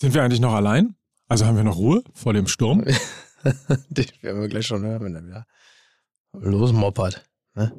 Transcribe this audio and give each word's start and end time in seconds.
Sind 0.00 0.14
wir 0.14 0.22
eigentlich 0.22 0.40
noch 0.40 0.52
allein? 0.52 0.94
Also 1.28 1.46
haben 1.46 1.56
wir 1.56 1.64
noch 1.64 1.76
Ruhe 1.76 2.02
vor 2.12 2.32
dem 2.32 2.46
Sturm? 2.46 2.84
das 3.90 4.06
werden 4.22 4.40
wir 4.40 4.48
gleich 4.48 4.66
schon 4.66 4.84
hören, 4.84 5.04
wenn 5.04 5.14
er 5.14 5.24
wieder 5.24 5.46
losmoppert. 6.32 7.24
Ne? 7.54 7.72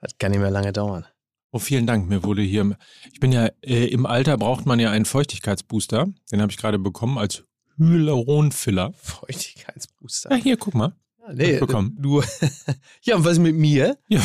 Das 0.00 0.18
kann 0.18 0.32
nicht 0.32 0.40
mehr 0.40 0.50
lange 0.50 0.72
dauern. 0.72 1.06
Oh, 1.52 1.58
vielen 1.58 1.86
Dank. 1.86 2.08
Mir 2.08 2.22
wurde 2.22 2.42
hier, 2.42 2.76
ich 3.12 3.20
bin 3.20 3.32
ja, 3.32 3.48
äh, 3.62 3.86
im 3.86 4.06
Alter 4.06 4.36
braucht 4.36 4.66
man 4.66 4.78
ja 4.78 4.90
einen 4.90 5.04
Feuchtigkeitsbooster. 5.04 6.06
Den 6.30 6.40
habe 6.40 6.52
ich 6.52 6.58
gerade 6.58 6.78
bekommen 6.78 7.18
als 7.18 7.44
Hyaluronfiller. 7.76 8.92
Feuchtigkeitsbooster. 8.94 10.30
Ja, 10.30 10.36
hier, 10.36 10.56
guck 10.56 10.74
mal. 10.74 10.94
Ja, 11.18 11.32
nee, 11.32 11.58
bekommen. 11.58 11.96
du. 11.98 12.22
ja, 13.02 13.16
und 13.16 13.24
was 13.24 13.38
mit 13.38 13.56
mir? 13.56 13.98
Ja, 14.08 14.20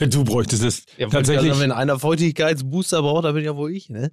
du 0.06 0.24
bräuchtest 0.24 0.62
es 0.62 0.86
Ja, 0.96 1.08
tatsächlich. 1.08 1.50
Also, 1.50 1.62
wenn 1.62 1.72
einer 1.72 1.98
Feuchtigkeitsbooster 1.98 3.02
braucht, 3.02 3.24
dann 3.24 3.34
bin 3.34 3.44
ja 3.44 3.56
wohl 3.56 3.72
ich, 3.72 3.88
ne? 3.90 4.12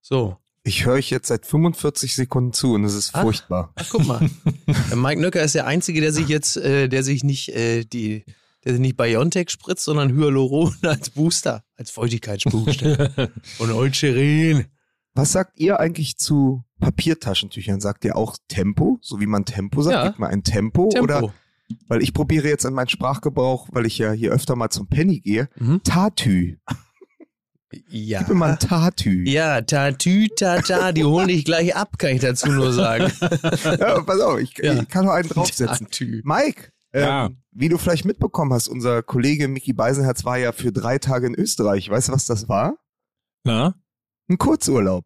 So. 0.00 0.36
Ich 0.66 0.84
höre 0.84 0.94
euch 0.94 1.10
jetzt 1.10 1.28
seit 1.28 1.46
45 1.46 2.16
Sekunden 2.16 2.52
zu 2.52 2.74
und 2.74 2.82
es 2.82 2.94
ist 2.94 3.10
Ach. 3.12 3.22
furchtbar. 3.22 3.72
Ach, 3.76 3.86
guck 3.88 4.04
mal. 4.04 4.28
Mike 4.96 5.20
Nöcker 5.20 5.40
ist 5.40 5.54
der 5.54 5.68
Einzige, 5.68 6.00
der 6.00 6.12
sich 6.12 6.26
jetzt, 6.26 6.56
äh, 6.56 6.88
der 6.88 7.04
sich 7.04 7.22
nicht, 7.22 7.50
äh, 7.50 7.84
die, 7.84 8.24
der 8.64 8.72
sich 8.72 8.80
nicht 8.80 8.96
Biontech 8.96 9.50
spritzt, 9.50 9.84
sondern 9.84 10.12
Hyaluron 10.12 10.74
als 10.82 11.10
Booster, 11.10 11.62
als 11.76 11.92
Feuchtigkeitsbooster. 11.92 13.30
und 13.60 13.70
Eucerin. 13.70 14.64
Was 15.14 15.30
sagt 15.30 15.56
ihr 15.60 15.78
eigentlich 15.78 16.16
zu 16.16 16.64
Papiertaschentüchern? 16.80 17.80
Sagt 17.80 18.04
ihr 18.04 18.16
auch 18.16 18.36
Tempo, 18.48 18.98
so 19.02 19.20
wie 19.20 19.26
man 19.26 19.44
Tempo 19.44 19.82
sagt? 19.82 19.94
Ja. 19.94 20.06
Gibt 20.08 20.18
mal 20.18 20.30
ein 20.30 20.42
Tempo, 20.42 20.88
Tempo. 20.88 21.04
oder? 21.04 21.32
Weil 21.86 22.02
ich 22.02 22.12
probiere 22.12 22.48
jetzt 22.48 22.66
an 22.66 22.74
meinen 22.74 22.88
Sprachgebrauch, 22.88 23.68
weil 23.70 23.86
ich 23.86 23.98
ja 23.98 24.10
hier 24.10 24.32
öfter 24.32 24.56
mal 24.56 24.70
zum 24.70 24.88
Penny 24.88 25.20
gehe. 25.20 25.48
Mhm. 25.60 25.84
Tatü. 25.84 26.56
Ja. 27.88 28.20
Gib 28.20 28.28
mir 28.28 28.34
mal 28.36 28.52
ein 28.52 28.58
Tatü. 28.58 29.24
Ja, 29.28 29.60
Tatü, 29.60 30.28
Tata, 30.28 30.92
die 30.92 31.04
holen 31.04 31.28
dich 31.28 31.44
gleich 31.44 31.74
ab, 31.74 31.98
kann 31.98 32.10
ich 32.10 32.20
dazu 32.20 32.50
nur 32.50 32.72
sagen. 32.72 33.10
Ja, 33.80 34.00
pass 34.02 34.20
auf, 34.20 34.38
ich, 34.38 34.56
Ja. 34.58 34.74
ich 34.74 34.88
kann 34.88 35.04
noch 35.06 35.12
einen 35.12 35.28
draufsetzen. 35.28 35.86
Tatü. 35.86 36.22
Mike, 36.24 36.70
ähm, 36.92 37.02
Ja. 37.02 37.30
wie 37.50 37.68
du 37.68 37.76
vielleicht 37.76 38.04
mitbekommen 38.04 38.52
hast, 38.52 38.68
unser 38.68 39.02
Kollege 39.02 39.48
Mickey 39.48 39.72
Beisenherz 39.72 40.24
war 40.24 40.38
ja 40.38 40.52
für 40.52 40.70
drei 40.72 40.98
Tage 40.98 41.26
in 41.26 41.34
Österreich. 41.34 41.90
Weißt 41.90 42.08
du, 42.08 42.12
was 42.12 42.26
das 42.26 42.48
war? 42.48 42.76
Na? 43.44 43.74
Ein 44.28 44.38
Kurzurlaub. 44.38 45.04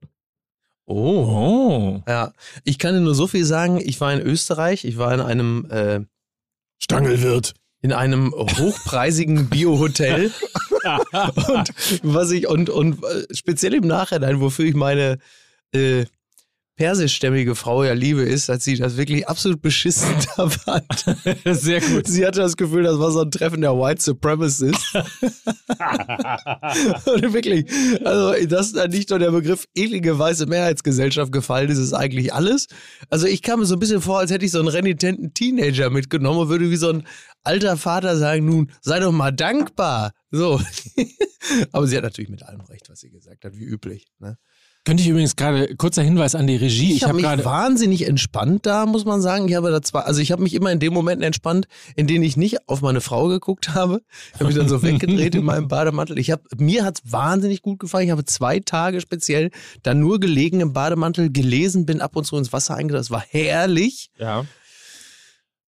Oh. 0.87 0.93
Oh. 0.95 2.03
Ja, 2.09 2.33
ich 2.65 2.79
kann 2.79 2.95
dir 2.95 3.01
nur 3.01 3.15
so 3.15 3.27
viel 3.27 3.45
sagen. 3.45 3.79
Ich 3.83 4.01
war 4.01 4.13
in 4.13 4.21
Österreich. 4.21 4.85
Ich 4.85 4.99
war 4.99 5.15
in 5.15 5.21
einem 5.21 5.67
äh, 5.71 6.01
Stangelwirt. 6.83 7.55
in 7.83 7.93
einem 7.93 8.33
hochpreisigen 8.35 9.49
Biohotel 9.49 10.31
und 11.49 11.73
was 12.03 12.31
ich 12.31 12.49
und 12.49 12.71
und 12.71 13.03
äh, 13.05 13.35
speziell 13.35 13.75
im 13.75 13.87
Nachhinein, 13.87 14.41
wofür 14.41 14.65
ich 14.65 14.75
meine 14.75 15.19
äh, 15.73 16.05
persischstämmige 16.81 17.55
Frau 17.57 17.85
ja 17.85 17.93
liebe, 17.93 18.23
ist, 18.23 18.49
dass 18.49 18.65
sie 18.65 18.75
das 18.75 18.97
wirklich 18.97 19.29
absolut 19.29 19.61
beschissen 19.61 20.15
da 20.37 20.49
fand. 20.49 21.05
Sehr 21.45 21.83
gut. 21.83 22.07
Sie 22.07 22.27
hatte 22.27 22.41
das 22.41 22.57
Gefühl, 22.57 22.85
das 22.85 22.99
war 22.99 23.11
so 23.11 23.21
ein 23.21 23.31
Treffen 23.31 23.61
der 23.61 23.75
White 23.75 24.01
Supremacists. 24.01 24.95
Und 27.05 27.35
wirklich, 27.35 27.67
also 28.03 28.33
dass 28.47 28.73
da 28.73 28.89
nicht 28.89 29.11
nur 29.11 29.19
der 29.19 29.31
Begriff 29.31 29.67
eklige 29.75 30.19
weiße 30.19 30.47
Mehrheitsgesellschaft 30.47 31.33
gefallen 31.33 31.69
ist, 31.69 31.77
ist 31.77 31.93
eigentlich 31.93 32.33
alles. 32.33 32.67
Also 33.11 33.27
ich 33.27 33.43
kam 33.43 33.61
mir 33.61 33.67
so 33.67 33.77
ein 33.77 33.81
bisschen 33.81 34.01
vor, 34.01 34.21
als 34.21 34.31
hätte 34.31 34.47
ich 34.47 34.51
so 34.51 34.59
einen 34.59 34.69
renitenten 34.69 35.35
Teenager 35.35 35.91
mitgenommen 35.91 36.39
und 36.39 36.49
würde 36.49 36.71
wie 36.71 36.77
so 36.77 36.89
ein 36.89 37.07
alter 37.45 37.77
Vater 37.77 38.17
sagen, 38.17 38.47
nun, 38.47 38.73
sei 38.81 39.01
doch 39.01 39.13
mal 39.13 39.33
dankbar. 39.33 40.13
So. 40.31 40.61
Aber 41.73 41.87
sie 41.87 41.97
hat 41.97 42.05
natürlich 42.05 42.31
mit 42.31 42.43
allem 42.43 42.61
recht, 42.63 42.89
was 42.89 43.01
sie 43.01 43.11
gesagt 43.11 43.45
hat, 43.45 43.57
wie 43.57 43.65
üblich. 43.65 44.07
Ne? 44.19 44.39
Könnte 44.85 45.03
ich 45.03 45.09
übrigens 45.11 45.37
gerade, 45.37 45.77
kurzer 45.77 46.03
Hinweis 46.03 46.35
an 46.35 46.47
die 46.47 46.57
Regie. 46.57 46.91
Ich, 46.93 46.97
Ich, 46.99 47.03
habe 47.03 47.11
habe 47.11 47.17
mich 47.17 47.25
gerade. 47.27 47.45
wahnsinnig 47.45 48.07
entspannt 48.09 48.65
da, 48.65 48.87
muss 48.87 49.05
man 49.05 49.21
sagen. 49.21 49.47
Ich 49.49 49.55
habe 49.55 49.71
da 49.71 49.83
zwar, 49.83 50.07
also 50.07 50.23
ich 50.23 50.33
habe 50.33 50.43
mich 50.43 50.55
immer 50.55 50.73
in 50.73 50.79
den 50.79 50.93
Momenten 50.95 51.23
entspannt, 51.23 51.67
in 51.97 52.07
denen 52.07 52.25
ich 52.25 52.37
nicht 52.39 52.67
auf 52.69 52.81
meine 52.81 53.03
Frau 53.03 53.29
geguckt 53.29 53.75
habe. 53.75 54.03
Ich 54.29 54.35
habe 54.35 54.47
mich 54.47 54.57
dann 54.57 54.69
so 54.69 54.83
weggedreht 54.83 55.35
in 55.35 55.45
meinem 55.45 55.69
Bademantel. 55.69 56.19
Ich 56.19 56.31
habe, 56.31 56.45
mir 56.57 56.85
hat's 56.85 57.03
wahnsinnig 57.05 57.61
gut 57.61 57.79
gefallen. 57.79 58.07
Ich 58.07 58.11
habe 58.11 58.25
zwei 58.25 58.61
Tage 58.61 59.01
speziell 59.03 59.51
da 59.83 59.93
nur 59.93 60.19
gelegen 60.19 60.61
im 60.61 60.73
Bademantel, 60.73 61.31
gelesen, 61.31 61.85
bin 61.85 62.01
ab 62.01 62.17
und 62.17 62.25
zu 62.25 62.37
ins 62.37 62.53
Wasser 62.53 62.75
eingetaucht. 62.75 63.01
Das 63.01 63.11
war 63.11 63.25
herrlich. 63.29 64.11
Ja. 64.19 64.47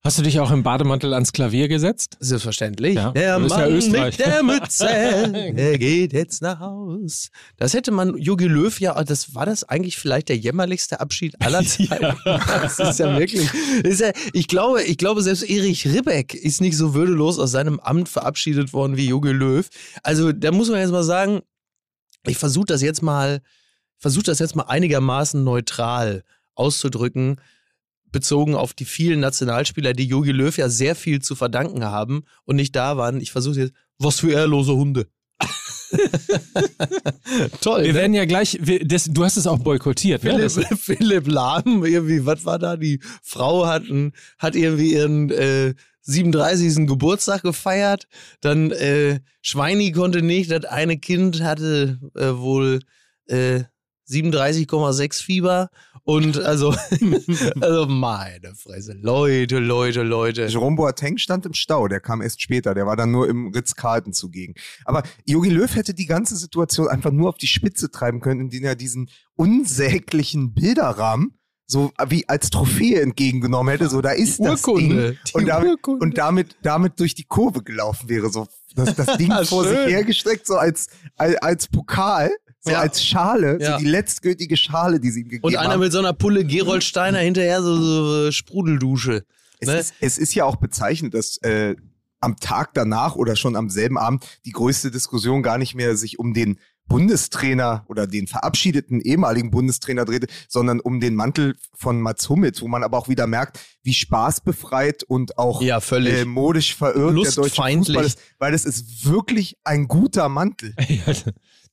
Hast 0.04 0.18
du 0.18 0.22
dich 0.22 0.40
auch 0.40 0.50
im 0.50 0.64
Bademantel 0.64 1.14
ans 1.14 1.32
Klavier 1.32 1.68
gesetzt? 1.68 2.16
Selbstverständlich. 2.18 2.96
Ja, 2.96 3.12
Der 3.12 3.22
ja 3.22 3.38
Mann 3.38 3.70
Österreich. 3.70 4.18
mit 4.18 4.26
der 4.26 4.42
Mütze, 4.42 4.84
der 5.56 5.78
geht 5.78 6.12
jetzt 6.12 6.42
nach 6.42 6.58
Haus. 6.58 7.28
Das 7.56 7.72
hätte 7.72 7.92
man 7.92 8.18
Jogi 8.18 8.48
Löw 8.48 8.80
ja, 8.80 9.00
das 9.04 9.36
war 9.36 9.46
das 9.46 9.62
eigentlich 9.62 9.98
vielleicht 9.98 10.28
der 10.28 10.36
jämmerlichste 10.36 10.98
Abschied 10.98 11.40
aller 11.40 11.64
Zeiten. 11.64 12.16
Das 12.24 12.80
ist 12.80 12.98
ja 12.98 13.16
wirklich. 13.16 13.48
Ist 13.84 14.00
ja, 14.00 14.10
ich 14.32 14.48
glaube, 14.48 14.82
ich 14.82 14.98
glaube 14.98 15.22
selbst 15.22 15.48
Erich 15.48 15.86
Ribbeck 15.86 16.34
ist 16.34 16.60
nicht 16.60 16.76
so 16.76 16.94
würdelos 16.94 17.38
aus 17.38 17.52
seinem 17.52 17.78
Amt 17.78 18.08
verabschiedet 18.08 18.72
worden 18.72 18.96
wie 18.96 19.06
Jogi 19.06 19.30
Löw. 19.30 19.68
Also 20.02 20.32
da 20.32 20.50
muss 20.50 20.68
man 20.68 20.80
jetzt 20.80 20.90
mal 20.90 21.04
sagen, 21.04 21.42
ich 22.26 22.38
versuche 22.38 22.66
das 22.66 22.82
jetzt 22.82 23.02
mal, 23.02 23.40
versuche 23.98 24.24
das 24.24 24.40
jetzt 24.40 24.56
mal 24.56 24.64
einigermaßen 24.64 25.44
neutral 25.44 26.24
auszudrücken 26.56 27.36
bezogen 28.12 28.54
auf 28.54 28.74
die 28.74 28.84
vielen 28.84 29.20
Nationalspieler, 29.20 29.94
die 29.94 30.06
Jogi 30.06 30.32
Löw 30.32 30.56
ja 30.56 30.68
sehr 30.68 30.94
viel 30.94 31.20
zu 31.20 31.34
verdanken 31.34 31.84
haben 31.84 32.24
und 32.44 32.56
nicht 32.56 32.76
da 32.76 32.96
waren. 32.96 33.20
Ich 33.20 33.32
versuche 33.32 33.60
jetzt, 33.60 33.72
was 33.98 34.20
für 34.20 34.30
ehrlose 34.30 34.74
Hunde. 34.74 35.08
Toll. 37.60 37.82
Wir 37.82 37.92
ne? 37.92 37.98
werden 37.98 38.14
ja 38.14 38.24
gleich, 38.24 38.58
wir, 38.60 38.86
das, 38.86 39.04
du 39.04 39.24
hast 39.24 39.36
es 39.36 39.46
auch 39.46 39.58
boykottiert, 39.58 40.24
ne? 40.24 40.38
Das, 40.38 40.54
Philipp, 40.54 40.78
Philipp 40.78 41.26
Lahm, 41.26 41.84
irgendwie, 41.84 42.24
was 42.24 42.44
war 42.44 42.58
da? 42.58 42.76
Die 42.76 43.00
Frau 43.22 43.66
hat, 43.66 43.84
ein, 43.84 44.12
hat 44.38 44.54
irgendwie 44.54 44.92
ihren 44.92 45.30
äh, 45.30 45.74
37. 46.02 46.86
Geburtstag 46.86 47.42
gefeiert. 47.42 48.06
Dann 48.40 48.70
äh, 48.70 49.20
Schweini 49.40 49.92
konnte 49.92 50.22
nicht. 50.22 50.50
Das 50.50 50.64
eine 50.64 50.98
Kind 50.98 51.42
hatte 51.42 51.98
äh, 52.14 52.36
wohl 52.36 52.80
äh, 53.26 53.64
37,6 54.08 55.22
Fieber. 55.22 55.70
Und 56.04 56.38
also, 56.44 56.74
also 57.60 57.86
meine 57.86 58.54
Fresse. 58.54 58.94
Leute, 59.00 59.58
Leute, 59.58 60.02
Leute. 60.02 60.46
Jerome 60.46 60.76
Boateng 60.76 61.18
stand 61.18 61.46
im 61.46 61.54
Stau, 61.54 61.88
der 61.88 62.00
kam 62.00 62.22
erst 62.22 62.42
später, 62.42 62.74
der 62.74 62.86
war 62.86 62.96
dann 62.96 63.10
nur 63.10 63.28
im 63.28 63.48
Ritz-Carlton 63.48 64.12
zugegen. 64.12 64.54
Aber 64.84 65.02
Jogi 65.24 65.50
Löw 65.50 65.74
hätte 65.74 65.94
die 65.94 66.06
ganze 66.06 66.36
Situation 66.36 66.88
einfach 66.88 67.12
nur 67.12 67.28
auf 67.28 67.38
die 67.38 67.46
Spitze 67.46 67.90
treiben 67.90 68.20
können, 68.20 68.40
indem 68.40 68.64
er 68.64 68.74
diesen 68.74 69.10
unsäglichen 69.36 70.54
Bilderrahmen 70.54 71.38
so 71.72 71.90
wie 72.08 72.28
als 72.28 72.50
Trophäe 72.50 73.00
entgegengenommen 73.00 73.72
hätte, 73.72 73.88
so 73.88 74.02
da 74.02 74.10
ist 74.10 74.40
das 74.40 74.62
Urkunde. 74.64 75.12
Ding. 75.12 75.18
Die 75.26 75.32
Und 75.32 75.46
damit, 75.46 75.70
Urkunde. 75.70 76.04
und 76.04 76.18
damit, 76.18 76.56
damit 76.62 77.00
durch 77.00 77.14
die 77.14 77.24
Kurve 77.24 77.62
gelaufen 77.62 78.08
wäre, 78.08 78.28
so 78.30 78.46
das, 78.74 78.94
das 78.94 79.06
Ding 79.18 79.32
vor 79.44 79.64
sich 79.64 79.78
hergestreckt, 79.78 80.46
so 80.46 80.56
als, 80.56 80.88
als, 81.16 81.36
als 81.36 81.68
Pokal, 81.68 82.30
so 82.62 82.70
Ja. 82.70 82.80
als 82.80 83.04
Schale, 83.04 83.58
Ja. 83.60 83.72
so 83.78 83.84
die 83.84 83.90
letztgültige 83.90 84.56
Schale, 84.56 84.98
die 85.00 85.10
sie 85.10 85.20
ihm 85.20 85.28
gegeben 85.28 85.44
Und 85.44 85.56
einer 85.56 85.74
haben. 85.74 85.80
mit 85.80 85.92
so 85.92 85.98
einer 85.98 86.12
Pulle 86.12 86.44
Gerold 86.44 86.82
Steiner 86.84 87.18
hinterher, 87.18 87.62
so, 87.62 87.76
so 88.24 88.32
Sprudeldusche. 88.32 89.24
Es, 89.60 89.68
Ne? 89.68 89.78
ist, 89.78 89.94
es 90.00 90.18
ist 90.18 90.34
ja 90.34 90.44
auch 90.44 90.56
bezeichnet, 90.56 91.14
dass 91.14 91.36
äh, 91.38 91.76
am 92.20 92.36
Tag 92.36 92.74
danach 92.74 93.16
oder 93.16 93.34
schon 93.36 93.56
am 93.56 93.68
selben 93.68 93.98
Abend 93.98 94.24
die 94.44 94.52
größte 94.52 94.90
Diskussion 94.90 95.42
gar 95.42 95.58
nicht 95.58 95.74
mehr 95.74 95.96
sich 95.96 96.18
um 96.18 96.34
den 96.34 96.58
Bundestrainer 96.88 97.84
oder 97.88 98.06
den 98.06 98.26
verabschiedeten 98.26 99.00
ehemaligen 99.00 99.50
Bundestrainer 99.50 100.04
drehte, 100.04 100.26
sondern 100.48 100.78
um 100.80 101.00
den 101.00 101.14
Mantel 101.14 101.56
von 101.74 102.00
Mats 102.00 102.28
Hummels, 102.28 102.60
wo 102.60 102.68
man 102.68 102.84
aber 102.84 102.98
auch 102.98 103.08
wieder 103.08 103.26
merkt, 103.26 103.58
wie 103.82 103.94
spaßbefreit 103.94 105.02
und 105.04 105.38
auch 105.38 105.62
Ja, 105.62 105.80
völlig. 105.80 106.14
äh, 106.20 106.24
modisch 106.24 106.74
verirrt 106.76 106.96
der 107.16 107.24
deutsche 107.24 107.40
Lustfeindlich. 107.40 107.86
Fußball 107.96 108.04
ist, 108.04 108.18
weil 108.38 108.52
das 108.52 108.64
ist 108.64 109.06
wirklich 109.06 109.56
ein 109.64 109.88
guter 109.88 110.28
Mantel. 110.28 110.74
ja, 110.88 111.12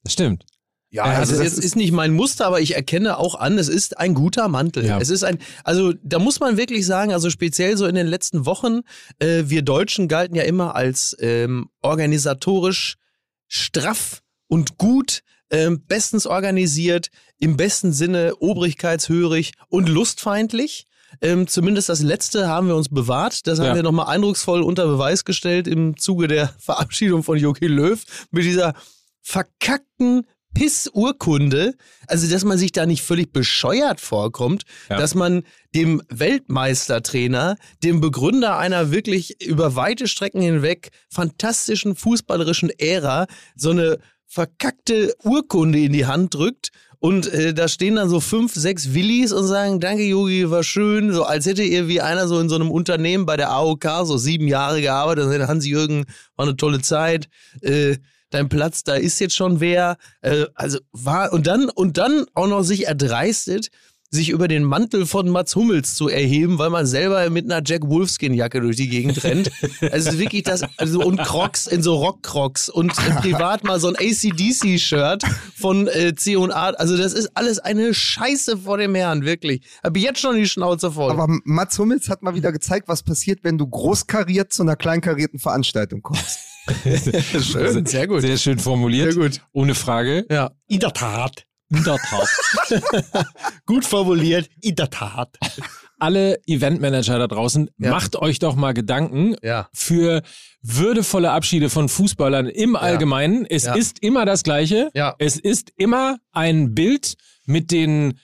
das 0.03 0.13
stimmt. 0.13 0.45
Ja, 0.91 1.03
Also, 1.03 1.37
das 1.37 1.53
es 1.53 1.57
ist, 1.59 1.75
nicht 1.75 1.91
mein 1.91 2.13
Muster, 2.13 2.47
aber 2.47 2.61
ich 2.61 2.75
erkenne 2.75 3.17
auch 3.19 3.35
an, 3.35 3.59
es 3.59 3.67
ist 3.69 3.97
ein 3.99 4.15
guter 4.15 4.47
Mantel. 4.47 4.85
Ja. 4.85 4.99
Es 4.99 5.09
ist 5.09 5.23
ein, 5.23 5.37
also 5.63 5.93
da 6.03 6.17
muss 6.17 6.39
man 6.39 6.57
wirklich 6.57 6.85
sagen, 6.85 7.13
also 7.13 7.29
speziell 7.29 7.77
so 7.77 7.85
in 7.85 7.93
den 7.93 8.07
letzten 8.07 8.47
Wochen, 8.47 8.81
äh, 9.19 9.43
wir 9.45 9.61
Deutschen 9.61 10.07
galten 10.07 10.35
ja 10.35 10.43
immer 10.43 10.75
als 10.75 11.15
ähm, 11.19 11.69
organisatorisch 11.83 12.95
straff 13.47 14.21
und 14.47 14.77
gut, 14.79 15.21
ähm, 15.51 15.83
bestens 15.87 16.25
organisiert, 16.25 17.09
im 17.37 17.55
besten 17.55 17.93
Sinne 17.93 18.33
obrigkeitshörig 18.39 19.53
und 19.67 19.89
lustfeindlich. 19.89 20.87
Ähm, 21.21 21.47
zumindest 21.47 21.89
das 21.89 22.01
letzte 22.01 22.47
haben 22.47 22.67
wir 22.67 22.75
uns 22.75 22.89
bewahrt. 22.89 23.45
Das 23.47 23.59
haben 23.59 23.65
Ja. 23.67 23.75
wir 23.75 23.83
nochmal 23.83 24.07
eindrucksvoll 24.07 24.61
unter 24.61 24.85
Beweis 24.87 25.25
gestellt 25.25 25.67
im 25.67 25.97
Zuge 25.97 26.27
der 26.27 26.49
Verabschiedung 26.59 27.21
von 27.23 27.37
Jogi 27.37 27.67
Löw 27.67 28.03
mit 28.31 28.43
dieser 28.45 28.73
verkackten 29.21 30.25
Pissurkunde, 30.53 31.73
also 32.07 32.29
dass 32.29 32.43
man 32.43 32.57
sich 32.57 32.71
da 32.71 32.85
nicht 32.85 33.01
völlig 33.03 33.31
bescheuert 33.31 33.99
vorkommt, 34.01 34.63
Ja. 34.89 34.97
dass 34.97 35.15
man 35.15 35.43
dem 35.75 36.01
Weltmeistertrainer, 36.09 37.55
dem 37.83 38.01
Begründer 38.01 38.57
einer 38.57 38.91
wirklich 38.91 39.41
über 39.45 39.75
weite 39.75 40.07
Strecken 40.07 40.41
hinweg 40.41 40.89
fantastischen 41.09 41.95
fußballerischen 41.95 42.69
Ära, 42.77 43.27
so 43.55 43.71
eine 43.71 43.99
verkackte 44.27 45.15
Urkunde 45.23 45.79
in 45.79 45.93
die 45.93 46.05
Hand 46.05 46.33
drückt 46.35 46.69
Und 47.01 47.31
äh, 47.31 47.53
da 47.53 47.69
stehen 47.69 47.95
dann 47.95 48.09
so 48.09 48.19
fünf, 48.19 48.53
sechs 48.53 48.93
Willis 48.93 49.31
und 49.31 49.47
sagen, 49.47 49.79
danke 49.79 50.03
Yogi, 50.03 50.49
war 50.51 50.63
schön. 50.63 51.13
So 51.13 51.23
als 51.23 51.45
hätte 51.45 51.63
ihr 51.63 51.87
wie 51.87 52.01
einer 52.01 52.27
so 52.27 52.39
in 52.41 52.49
so 52.49 52.55
einem 52.55 52.69
Unternehmen 52.71 53.25
bei 53.25 53.37
der 53.37 53.51
AOK 53.51 53.85
so 54.03 54.17
sieben 54.17 54.49
Jahre 54.49 54.81
gearbeitet. 54.81 55.23
Und 55.23 55.47
Hans-Jürgen, 55.47 56.03
war 56.35 56.45
eine 56.45 56.57
tolle 56.57 56.81
Zeit. 56.81 57.29
Äh, 57.61 57.95
dein 58.29 58.49
Platz, 58.49 58.83
da 58.83 58.95
ist 58.95 59.19
jetzt 59.19 59.35
schon 59.35 59.59
wer. 59.59 59.97
Äh, 60.21 60.45
also 60.55 60.79
war, 60.91 61.33
und 61.33 61.47
dann, 61.47 61.69
und 61.69 61.97
dann 61.97 62.25
auch 62.33 62.47
noch 62.47 62.63
sich 62.63 62.87
erdreistet, 62.87 63.69
sich 64.11 64.29
über 64.29 64.47
den 64.47 64.63
Mantel 64.63 65.05
von 65.05 65.29
Mats 65.29 65.55
Hummels 65.55 65.95
zu 65.95 66.09
erheben, 66.09 66.57
weil 66.57 66.71
man 66.71 66.87
selber 66.87 67.29
mit 67.29 67.45
einer 67.45 67.61
Jack 67.63 67.87
Wolfskin-Jacke 67.87 68.59
durch 68.59 68.75
die 68.75 68.89
Gegend 68.89 69.23
rennt. 69.23 69.51
Also 69.91 70.17
wirklich 70.19 70.43
das, 70.43 70.63
also 70.77 71.01
und 71.01 71.17
Crocs 71.17 71.67
in 71.67 71.81
so 71.81 71.95
Rock-Crocs 71.95 72.69
und 72.69 72.93
privat 72.93 73.63
mal 73.63 73.79
so 73.79 73.87
ein 73.87 73.95
ACDC-Shirt 73.95 75.23
von 75.55 75.87
äh, 75.87 76.13
C&A. 76.15 76.69
Also 76.71 76.97
das 76.97 77.13
ist 77.13 77.31
alles 77.35 77.59
eine 77.59 77.93
Scheiße 77.93 78.57
vor 78.57 78.77
dem 78.77 78.95
Herrn, 78.95 79.25
wirklich. 79.25 79.61
Hab 79.83 79.95
ich 79.95 80.03
jetzt 80.03 80.19
schon 80.19 80.35
die 80.35 80.47
Schnauze 80.47 80.91
voll. 80.91 81.11
Aber 81.11 81.27
Mats 81.43 81.77
Hummels 81.79 82.09
hat 82.09 82.23
mal 82.23 82.35
wieder 82.35 82.51
gezeigt, 82.51 82.87
was 82.87 83.03
passiert, 83.03 83.43
wenn 83.43 83.57
du 83.57 83.67
großkariert 83.67 84.51
zu 84.51 84.63
einer 84.63 84.75
kleinkarierten 84.75 85.39
Veranstaltung 85.39 86.01
kommst. 86.01 86.48
schön, 87.41 87.85
sehr 87.85 88.07
gut. 88.07 88.21
Sehr 88.21 88.37
schön 88.37 88.59
formuliert. 88.59 89.13
Sehr 89.13 89.23
gut. 89.23 89.41
Ohne 89.51 89.75
Frage. 89.75 90.25
Ja. 90.29 90.51
In 90.67 90.79
der 90.79 90.93
Tat. 90.93 91.45
In 91.71 91.83
der 91.83 91.97
Tat. 91.97 92.27
Gut 93.67 93.85
formuliert, 93.85 94.49
in 94.61 94.73
der 94.75 94.89
Tat. 94.89 95.37
Alle 95.99 96.39
Eventmanager 96.47 97.19
da 97.19 97.27
draußen, 97.27 97.69
Ja. 97.77 97.91
macht 97.91 98.15
euch 98.15 98.39
doch 98.39 98.55
mal 98.55 98.73
Gedanken 98.73 99.35
Ja. 99.43 99.69
für 99.71 100.23
würdevolle 100.63 101.29
Abschiede 101.31 101.69
von 101.69 101.87
Fußballern 101.87 102.47
im 102.47 102.75
Allgemeinen. 102.75 103.45
Es 103.45 103.67
ist 103.67 103.99
immer 104.01 104.25
das 104.25 104.41
Gleiche. 104.43 104.89
Ja. 104.95 105.13
Es 105.19 105.37
ist 105.37 105.71
immer 105.77 106.17
ein 106.31 106.73
Bild 106.73 107.13
mit 107.45 107.69
den 107.71 108.17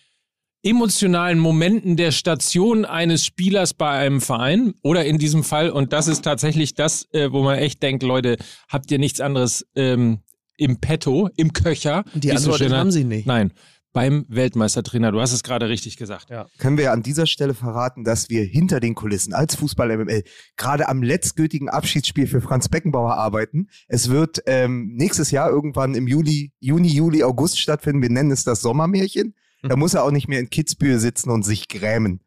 emotionalen 0.65 1.37
Momenten 1.39 1.95
der 1.95 2.11
Station 2.11 2.85
eines 2.85 3.23
Spielers 3.25 3.73
bei 3.75 3.89
einem 3.91 4.19
Verein 4.19 4.73
oder 4.81 5.05
in 5.05 5.19
diesem 5.19 5.43
Fall, 5.43 5.69
und 5.69 5.93
das 5.93 6.07
ist 6.07 6.23
tatsächlich 6.23 6.73
das, 6.73 7.07
äh, 7.13 7.31
wo 7.31 7.43
man 7.43 7.59
echt 7.59 7.83
denkt, 7.83 8.01
Leute, 8.03 8.37
habt 8.67 8.89
ihr 8.91 8.97
nichts 8.97 9.21
anderes 9.21 9.65
ähm, 9.75 10.19
im 10.57 10.79
Petto, 10.81 11.29
im 11.37 11.53
Köcher? 11.53 12.03
Die 12.15 12.29
so 12.29 12.35
Antwort 12.35 12.57
schön- 12.57 12.73
haben 12.73 12.91
sie 12.91 13.03
nicht. 13.03 13.27
Nein, 13.27 13.53
beim 13.93 14.25
Weltmeistertrainer, 14.27 15.11
du 15.11 15.21
hast 15.21 15.33
es 15.33 15.43
gerade 15.43 15.69
richtig 15.69 15.97
gesagt. 15.97 16.31
Ja. 16.31 16.47
Können 16.57 16.79
wir 16.79 16.91
an 16.91 17.03
dieser 17.03 17.27
Stelle 17.27 17.53
verraten, 17.53 18.03
dass 18.03 18.29
wir 18.31 18.43
hinter 18.43 18.79
den 18.79 18.95
Kulissen 18.95 19.33
als 19.33 19.55
Fußball 19.55 19.95
MML 19.95 20.23
gerade 20.57 20.89
am 20.89 21.03
letztgültigen 21.03 21.69
Abschiedsspiel 21.69 22.25
für 22.27 22.41
Franz 22.41 22.69
Beckenbauer 22.69 23.13
arbeiten. 23.15 23.67
Es 23.87 24.09
wird 24.09 24.41
ähm, 24.47 24.93
nächstes 24.95 25.29
Jahr 25.29 25.49
irgendwann 25.51 25.93
im 25.93 26.07
Juli, 26.07 26.51
Juni, 26.59 26.87
Juli, 26.89 27.23
August 27.23 27.59
stattfinden. 27.59 28.01
Wir 28.01 28.09
nennen 28.09 28.31
es 28.31 28.43
das 28.43 28.61
Sommermärchen. 28.61 29.35
Da 29.69 29.75
muss 29.75 29.93
er 29.93 30.03
auch 30.03 30.11
nicht 30.11 30.27
mehr 30.27 30.39
in 30.39 30.49
Kitzbühel 30.49 30.99
sitzen 30.99 31.29
und 31.29 31.43
sich 31.43 31.67
grämen. 31.67 32.21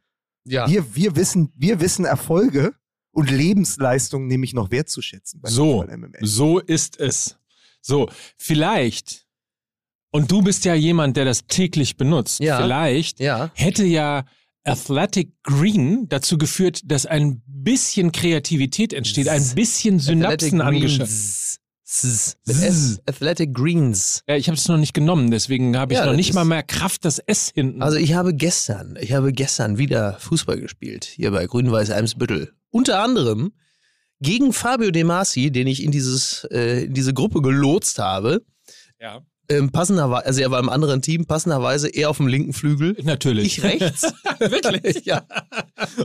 Ja. 0.44 0.68
Wir, 0.68 0.94
wir, 0.94 1.16
wissen, 1.16 1.52
wir 1.56 1.80
wissen 1.80 2.04
Erfolge 2.04 2.74
und 3.12 3.30
Lebensleistungen 3.30 4.26
nämlich 4.28 4.54
noch 4.54 4.70
wertzuschätzen. 4.70 5.40
So, 5.44 5.84
so 6.20 6.58
ist 6.58 6.98
es. 7.00 7.36
So, 7.80 8.08
vielleicht, 8.36 9.26
und 10.10 10.30
du 10.30 10.42
bist 10.42 10.64
ja 10.64 10.74
jemand, 10.74 11.16
der 11.16 11.24
das 11.24 11.46
täglich 11.46 11.96
benutzt, 11.96 12.40
Ja. 12.40 12.60
vielleicht 12.60 13.20
Ja. 13.20 13.50
hätte 13.54 13.84
ja 13.84 14.24
Athletic 14.64 15.32
Green 15.42 16.08
dazu 16.08 16.36
geführt, 16.38 16.82
dass 16.84 17.06
ein 17.06 17.42
bisschen 17.46 18.12
Kreativität 18.12 18.92
entsteht, 18.92 19.28
ein 19.28 19.54
bisschen 19.54 19.98
Synapsen 19.98 20.60
angeschaut. 20.60 21.08
Athletic 23.06 23.54
Greens. 23.54 24.22
Ja, 24.28 24.36
ich 24.36 24.48
habe 24.48 24.56
es 24.58 24.68
noch 24.68 24.76
nicht 24.76 24.92
genommen, 24.94 25.30
deswegen 25.30 25.76
habe 25.76 25.92
ich 25.94 25.98
Ja, 25.98 26.06
noch 26.06 26.14
nicht 26.14 26.34
mal 26.34 26.44
mehr 26.44 26.62
Kraft, 26.62 27.04
das 27.04 27.18
S 27.18 27.50
hinten. 27.54 27.82
Also 27.82 27.96
ich 27.96 28.12
habe 28.14 28.34
gestern, 28.34 28.98
ich 29.00 29.12
habe 29.12 29.32
gestern 29.32 29.78
wieder 29.78 30.18
Fußball 30.20 30.60
gespielt, 30.60 31.04
hier 31.04 31.30
bei 31.30 31.46
Grün-Weiß 31.46 31.90
Eimsbüttel. 31.90 32.52
Unter 32.70 33.02
anderem 33.02 33.52
gegen 34.20 34.52
Fabio 34.52 34.90
De 34.90 35.04
Masi, 35.04 35.50
den 35.50 35.66
ich 35.66 35.82
in, 35.82 35.90
dieses, 35.90 36.44
äh, 36.50 36.84
in 36.84 36.94
diese 36.94 37.14
Gruppe 37.14 37.40
gelotst 37.40 37.98
habe. 37.98 38.44
ja, 39.00 39.22
Ähm, 39.48 39.70
passenderweise, 39.72 40.26
also 40.26 40.40
er 40.42 40.50
war 40.50 40.60
im 40.60 40.68
anderen 40.68 41.00
Team, 41.00 41.24
passenderweise 41.24 41.88
eher 41.88 42.10
auf 42.10 42.18
dem 42.18 42.26
linken 42.26 42.52
Flügel. 42.52 42.96
natürlich. 43.02 43.58
Ich 43.58 43.62
rechts. 43.64 44.02
Wirklich? 44.40 45.02
ja. 45.06 45.24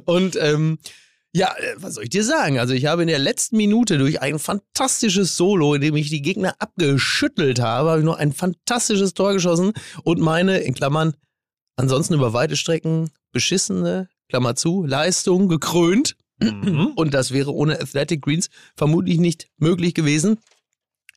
Und 0.06 0.38
ähm, 0.40 0.78
ja, 1.36 1.54
äh, 1.58 1.76
was 1.78 1.96
soll 1.96 2.06
ich 2.06 2.10
dir 2.12 2.24
sagen? 2.24 2.60
Also 2.60 2.74
ich 2.74 2.86
habe 2.86 3.02
in 3.02 3.08
der 3.08 3.20
letzten 3.20 3.58
Minute 3.58 3.98
durch 3.98 4.22
ein 4.22 4.40
fantastisches 4.40 5.36
Solo, 5.36 5.74
in 5.74 5.82
dem 5.82 5.96
ich 5.96 6.10
die 6.10 6.22
Gegner 6.22 6.56
abgeschüttelt 6.60 7.60
habe, 7.60 7.90
habe 7.90 8.00
ich 8.00 8.06
noch 8.06 8.18
ein 8.18 8.34
fantastisches 8.34 9.14
Tor 9.14 9.34
geschossen 9.34 9.74
und 10.04 10.20
meine, 10.20 10.60
in 10.60 10.76
Klammern, 10.76 11.16
ansonsten 11.76 12.14
über 12.14 12.34
weite 12.34 12.56
Strecken 12.56 13.10
beschissene, 13.32 14.10
Klammer 14.30 14.56
zu, 14.56 14.86
Leistung 14.86 15.50
gekrönt. 15.50 16.16
Mhm. 16.40 16.94
Und 16.96 17.14
das 17.14 17.32
wäre 17.32 17.54
ohne 17.54 17.80
Athletic 17.80 18.22
Greens 18.22 18.50
vermutlich 18.76 19.18
nicht 19.18 19.48
möglich 19.58 19.94
gewesen. 19.94 20.38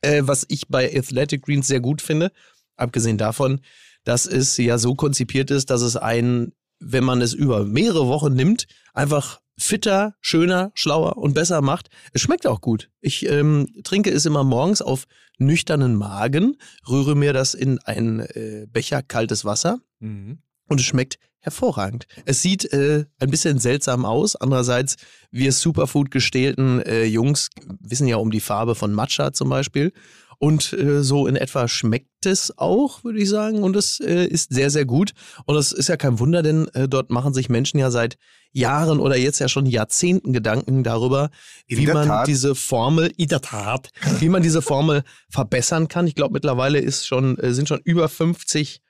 Äh, 0.01 0.23
was 0.25 0.45
ich 0.49 0.67
bei 0.67 0.95
Athletic 0.95 1.43
Greens 1.43 1.67
sehr 1.67 1.79
gut 1.79 2.01
finde, 2.01 2.31
abgesehen 2.75 3.17
davon, 3.17 3.61
dass 4.03 4.25
es 4.25 4.57
ja 4.57 4.77
so 4.77 4.95
konzipiert 4.95 5.51
ist, 5.51 5.69
dass 5.69 5.81
es 5.81 5.95
einen, 5.95 6.53
wenn 6.79 7.03
man 7.03 7.21
es 7.21 7.33
über 7.33 7.65
mehrere 7.65 8.07
Wochen 8.07 8.33
nimmt, 8.33 8.67
einfach 8.93 9.41
fitter, 9.59 10.15
schöner, 10.21 10.71
schlauer 10.75 11.17
und 11.17 11.33
besser 11.33 11.61
macht. 11.61 11.89
Es 12.13 12.21
schmeckt 12.21 12.45
auch 12.47 12.61
gut. 12.61 12.89
Ich 13.01 13.27
ähm, 13.27 13.67
trinke 13.83 14.11
es 14.11 14.25
immer 14.25 14.43
morgens 14.43 14.81
auf 14.81 15.05
nüchternen 15.39 15.95
Magen, 15.95 16.57
rühre 16.87 17.15
mir 17.15 17.33
das 17.33 17.53
in 17.53 17.79
einen 17.79 18.19
äh, 18.21 18.67
Becher 18.71 19.01
kaltes 19.01 19.45
Wasser 19.45 19.79
Mhm. 19.99 20.39
und 20.67 20.79
es 20.79 20.85
schmeckt 20.85 21.17
hervorragend. 21.39 22.07
Es 22.25 22.41
sieht 22.41 22.71
äh, 22.73 23.05
ein 23.19 23.29
bisschen 23.31 23.57
seltsam 23.57 24.05
aus. 24.05 24.35
Andererseits, 24.35 24.97
wir 25.31 25.51
Superfood 25.51 26.11
gestählten 26.11 26.81
äh, 26.81 27.05
Jungs 27.05 27.49
wissen 27.79 28.07
ja 28.07 28.17
um 28.17 28.31
die 28.31 28.41
Farbe 28.41 28.75
von 28.75 28.93
Matcha 28.93 29.31
zum 29.33 29.49
Beispiel. 29.49 29.93
Und 30.39 30.73
äh, 30.73 31.03
so 31.03 31.25
in 31.25 31.35
etwa 31.35 31.67
schmeckt 31.67 32.25
es 32.25 32.57
auch, 32.57 33.03
würde 33.03 33.19
ich 33.19 33.29
sagen. 33.29 33.63
Und 33.63 33.75
es 33.75 33.99
äh, 33.99 34.25
ist 34.25 34.53
sehr, 34.53 34.69
sehr 34.69 34.85
gut. 34.85 35.13
Und 35.45 35.55
es 35.55 35.71
ist 35.71 35.89
ja 35.89 35.97
kein 35.97 36.19
Wunder, 36.19 36.43
denn 36.43 36.67
äh, 36.73 36.87
dort 36.87 37.09
machen 37.09 37.33
sich 37.33 37.49
Menschen 37.49 37.79
ja 37.79 37.89
seit 37.89 38.17
Jahren 38.51 38.99
oder 38.99 39.17
jetzt 39.17 39.39
ja 39.39 39.47
schon 39.47 39.65
Jahrzehnten 39.65 40.33
Gedanken 40.33 40.83
darüber, 40.83 41.29
In 41.67 41.79
wie 41.79 41.87
man 41.87 42.07
Tat. 42.07 42.27
diese 42.27 42.55
Formel, 42.55 43.11
in 43.17 43.27
der 43.27 43.41
Tat, 43.41 43.89
wie 44.19 44.29
man 44.29 44.43
diese 44.43 44.61
Formel 44.61 45.03
verbessern 45.29 45.87
kann. 45.87 46.07
Ich 46.07 46.15
glaube, 46.15 46.33
mittlerweile 46.33 46.79
ist 46.79 47.07
schon, 47.07 47.37
äh, 47.39 47.53
sind 47.53 47.67
schon 47.67 47.81
über 47.83 48.07
50 48.07 48.81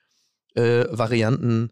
äh, 0.54 0.84
Varianten 0.90 1.70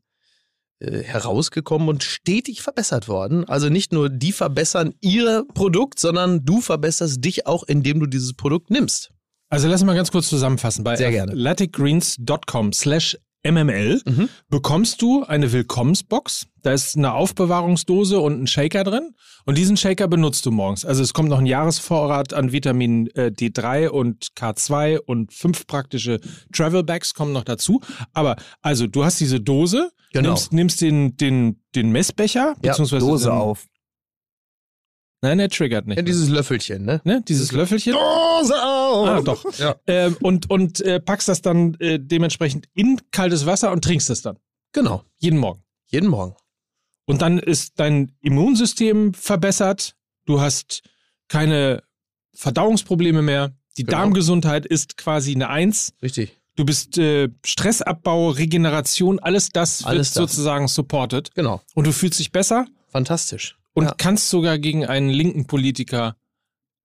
äh, 0.78 1.02
herausgekommen 1.02 1.88
und 1.88 2.02
stetig 2.02 2.60
verbessert 2.60 3.08
worden. 3.08 3.48
Also 3.48 3.68
nicht 3.70 3.92
nur 3.92 4.10
die 4.10 4.32
verbessern 4.32 4.94
ihr 5.00 5.46
Produkt, 5.54 5.98
sondern 5.98 6.44
du 6.44 6.60
verbesserst 6.60 7.24
dich 7.24 7.46
auch, 7.46 7.62
indem 7.64 8.00
du 8.00 8.06
dieses 8.06 8.34
Produkt 8.34 8.70
nimmst. 8.70 9.10
Also 9.48 9.68
lass 9.68 9.84
mal 9.84 9.94
ganz 9.94 10.10
kurz 10.10 10.28
zusammenfassen. 10.28 10.82
Bei 10.84 10.94
athleticgreens.com 10.94 12.72
slash 12.72 13.16
mml 13.44 14.00
Mhm. 14.04 14.28
bekommst 14.48 15.00
du 15.02 15.22
eine 15.24 15.52
Willkommensbox. 15.52 16.46
Da 16.62 16.72
ist 16.72 16.96
eine 16.96 17.12
Aufbewahrungsdose 17.14 18.18
und 18.18 18.42
ein 18.42 18.46
Shaker 18.48 18.82
drin. 18.82 19.14
Und 19.44 19.56
diesen 19.56 19.76
Shaker 19.76 20.08
benutzt 20.08 20.44
du 20.46 20.50
morgens. 20.50 20.84
Also 20.84 21.02
es 21.04 21.14
kommt 21.14 21.28
noch 21.28 21.38
ein 21.38 21.46
Jahresvorrat 21.46 22.34
an 22.34 22.50
Vitamin 22.50 23.06
äh, 23.14 23.30
D3 23.32 23.86
und 23.88 24.30
K2 24.36 24.98
und 24.98 25.32
fünf 25.32 25.68
praktische 25.68 26.18
Travel 26.52 26.82
Bags 26.82 27.14
kommen 27.14 27.32
noch 27.32 27.44
dazu. 27.44 27.80
Aber 28.12 28.34
also 28.62 28.88
du 28.88 29.04
hast 29.04 29.20
diese 29.20 29.40
Dose, 29.40 29.90
Genau. 30.12 30.30
nimmst, 30.30 30.52
nimmst 30.52 30.80
den, 30.80 31.16
den, 31.16 31.62
den 31.76 31.90
Messbecher, 31.92 32.54
Ja, 32.62 32.70
beziehungsweise 32.72 33.06
Dose 33.06 33.24
den, 33.28 33.32
auf. 33.32 33.66
Nein, 35.22 35.38
der 35.38 35.48
triggert 35.50 35.86
nicht. 35.86 35.96
Ja, 35.96 36.02
dieses 36.02 36.28
Löffelchen, 36.28 36.84
ne? 36.84 37.00
ne? 37.04 37.22
Dieses 37.26 37.52
Löffelchen. 37.52 37.92
Dose 37.92 38.54
auf! 38.86 39.08
Ah, 39.08 39.20
doch. 39.22 39.58
Ja. 39.58 39.76
Ähm, 39.86 40.16
und 40.20 40.50
und 40.50 40.80
äh, 40.80 41.00
packst 41.00 41.28
das 41.28 41.42
dann 41.42 41.74
äh, 41.80 41.98
dementsprechend 42.00 42.68
in 42.74 43.00
kaltes 43.10 43.46
Wasser 43.46 43.72
und 43.72 43.82
trinkst 43.84 44.10
es 44.10 44.22
dann. 44.22 44.38
Genau. 44.72 45.02
Jeden 45.16 45.38
Morgen. 45.38 45.62
Jeden 45.86 46.08
Morgen. 46.08 46.34
Und 47.06 47.22
dann 47.22 47.38
ist 47.38 47.78
dein 47.78 48.12
Immunsystem 48.20 49.14
verbessert. 49.14 49.94
Du 50.24 50.40
hast 50.40 50.82
keine 51.28 51.82
Verdauungsprobleme 52.34 53.22
mehr. 53.22 53.54
Die 53.78 53.84
Genau. 53.84 53.98
Darmgesundheit 53.98 54.66
ist 54.66 54.96
quasi 54.96 55.34
eine 55.34 55.48
Eins. 55.48 55.92
Richtig. 56.02 56.36
Du 56.56 56.64
bist 56.64 56.96
äh, 56.98 57.28
Stressabbau, 57.44 58.30
Regeneration, 58.30 59.18
alles 59.18 59.50
das 59.50 59.84
Alles 59.84 60.14
wird 60.14 60.24
das. 60.24 60.32
sozusagen 60.32 60.68
supported. 60.68 61.34
Genau. 61.34 61.60
Und 61.74 61.86
du 61.86 61.92
fühlst 61.92 62.18
dich 62.18 62.32
besser 62.32 62.66
Fantastisch. 62.88 63.56
und 63.74 63.84
ja, 63.84 63.94
kannst 63.98 64.30
sogar 64.30 64.58
gegen 64.58 64.86
einen 64.86 65.10
linken 65.10 65.46
Politiker 65.46 66.16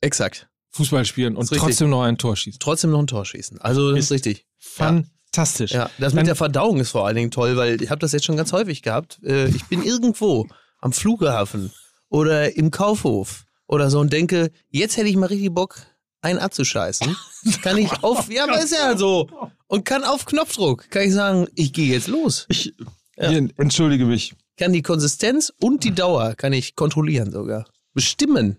exakt. 0.01 0.50
Fußball 0.71 1.05
spielen 1.05 1.35
und 1.35 1.43
richtig. 1.43 1.59
trotzdem 1.59 1.89
noch 1.89 2.03
ein 2.03 2.17
Tor 2.17 2.35
schießen. 2.35 2.59
Trotzdem 2.59 2.91
noch 2.91 2.99
ein 2.99 3.07
Tor 3.07 3.25
schießen. 3.25 3.59
Also 3.61 3.89
das 3.91 3.99
Ist- 3.99 4.05
ist 4.05 4.11
richtig. 4.11 4.45
Fantastisch. 4.57 5.71
Ja, 5.71 5.89
das 5.97 6.11
Dann- 6.13 6.15
mit 6.21 6.27
der 6.27 6.35
Verdauung 6.35 6.79
ist 6.79 6.91
vor 6.91 7.05
allen 7.05 7.15
Dingen 7.15 7.31
toll, 7.31 7.55
weil 7.57 7.81
ich 7.81 7.89
habe 7.89 7.99
das 7.99 8.11
jetzt 8.11 8.25
schon 8.25 8.37
ganz 8.37 8.51
häufig 8.53 8.81
gehabt. 8.81 9.19
Äh, 9.23 9.47
Ich 9.49 9.65
bin 9.65 9.83
irgendwo 9.83 10.47
am 10.79 10.93
Flughafen 10.93 11.71
oder 12.09 12.55
im 12.55 12.71
Kaufhof 12.71 13.45
oder 13.67 13.89
so 13.89 13.99
und 13.99 14.11
denke, 14.11 14.51
jetzt 14.69 14.97
hätte 14.97 15.07
ich 15.09 15.15
mal 15.15 15.27
richtig 15.27 15.53
Bock 15.53 15.77
einen 16.21 16.39
abzuscheißen, 16.39 17.15
kann 17.63 17.77
ich 17.77 17.91
auf, 18.03 18.31
ja, 18.31 18.43
aber 18.43 18.61
ist 18.61 18.73
ja 18.73 18.95
so. 18.97 19.29
Und 19.67 19.85
kann 19.85 20.03
auf 20.03 20.25
Knopfdruck, 20.25 20.89
kann 20.89 21.03
ich 21.03 21.13
sagen, 21.13 21.47
ich 21.55 21.73
gehe 21.73 21.91
jetzt 21.91 22.07
los. 22.07 22.45
Ich 22.49 22.73
ja. 23.17 23.31
entschuldige 23.57 24.05
mich. 24.05 24.33
Kann 24.57 24.73
die 24.73 24.81
Konsistenz 24.83 25.51
und 25.59 25.83
die 25.83 25.95
Dauer, 25.95 26.35
kann 26.35 26.53
ich 26.53 26.75
kontrollieren 26.75 27.31
sogar. 27.31 27.65
Bestimmen. 27.93 28.57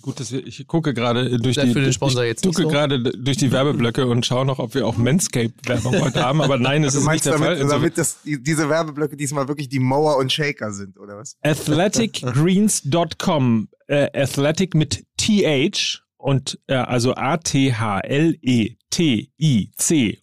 Gut, 0.00 0.20
dass 0.20 0.30
wir, 0.32 0.46
ich 0.46 0.66
gucke 0.66 0.94
gerade 0.94 1.38
durch 1.38 1.56
die, 1.56 1.78
ich 1.78 1.98
gucke 1.98 2.62
so. 2.62 2.68
gerade 2.68 3.02
durch 3.02 3.36
die 3.36 3.52
Werbeblöcke 3.52 4.06
und 4.06 4.24
schaue 4.26 4.46
noch, 4.46 4.58
ob 4.58 4.74
wir 4.74 4.86
auch 4.86 4.96
Manscape-Werbung 4.96 6.00
heute 6.00 6.24
haben, 6.24 6.40
aber 6.40 6.58
nein, 6.58 6.82
Du 6.82 6.88
ist 6.88 6.94
meinst 7.04 7.24
nicht 7.24 7.26
der 7.26 7.34
damit, 7.34 7.46
Fall. 7.46 7.56
Also, 7.56 7.68
damit 7.68 7.98
das, 7.98 8.22
die, 8.22 8.42
diese 8.42 8.68
Werbeblöcke 8.68 9.16
diesmal 9.16 9.46
wirklich 9.48 9.68
die 9.68 9.78
Mower 9.78 10.16
und 10.16 10.32
Shaker 10.32 10.72
sind, 10.72 10.98
oder 10.98 11.16
was? 11.16 11.36
athleticgreens.com, 11.42 13.68
äh, 13.86 14.08
athletic 14.14 14.74
mit 14.74 15.04
TH 15.16 16.02
und 16.18 16.58
äh, 16.66 16.74
also 16.74 17.14
A-T-H-L-E-T-I-C 17.14 17.78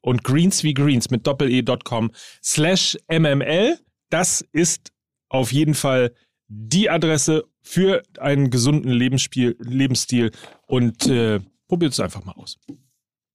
und 0.02 0.24
Greens 0.24 0.64
wie 0.64 0.74
Greens 0.74 1.10
mit 1.10 1.26
Doppel-E.com 1.26 2.12
slash 2.44 2.98
MML. 3.10 3.80
Das 4.10 4.46
ist 4.52 4.92
auf 5.30 5.52
jeden 5.52 5.74
Fall 5.74 6.14
die 6.48 6.90
Adresse 6.90 7.46
für 7.66 8.04
einen 8.20 8.52
gesunden 8.52 8.92
Lebensspiel, 8.92 9.58
Lebensstil 9.60 10.32
und 10.68 11.08
äh, 11.08 11.40
probiert 11.68 11.94
es 11.94 12.00
einfach 12.00 12.24
mal 12.24 12.34
aus. 12.34 12.58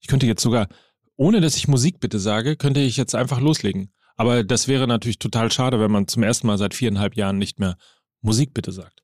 Ich 0.00 0.06
könnte 0.06 0.26
jetzt 0.26 0.42
sogar, 0.42 0.68
ohne 1.16 1.40
dass 1.40 1.56
ich 1.56 1.66
Musik 1.66 1.99
bitte 1.99 2.20
sage, 2.20 2.56
könnte 2.56 2.80
ich 2.80 2.96
jetzt 2.96 3.14
einfach 3.14 3.40
loslegen. 3.40 3.92
Aber 4.16 4.44
das 4.44 4.68
wäre 4.68 4.87
natürlich 4.87 5.18
total 5.18 5.50
schade, 5.50 5.80
wenn 5.80 5.90
man 5.90 6.06
zum 6.06 6.22
ersten 6.22 6.46
Mal 6.46 6.58
seit 6.58 6.75
viereinhalb 6.75 7.16
Jahren 7.16 7.38
nicht 7.38 7.58
mehr 7.58 7.76
Musik 8.22 8.54
bitte 8.54 8.70
sagt. 8.70 9.02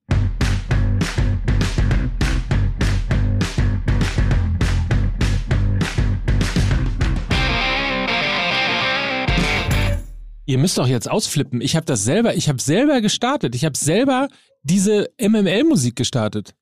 Ihr 10.49 10.59
müsst 10.59 10.79
doch 10.79 10.87
jetzt 10.87 11.11
ausflippen. 11.11 11.61
Ich 11.61 11.75
habe 11.75 11.87
das 11.87 12.05
selber, 12.05 12.37
ich 12.37 12.49
habe 12.49 12.63
selber 12.63 13.01
gestartet. 13.01 13.57
Ich 13.57 13.65
habe 13.65 13.77
selber 13.77 14.29
diese 14.69 15.11
MML-Musik 15.21 15.97
gestartet. 15.97 16.55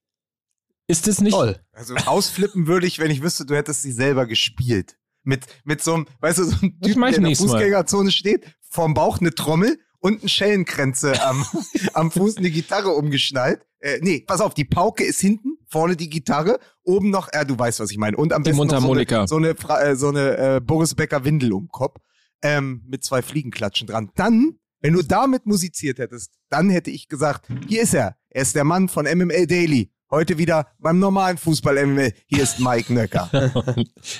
Ist 0.87 1.07
das 1.07 1.21
nicht? 1.21 1.33
Toll. 1.33 1.59
Also 1.73 1.95
ausflippen 1.95 2.67
würde 2.67 2.87
ich, 2.87 2.99
wenn 2.99 3.11
ich 3.11 3.23
wüsste, 3.23 3.47
du 3.47 3.55
hättest 3.57 3.83
sie 3.83 3.93
selber 3.93 4.27
gespielt. 4.27 4.97
Mit, 5.23 5.47
mit 5.65 5.83
so 5.83 5.95
einem, 5.95 6.07
weißt 6.21 6.39
du, 6.41 6.45
so 6.45 6.57
einem 6.61 6.79
Typ, 6.81 6.95
der 6.97 7.07
in 7.07 7.13
der 7.13 7.21
nächstes 7.23 7.47
Mal. 7.47 7.55
Fußgängerzone 7.55 8.11
steht, 8.13 8.45
vorm 8.69 8.93
Bauch 8.93 9.19
eine 9.21 9.35
Trommel 9.35 9.79
und 10.01 10.21
eine 10.21 10.29
Schellenkränze 10.29 11.23
am, 11.25 11.47
am 11.95 12.11
Fuß 12.11 12.37
eine 12.37 12.51
Gitarre 12.51 12.91
umgeschnallt. 12.91 13.65
Äh, 13.79 14.01
nee, 14.03 14.21
pass 14.27 14.43
auf, 14.43 14.53
die 14.53 14.67
Pauke 14.67 15.03
ist 15.05 15.21
hinten, 15.21 15.57
vorne 15.67 15.97
die 15.97 16.11
Gitarre, 16.11 16.59
oben 16.83 17.09
noch, 17.09 17.29
äh, 17.33 17.47
du 17.47 17.59
weißt, 17.59 17.81
was 17.81 17.91
ich 17.91 17.97
meine. 17.97 18.19
Und 18.19 18.35
am 18.35 18.43
Die 18.43 18.51
besten 18.51 18.67
noch 18.67 18.69
so 18.69 18.75
Mundharmonika. 18.87 19.19
eine, 19.21 19.29
so 19.29 19.37
eine, 19.37 19.55
Fra- 19.55 19.83
äh, 19.83 19.97
so 19.97 20.09
eine 20.09 20.37
äh, 20.57 20.61
Boris 20.61 20.95
Becker 20.95 21.25
Windel 21.25 21.55
um 21.55 21.65
den 21.65 21.69
Kopf 21.71 21.97
ähm, 22.43 22.83
mit 22.87 23.03
zwei 23.03 23.23
Fliegenklatschen 23.23 23.87
dran. 23.89 24.11
Dann, 24.17 24.59
wenn 24.85 24.93
du 24.93 25.03
damit 25.03 25.47
musiziert 25.47 25.99
hättest, 25.99 26.31
dann 26.51 26.69
hätte 26.69 26.91
ich 26.91 27.09
gesagt, 27.09 27.49
hier 27.67 27.81
ist 27.81 27.95
er. 27.95 28.17
Er 28.29 28.43
ist 28.43 28.55
der 28.55 28.65
Mann 28.65 28.91
von 28.91 29.07
MML 29.07 29.47
Daily. 29.47 29.91
Heute 30.11 30.37
wieder 30.37 30.67
beim 30.79 30.99
normalen 30.99 31.39
Fußball 31.39 31.87
MML. 31.87 32.13
Hier 32.27 32.43
ist 32.43 32.61
Mike 32.61 32.93
Nöcker. 32.93 33.31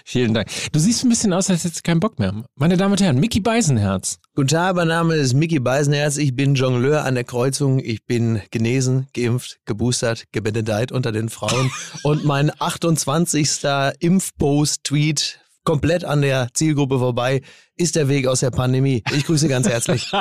Vielen 0.07 0.33
Dank. 0.33 0.49
Du 0.73 0.79
siehst 0.79 1.05
ein 1.05 1.11
bisschen 1.11 1.35
aus, 1.35 1.51
als 1.51 1.65
hättest 1.65 1.87
du 1.87 1.91
keinen 1.91 2.01
Bock 2.01 2.19
mehr. 2.19 2.47
Meine 2.55 2.79
Damen 2.79 2.93
und 2.93 3.03
Herren, 3.03 3.21
Mickey 3.21 3.41
Beisenherz. 3.41 4.19
Guten 4.35 4.49
Tag, 4.49 4.77
mein 4.77 4.89
Name 4.89 5.17
ist 5.17 5.35
Mickey 5.35 5.61
Beisenherz. 5.61 6.17
Ich 6.17 6.35
bin 6.35 6.55
Jongleur 6.55 7.05
an 7.05 7.15
der 7.15 7.25
Kreuzung. 7.25 7.79
Ich 7.79 8.07
bin 8.07 8.41
genesen, 8.51 9.07
geimpft, 9.13 9.59
geboostert, 9.67 10.25
gebenedeit 10.33 10.93
unter 10.93 11.13
den 11.13 11.29
Frauen. 11.29 11.71
Und 12.05 12.25
mein 12.25 12.51
28. 12.59 13.65
Impfpost-Tweet 14.01 15.44
komplett 15.65 16.05
an 16.05 16.23
der 16.23 16.49
Zielgruppe 16.55 16.99
vorbei 16.99 17.43
ist 17.77 17.97
der 17.97 18.09
Weg 18.09 18.27
aus 18.27 18.41
der 18.41 18.51
Pandemie. 18.51 19.03
Ich 19.13 19.25
grüße 19.27 19.49
ganz 19.49 19.69
herzlich. 19.69 20.11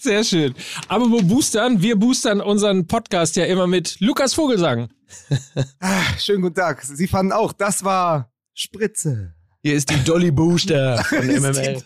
Sehr 0.00 0.24
schön. 0.24 0.54
Aber 0.88 1.10
wo 1.10 1.22
boostern? 1.22 1.80
Wir 1.82 1.96
boostern 1.96 2.40
unseren 2.40 2.86
Podcast 2.86 3.36
ja 3.36 3.44
immer 3.44 3.66
mit 3.66 4.00
Lukas 4.00 4.34
Vogelsang. 4.34 4.88
Ah, 5.80 6.02
schönen 6.18 6.42
guten 6.42 6.56
Tag. 6.56 6.82
Sie 6.82 7.06
fanden 7.06 7.32
auch, 7.32 7.52
das 7.52 7.84
war 7.84 8.32
Spritze. 8.54 9.34
Hier 9.62 9.74
ist 9.74 9.90
die 9.90 10.02
Dolly 10.02 10.32
Booster 10.32 11.04
von 11.08 11.26
MML. 11.26 11.82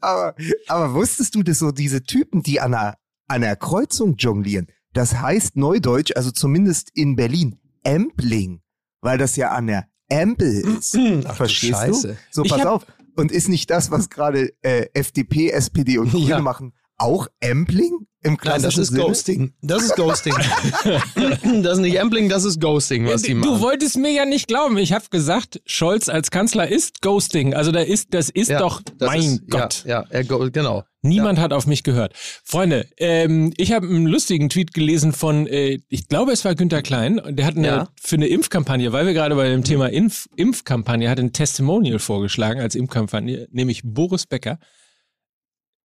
aber, 0.00 0.34
aber 0.68 0.94
wusstest 0.94 1.34
du, 1.34 1.42
dass 1.42 1.58
so 1.58 1.72
diese 1.72 2.02
Typen, 2.02 2.42
die 2.42 2.60
an 2.60 2.72
einer, 2.72 2.96
an 3.28 3.42
einer 3.42 3.56
Kreuzung 3.56 4.16
jonglieren, 4.16 4.68
das 4.94 5.20
heißt 5.20 5.56
Neudeutsch, 5.56 6.12
also 6.16 6.30
zumindest 6.30 6.90
in 6.94 7.16
Berlin, 7.16 7.58
Ampling, 7.84 8.62
weil 9.00 9.18
das 9.18 9.36
ja 9.36 9.50
an 9.50 9.66
der 9.66 9.86
Ampel 10.10 10.60
ist. 10.78 10.96
Ach 11.26 11.36
Verstehst 11.36 12.04
du? 12.04 12.16
So, 12.30 12.42
pass 12.44 12.64
auf. 12.66 12.86
Und 13.16 13.32
ist 13.32 13.48
nicht 13.48 13.70
das, 13.70 13.90
was 13.90 14.10
gerade 14.10 14.52
äh, 14.62 14.86
FDP, 14.92 15.50
SPD 15.50 15.98
und 15.98 16.10
Grüne 16.12 16.26
Ja. 16.28 16.38
machen, 16.40 16.74
auch 16.98 17.26
Ampling 17.42 18.06
im 18.22 18.32
Nein, 18.32 18.36
klassischen 18.38 18.80
das 18.80 18.88
ist 18.88 18.88
Sinne? 18.88 19.02
Ghosting. 19.04 19.54
Das 19.62 19.82
ist 19.84 19.96
Ghosting. 19.96 20.34
das 21.62 21.74
ist 21.74 21.78
nicht 21.80 22.00
Ampling, 22.00 22.28
das 22.28 22.44
ist 22.44 22.60
Ghosting, 22.60 23.06
was 23.06 23.22
die 23.22 23.32
du 23.34 23.38
machen. 23.38 23.60
wolltest 23.60 23.96
mir 23.98 24.10
ja 24.10 24.24
nicht 24.24 24.48
glauben. 24.48 24.76
Ich 24.78 24.92
habe 24.92 25.04
gesagt, 25.10 25.60
Scholz 25.66 26.08
als 26.08 26.30
Kanzler 26.30 26.68
ist 26.68 27.02
Ghosting. 27.02 27.54
Also 27.54 27.70
da 27.72 27.80
ist, 27.80 28.14
das 28.14 28.30
ist 28.30 28.48
Ja, 28.50 28.58
doch, 28.58 28.82
das 28.98 29.08
mein 29.10 29.20
ist, 29.22 29.50
Gott. 29.50 29.84
Ja, 29.86 30.04
ja 30.10 30.22
genau. 30.22 30.84
Niemand 31.02 31.38
hat 31.38 31.52
auf 31.52 31.66
mich 31.68 31.84
gehört. 31.84 32.14
Freunde, 32.42 32.88
ähm, 32.96 33.52
ich 33.58 33.72
habe 33.72 33.86
einen 33.86 34.06
lustigen 34.06 34.48
Tweet 34.48 34.74
gelesen 34.74 35.12
von, 35.12 35.46
äh, 35.46 35.78
ich 35.88 36.08
glaube, 36.08 36.32
es 36.32 36.44
war 36.44 36.56
Günter 36.56 36.82
Klein, 36.82 37.20
und 37.20 37.36
der 37.36 37.46
hat 37.46 37.56
eine, 37.56 37.66
Ja. 37.66 37.88
für 38.00 38.16
eine 38.16 38.26
Impfkampagne, 38.26 38.92
weil 38.92 39.06
wir 39.06 39.12
gerade 39.14 39.36
bei 39.36 39.48
dem 39.48 39.62
Thema 39.62 39.86
Impf, 39.92 40.26
Impfkampagne, 40.34 41.08
hat 41.08 41.20
ein 41.20 41.32
Testimonial 41.32 42.00
vorgeschlagen 42.00 42.60
als 42.60 42.74
Impfkampagne, 42.74 43.46
nämlich 43.52 43.82
Boris 43.84 44.26
Becker, 44.26 44.58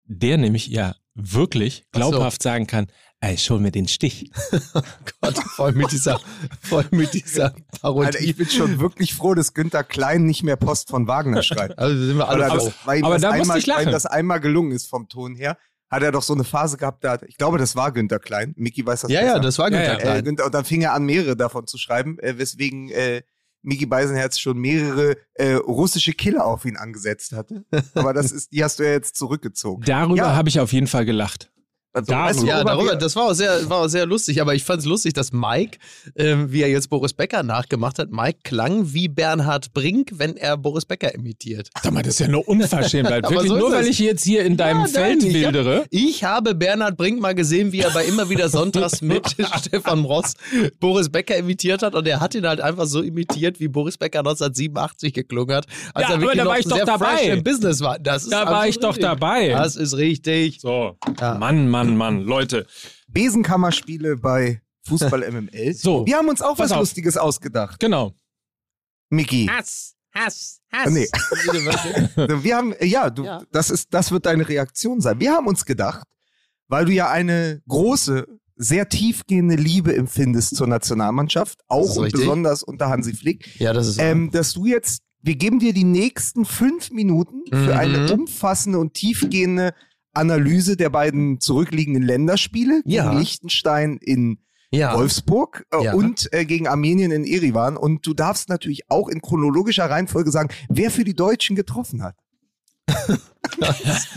der 0.09 0.37
nämlich 0.37 0.67
ja 0.67 0.95
wirklich 1.15 1.83
Ach 1.93 2.01
so. 2.01 2.09
glaubhaft 2.09 2.41
sagen 2.43 2.67
kann, 2.67 2.87
ey, 3.21 3.37
schon 3.37 3.61
mir 3.61 3.71
den 3.71 3.87
Stich. 3.87 4.31
Gott, 5.21 5.37
voll 5.55 5.73
mit 5.73 5.91
dieser, 5.91 6.19
voll 6.61 6.85
mit 6.91 7.13
dieser 7.13 7.53
Parodie. 7.81 8.07
Alter, 8.07 8.21
ich 8.21 8.35
bin 8.35 8.47
schon 8.49 8.79
wirklich 8.79 9.13
froh, 9.13 9.33
dass 9.33 9.53
Günther 9.53 9.83
Klein 9.83 10.25
nicht 10.25 10.43
mehr 10.43 10.55
Post 10.55 10.89
von 10.89 11.07
Wagner 11.07 11.43
schreibt. 11.43 11.77
also 11.77 12.05
sind 12.05 12.17
wir 12.17 12.27
alle 12.27 12.47
das, 12.47 12.71
weil 12.85 13.03
Aber 13.03 13.15
das 13.15 13.21
da 13.21 13.29
musste 13.29 13.41
einmal, 13.43 13.57
ich 13.59 13.65
lachen. 13.67 13.85
Weil 13.85 13.91
das 13.91 14.05
einmal 14.05 14.39
gelungen 14.39 14.71
ist 14.71 14.87
vom 14.87 15.07
Ton 15.09 15.35
her, 15.35 15.57
hat 15.91 16.03
er 16.03 16.11
doch 16.11 16.21
so 16.23 16.33
eine 16.33 16.43
Phase 16.43 16.77
gehabt, 16.77 17.03
da 17.03 17.11
hat, 17.13 17.23
ich 17.23 17.37
glaube, 17.37 17.57
das 17.57 17.75
war 17.75 17.91
Günther 17.91 18.19
Klein. 18.19 18.53
Miki 18.57 18.85
weiß 18.85 19.01
das 19.01 19.11
Ja, 19.11 19.21
besser. 19.21 19.33
ja, 19.35 19.39
das 19.39 19.57
war 19.59 19.71
Ja, 19.71 19.77
Günther 19.77 19.93
ja. 19.93 19.97
äh, 19.99 20.01
Klein. 20.01 20.23
Günther, 20.23 20.45
und 20.45 20.53
dann 20.55 20.65
fing 20.65 20.81
er 20.81 20.93
an, 20.93 21.05
mehrere 21.05 21.35
davon 21.35 21.67
zu 21.67 21.77
schreiben, 21.77 22.17
äh, 22.19 22.37
weswegen 22.37 22.89
äh, 22.89 23.21
Miki 23.61 23.85
Beisenherz 23.85 24.39
schon 24.39 24.57
mehrere 24.57 25.17
äh, 25.33 25.53
russische 25.53 26.13
Killer 26.13 26.45
auf 26.45 26.65
ihn 26.65 26.77
angesetzt 26.77 27.33
hatte. 27.33 27.65
Aber 27.93 28.13
das 28.13 28.31
ist, 28.31 28.51
die 28.53 28.63
hast 28.63 28.79
du 28.79 28.83
ja 28.83 28.91
jetzt 28.91 29.15
zurückgezogen. 29.17 29.83
Darüber 29.85 30.15
Ja. 30.17 30.35
habe 30.35 30.49
ich 30.49 30.59
auf 30.59 30.71
jeden 30.73 30.87
Fall 30.87 31.05
gelacht. 31.05 31.51
Also, 31.91 32.13
weißt 32.13 32.41
du, 32.43 32.45
Ja, 32.45 32.63
darüber, 32.63 32.95
das 32.95 33.15
war 33.15 33.23
auch 33.25 33.33
sehr, 33.33 33.67
war 33.69 33.79
auch 33.85 33.87
sehr 33.87 34.05
lustig, 34.05 34.39
aber 34.41 34.53
ich 34.53 34.63
fand 34.63 34.81
es 34.81 34.85
lustig, 34.85 35.13
dass 35.13 35.31
Mike, 35.33 35.79
ähm, 36.15 36.51
wie 36.51 36.61
er 36.61 36.69
jetzt 36.69 36.89
Boris 36.89 37.13
Becker 37.13 37.41
nachgemacht 37.41 37.97
hat, 37.97 38.11
Mike 38.11 38.39
klang 38.43 38.93
wie 38.93 39.07
Bernhard 39.07 39.73
Brink, 39.73 40.11
wenn 40.13 40.37
er 40.37 40.55
Boris 40.55 40.85
Becker 40.85 41.13
imitiert. 41.15 41.69
Sag 41.81 41.91
mal, 41.91 42.03
das 42.03 42.13
ist 42.13 42.19
ja 42.19 42.27
nur 42.27 42.47
Unverschämtheit. 42.47 43.23
Wirklich, 43.29 43.49
so 43.49 43.57
nur 43.57 43.71
weil 43.71 43.81
es. 43.83 43.89
ich 43.89 43.99
jetzt 43.99 44.23
hier 44.23 44.43
in 44.45 44.55
deinem 44.55 44.81
Ja, 44.81 44.85
Feld 44.87 45.21
nein, 45.21 45.29
ich 45.31 45.35
hab- 45.45 45.53
wildere. 45.53 45.85
Ich 45.89 46.23
habe 46.23 46.53
Bernhard 46.53 46.95
Brink 46.95 47.19
mal 47.19 47.33
gesehen, 47.33 47.71
wie 47.71 47.79
er 47.79 47.89
bei 47.89 48.05
immer 48.05 48.29
wieder 48.29 48.49
Sonntags 48.49 49.01
mit 49.01 49.35
Stefan 49.59 50.05
Ross 50.05 50.33
Boris 50.79 51.09
Becker 51.09 51.37
imitiert 51.37 51.81
hat 51.81 51.95
und 51.95 52.07
er 52.07 52.19
hat 52.19 52.35
ihn 52.35 52.45
halt 52.47 52.61
einfach 52.61 52.85
so 52.85 53.01
imitiert, 53.01 53.59
wie 53.59 53.67
Boris 53.67 53.97
Becker 53.97 54.19
1987 54.19 55.13
geklungen 55.13 55.55
hat, 55.55 55.65
als 55.95 56.07
Ja, 56.07 56.13
er 56.15 56.21
aber 56.21 56.35
da 56.35 56.45
war 56.45 56.59
ich 56.59 56.65
doch 56.65 56.77
dabei. 56.85 57.23
im 57.23 57.43
Business 57.43 57.81
war. 57.81 57.97
Das 57.97 58.23
ist 58.25 58.31
Da 58.31 58.45
war 58.45 58.67
ich 58.67 58.77
doch 58.79 58.89
richtig. 58.89 59.05
dabei. 59.05 59.49
Das 59.49 59.75
ist 59.75 59.97
richtig. 59.97 60.61
So, 60.61 60.97
Ja. 61.19 61.33
Mann, 61.35 61.67
Mann, 61.67 61.78
Mann, 61.85 62.21
Leute. 62.23 62.65
Besenkammerspiele 63.07 64.17
bei 64.17 64.61
Fußball 64.87 65.29
MML. 65.31 65.73
So, 65.75 66.05
Wir 66.05 66.17
haben 66.17 66.29
uns 66.29 66.41
auch 66.41 66.57
was 66.59 66.71
auf. 66.71 66.79
Lustiges 66.79 67.17
ausgedacht. 67.17 67.79
Genau. 67.79 68.13
Miki. 69.09 69.47
Hass, 69.47 69.95
Hass, 70.13 70.61
Hass. 70.71 70.91
Nee. 70.91 71.07
Wir 72.43 72.55
haben, 72.55 72.73
ja, 72.81 73.09
du, 73.09 73.23
Ja. 73.25 73.41
das 73.51 73.69
ist, 73.69 73.87
das 73.93 74.11
wird 74.11 74.25
deine 74.25 74.47
Reaktion 74.47 75.01
sein. 75.01 75.19
Wir 75.19 75.33
haben 75.33 75.47
uns 75.47 75.65
gedacht, 75.65 76.05
weil 76.67 76.85
du 76.85 76.91
ja 76.91 77.09
eine 77.09 77.61
große, 77.67 78.27
sehr 78.55 78.89
tiefgehende 78.89 79.55
Liebe 79.55 79.95
empfindest 79.95 80.55
zur 80.55 80.67
Nationalmannschaft, 80.67 81.59
auch 81.67 81.95
und 81.95 82.11
besonders 82.11 82.61
unter 82.61 82.89
Hansi 82.89 83.13
Flick, 83.13 83.59
Ja, 83.59 83.73
das 83.73 83.87
ist 83.87 83.99
ähm, 83.99 84.31
dass 84.31 84.53
du 84.53 84.65
jetzt, 84.65 85.01
wir 85.21 85.35
geben 85.35 85.59
dir 85.59 85.73
die 85.73 85.85
nächsten 85.85 86.45
fünf 86.45 86.91
Minuten 86.91 87.43
für 87.49 87.55
Mhm. 87.73 87.79
eine 87.79 88.13
umfassende 88.13 88.77
und 88.79 88.93
tiefgehende 88.93 89.73
Analyse 90.13 90.75
der 90.77 90.89
beiden 90.89 91.39
zurückliegenden 91.39 92.03
Länderspiele 92.03 92.81
Ja. 92.85 93.05
gegen 93.09 93.19
Liechtenstein 93.19 93.97
in 93.97 94.39
ja. 94.71 94.95
Wolfsburg 94.95 95.65
äh, 95.71 95.83
Ja. 95.83 95.93
und 95.93 96.31
äh, 96.33 96.45
gegen 96.45 96.67
Armenien 96.67 97.11
in 97.11 97.23
Erivan. 97.25 97.77
Und 97.77 98.05
du 98.05 98.13
darfst 98.13 98.49
natürlich 98.49 98.89
auch 98.89 99.07
in 99.09 99.21
chronologischer 99.21 99.89
Reihenfolge 99.89 100.31
sagen, 100.31 100.49
wer 100.69 100.91
für 100.91 101.03
die 101.03 101.15
Deutschen 101.15 101.55
getroffen 101.55 102.03
hat. 102.03 102.15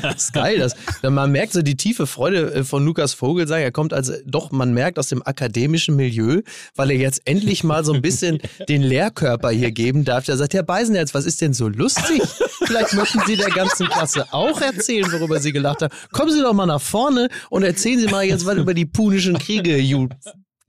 das 0.02 0.16
ist 0.16 0.32
geil. 0.32 0.58
Das, 0.58 0.74
man 1.02 1.30
merkt 1.32 1.52
so 1.52 1.62
die 1.62 1.76
tiefe 1.76 2.06
Freude 2.06 2.54
äh, 2.54 2.64
von 2.64 2.84
Lukas 2.84 3.14
Vogelsang. 3.14 3.60
Er 3.60 3.72
kommt 3.72 3.92
also 3.92 4.14
doch, 4.26 4.50
man 4.52 4.72
merkt 4.74 4.98
aus 4.98 5.08
dem 5.08 5.22
akademischen 5.24 5.96
Milieu, 5.96 6.42
weil 6.74 6.90
er 6.90 6.96
jetzt 6.96 7.22
endlich 7.24 7.64
mal 7.64 7.84
so 7.84 7.92
ein 7.92 8.02
bisschen 8.02 8.38
den 8.68 8.82
Lehrkörper 8.82 9.50
hier 9.50 9.70
geben 9.70 10.04
darf. 10.04 10.28
Er 10.28 10.36
sagt, 10.36 10.54
Herr 10.54 10.62
Beisenherz, 10.62 11.14
was 11.14 11.26
ist 11.26 11.40
denn 11.40 11.54
so 11.54 11.68
lustig? 11.68 12.22
Vielleicht 12.64 12.94
möchten 12.94 13.20
Sie 13.26 13.36
der 13.36 13.50
ganzen 13.50 13.88
Klasse 13.88 14.26
auch 14.32 14.60
erzählen, 14.60 15.10
worüber 15.12 15.40
Sie 15.40 15.52
gelacht 15.52 15.82
haben. 15.82 15.94
Kommen 16.12 16.32
Sie 16.32 16.40
doch 16.40 16.52
mal 16.52 16.66
nach 16.66 16.80
vorne 16.80 17.28
und 17.50 17.62
erzählen 17.62 17.98
Sie 17.98 18.08
mal 18.08 18.24
jetzt 18.24 18.46
was 18.46 18.56
über 18.56 18.74
die 18.74 18.86
punischen 18.86 19.38
Kriege, 19.38 19.78
you 19.78 20.08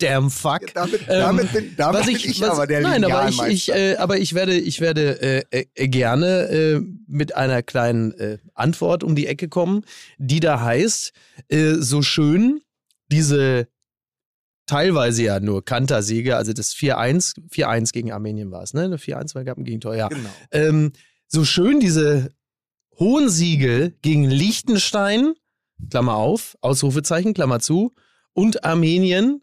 damn 0.03 0.29
fuck. 0.29 0.61
Ja, 0.61 0.67
damit, 0.73 1.07
damit, 1.07 1.43
ähm, 1.45 1.49
bin, 1.51 1.75
damit 1.77 2.07
ich, 2.09 2.27
ich 2.27 2.41
was, 2.41 2.51
aber 2.51 2.67
der 2.67 2.81
Nein, 2.81 3.03
aber 3.03 3.29
ich, 3.29 3.41
ich, 3.41 3.69
äh, 3.69 3.95
aber 3.95 4.17
ich 4.17 4.33
werde, 4.33 4.53
ich 4.55 4.81
werde 4.81 5.21
äh, 5.51 5.65
äh, 5.75 5.87
gerne 5.87 6.49
äh, 6.49 6.81
mit 7.07 7.35
einer 7.35 7.63
kleinen 7.63 8.13
äh, 8.13 8.37
Antwort 8.53 9.03
um 9.03 9.15
die 9.15 9.27
Ecke 9.27 9.47
kommen, 9.47 9.85
die 10.17 10.39
da 10.39 10.61
heißt, 10.61 11.13
äh, 11.49 11.73
so 11.75 12.01
schön 12.01 12.61
diese 13.11 13.67
teilweise 14.65 15.23
ja 15.23 15.39
nur 15.39 15.63
Kantersiege, 15.63 16.37
also 16.37 16.53
das 16.53 16.73
4-1, 16.73 17.35
4-1 17.49 17.93
gegen 17.93 18.11
Armenien 18.11 18.51
war 18.51 18.63
es, 18.63 18.73
ne? 18.73 18.87
4-1 18.87 19.35
war 19.35 19.43
gab 19.43 19.57
ein 19.57 19.65
Gegentor, 19.65 19.95
ja. 19.95 20.07
Genau. 20.07 20.29
Ähm, 20.51 20.93
so 21.27 21.45
schön 21.45 21.79
diese 21.79 22.33
hohen 22.97 23.29
Siege 23.29 23.93
gegen 24.01 24.23
Liechtenstein, 24.23 25.33
Klammer 25.89 26.15
auf, 26.15 26.57
Ausrufezeichen, 26.61 27.33
Klammer 27.33 27.59
zu, 27.59 27.93
und 28.33 28.63
Armenien, 28.63 29.41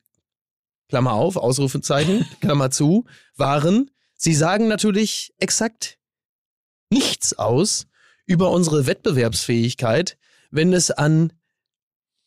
Klammer 0.90 1.12
auf, 1.12 1.37
Ausrufezeichen, 1.37 2.26
Klammer 2.40 2.70
zu, 2.70 3.06
waren, 3.37 3.90
sie 4.16 4.35
sagen 4.35 4.68
natürlich 4.68 5.32
exakt 5.38 5.99
nichts 6.90 7.38
aus 7.38 7.87
über 8.26 8.50
unsere 8.50 8.87
Wettbewerbsfähigkeit, 8.87 10.18
wenn 10.50 10.73
es 10.73 10.90
an, 10.90 11.32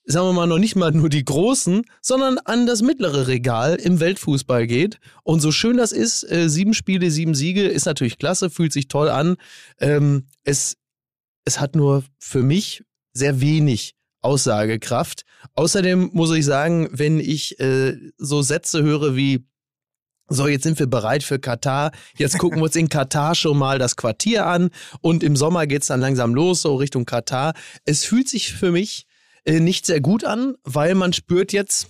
sagen 0.05 0.27
wir 0.27 0.33
mal, 0.33 0.47
noch 0.47 0.59
nicht 0.59 0.75
mal 0.75 0.91
nur 0.91 1.09
die 1.09 1.25
Großen, 1.25 1.83
sondern 2.01 2.37
an 2.39 2.65
das 2.65 2.81
mittlere 2.81 3.27
Regal 3.27 3.75
im 3.75 3.99
Weltfußball 3.99 4.65
geht. 4.65 4.99
Und 5.23 5.41
so 5.41 5.51
schön 5.51 5.77
das 5.77 5.91
ist, 5.91 6.23
äh, 6.23 6.49
sieben 6.49 6.73
Spiele, 6.73 7.11
sieben 7.11 7.35
Siege, 7.35 7.67
ist 7.67 7.85
natürlich 7.85 8.17
klasse, 8.17 8.49
fühlt 8.49 8.71
sich 8.71 8.87
toll 8.87 9.09
an. 9.09 9.35
Ähm, 9.79 10.27
es, 10.43 10.77
es 11.43 11.59
hat 11.59 11.75
nur 11.75 12.03
für 12.17 12.43
mich 12.43 12.83
sehr 13.13 13.41
wenig 13.41 13.95
Aussagekraft. 14.23 15.23
Außerdem 15.55 16.11
muss 16.13 16.31
ich 16.31 16.45
sagen, 16.45 16.89
wenn 16.91 17.19
ich 17.19 17.59
äh, 17.59 17.95
so 18.17 18.41
Sätze 18.41 18.81
höre 18.81 19.15
wie 19.15 19.45
so, 20.29 20.47
jetzt 20.47 20.63
sind 20.63 20.79
wir 20.79 20.87
bereit 20.87 21.21
für 21.21 21.37
Katar. 21.37 21.91
Jetzt 22.17 22.37
gucken 22.39 22.59
wir 22.59 22.63
uns 22.63 22.75
in 22.75 22.89
Katar 22.89 23.35
schon 23.35 23.57
mal 23.57 23.77
das 23.77 23.95
Quartier 23.95 24.45
an 24.45 24.69
und 25.01 25.21
im 25.21 25.35
Sommer 25.35 25.67
geht 25.67 25.81
es 25.81 25.89
dann 25.89 25.99
langsam 25.99 26.33
los, 26.33 26.61
so 26.61 26.75
Richtung 26.75 27.05
Katar. 27.05 27.53
Es 27.85 28.05
fühlt 28.05 28.29
sich 28.29 28.53
für 28.53 28.71
mich 28.71 29.05
äh, 29.45 29.59
nicht 29.59 29.85
sehr 29.85 30.01
gut 30.01 30.23
an, 30.23 30.55
weil 30.63 30.95
man 30.95 31.13
spürt 31.13 31.51
jetzt, 31.51 31.87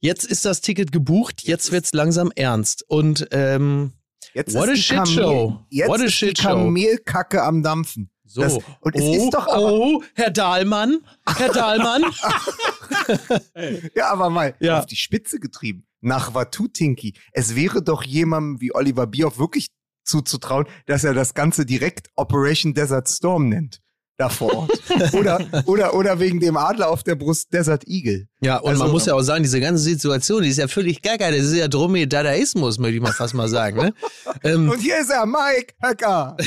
jetzt 0.00 0.24
ist 0.24 0.44
das 0.44 0.60
Ticket 0.60 0.90
gebucht, 0.92 1.42
jetzt 1.44 1.70
wird 1.70 1.84
es 1.84 1.92
langsam 1.92 2.32
ernst. 2.34 2.84
Und 2.88 3.28
ähm, 3.30 3.92
jetzt 4.34 4.54
what 4.54 4.68
a 4.68 4.76
shit 4.76 5.06
show. 5.08 5.64
Jetzt 5.70 5.88
what 5.88 6.00
a 6.00 6.08
shit 6.08 6.30
ist 6.30 6.38
die 6.38 6.42
Kamelkacke 6.42 7.42
am 7.42 7.62
Dampfen. 7.62 8.10
So. 8.34 8.40
Das, 8.40 8.58
und 8.80 8.96
es 8.96 9.02
oh, 9.02 9.14
ist 9.14 9.30
doch 9.30 9.46
aber, 9.46 9.72
oh, 9.72 10.02
Herr 10.16 10.32
Dahlmann, 10.32 10.98
Herr 11.24 11.52
Dahlmann. 11.52 12.02
ja, 13.94 14.10
aber 14.10 14.28
mal 14.28 14.56
ja. 14.58 14.80
auf 14.80 14.86
die 14.86 14.96
Spitze 14.96 15.38
getrieben. 15.38 15.86
Nach 16.00 16.34
Watutinki. 16.34 17.14
Es 17.30 17.54
wäre 17.54 17.80
doch 17.80 18.02
jemandem 18.02 18.60
wie 18.60 18.74
Oliver 18.74 19.06
Bierhoff 19.06 19.38
wirklich 19.38 19.68
zuzutrauen, 20.02 20.66
dass 20.86 21.04
er 21.04 21.14
das 21.14 21.34
Ganze 21.34 21.64
direkt 21.64 22.10
Operation 22.16 22.74
Desert 22.74 23.08
Storm 23.08 23.48
nennt 23.48 23.83
da 24.16 24.28
vor 24.28 24.54
Ort. 24.54 24.70
oder, 25.12 25.40
oder, 25.66 25.94
oder 25.94 26.20
wegen 26.20 26.40
dem 26.40 26.56
Adler 26.56 26.90
auf 26.90 27.02
der 27.02 27.14
Brust 27.14 27.52
Desert 27.52 27.84
Eagle. 27.86 28.26
Ja, 28.40 28.58
und 28.58 28.70
also, 28.70 28.84
man 28.84 28.92
muss 28.92 29.06
ja 29.06 29.14
auch 29.14 29.22
sagen, 29.22 29.42
diese 29.42 29.60
ganze 29.60 29.82
Situation, 29.82 30.42
die 30.42 30.50
ist 30.50 30.58
ja 30.58 30.68
völlig 30.68 31.02
gaga. 31.02 31.30
Das 31.30 31.40
ist 31.40 31.54
ja 31.54 31.68
Dromedadaismus, 31.68 32.78
möchte 32.78 32.96
ich 32.96 33.02
mal 33.02 33.12
fast 33.12 33.34
mal 33.34 33.48
sagen. 33.48 33.78
Ne? 33.78 33.94
Ähm, 34.42 34.68
und 34.68 34.78
hier 34.78 34.98
ist 34.98 35.10
er, 35.10 35.24
Mike 35.24 35.74
Höcker. 35.80 36.36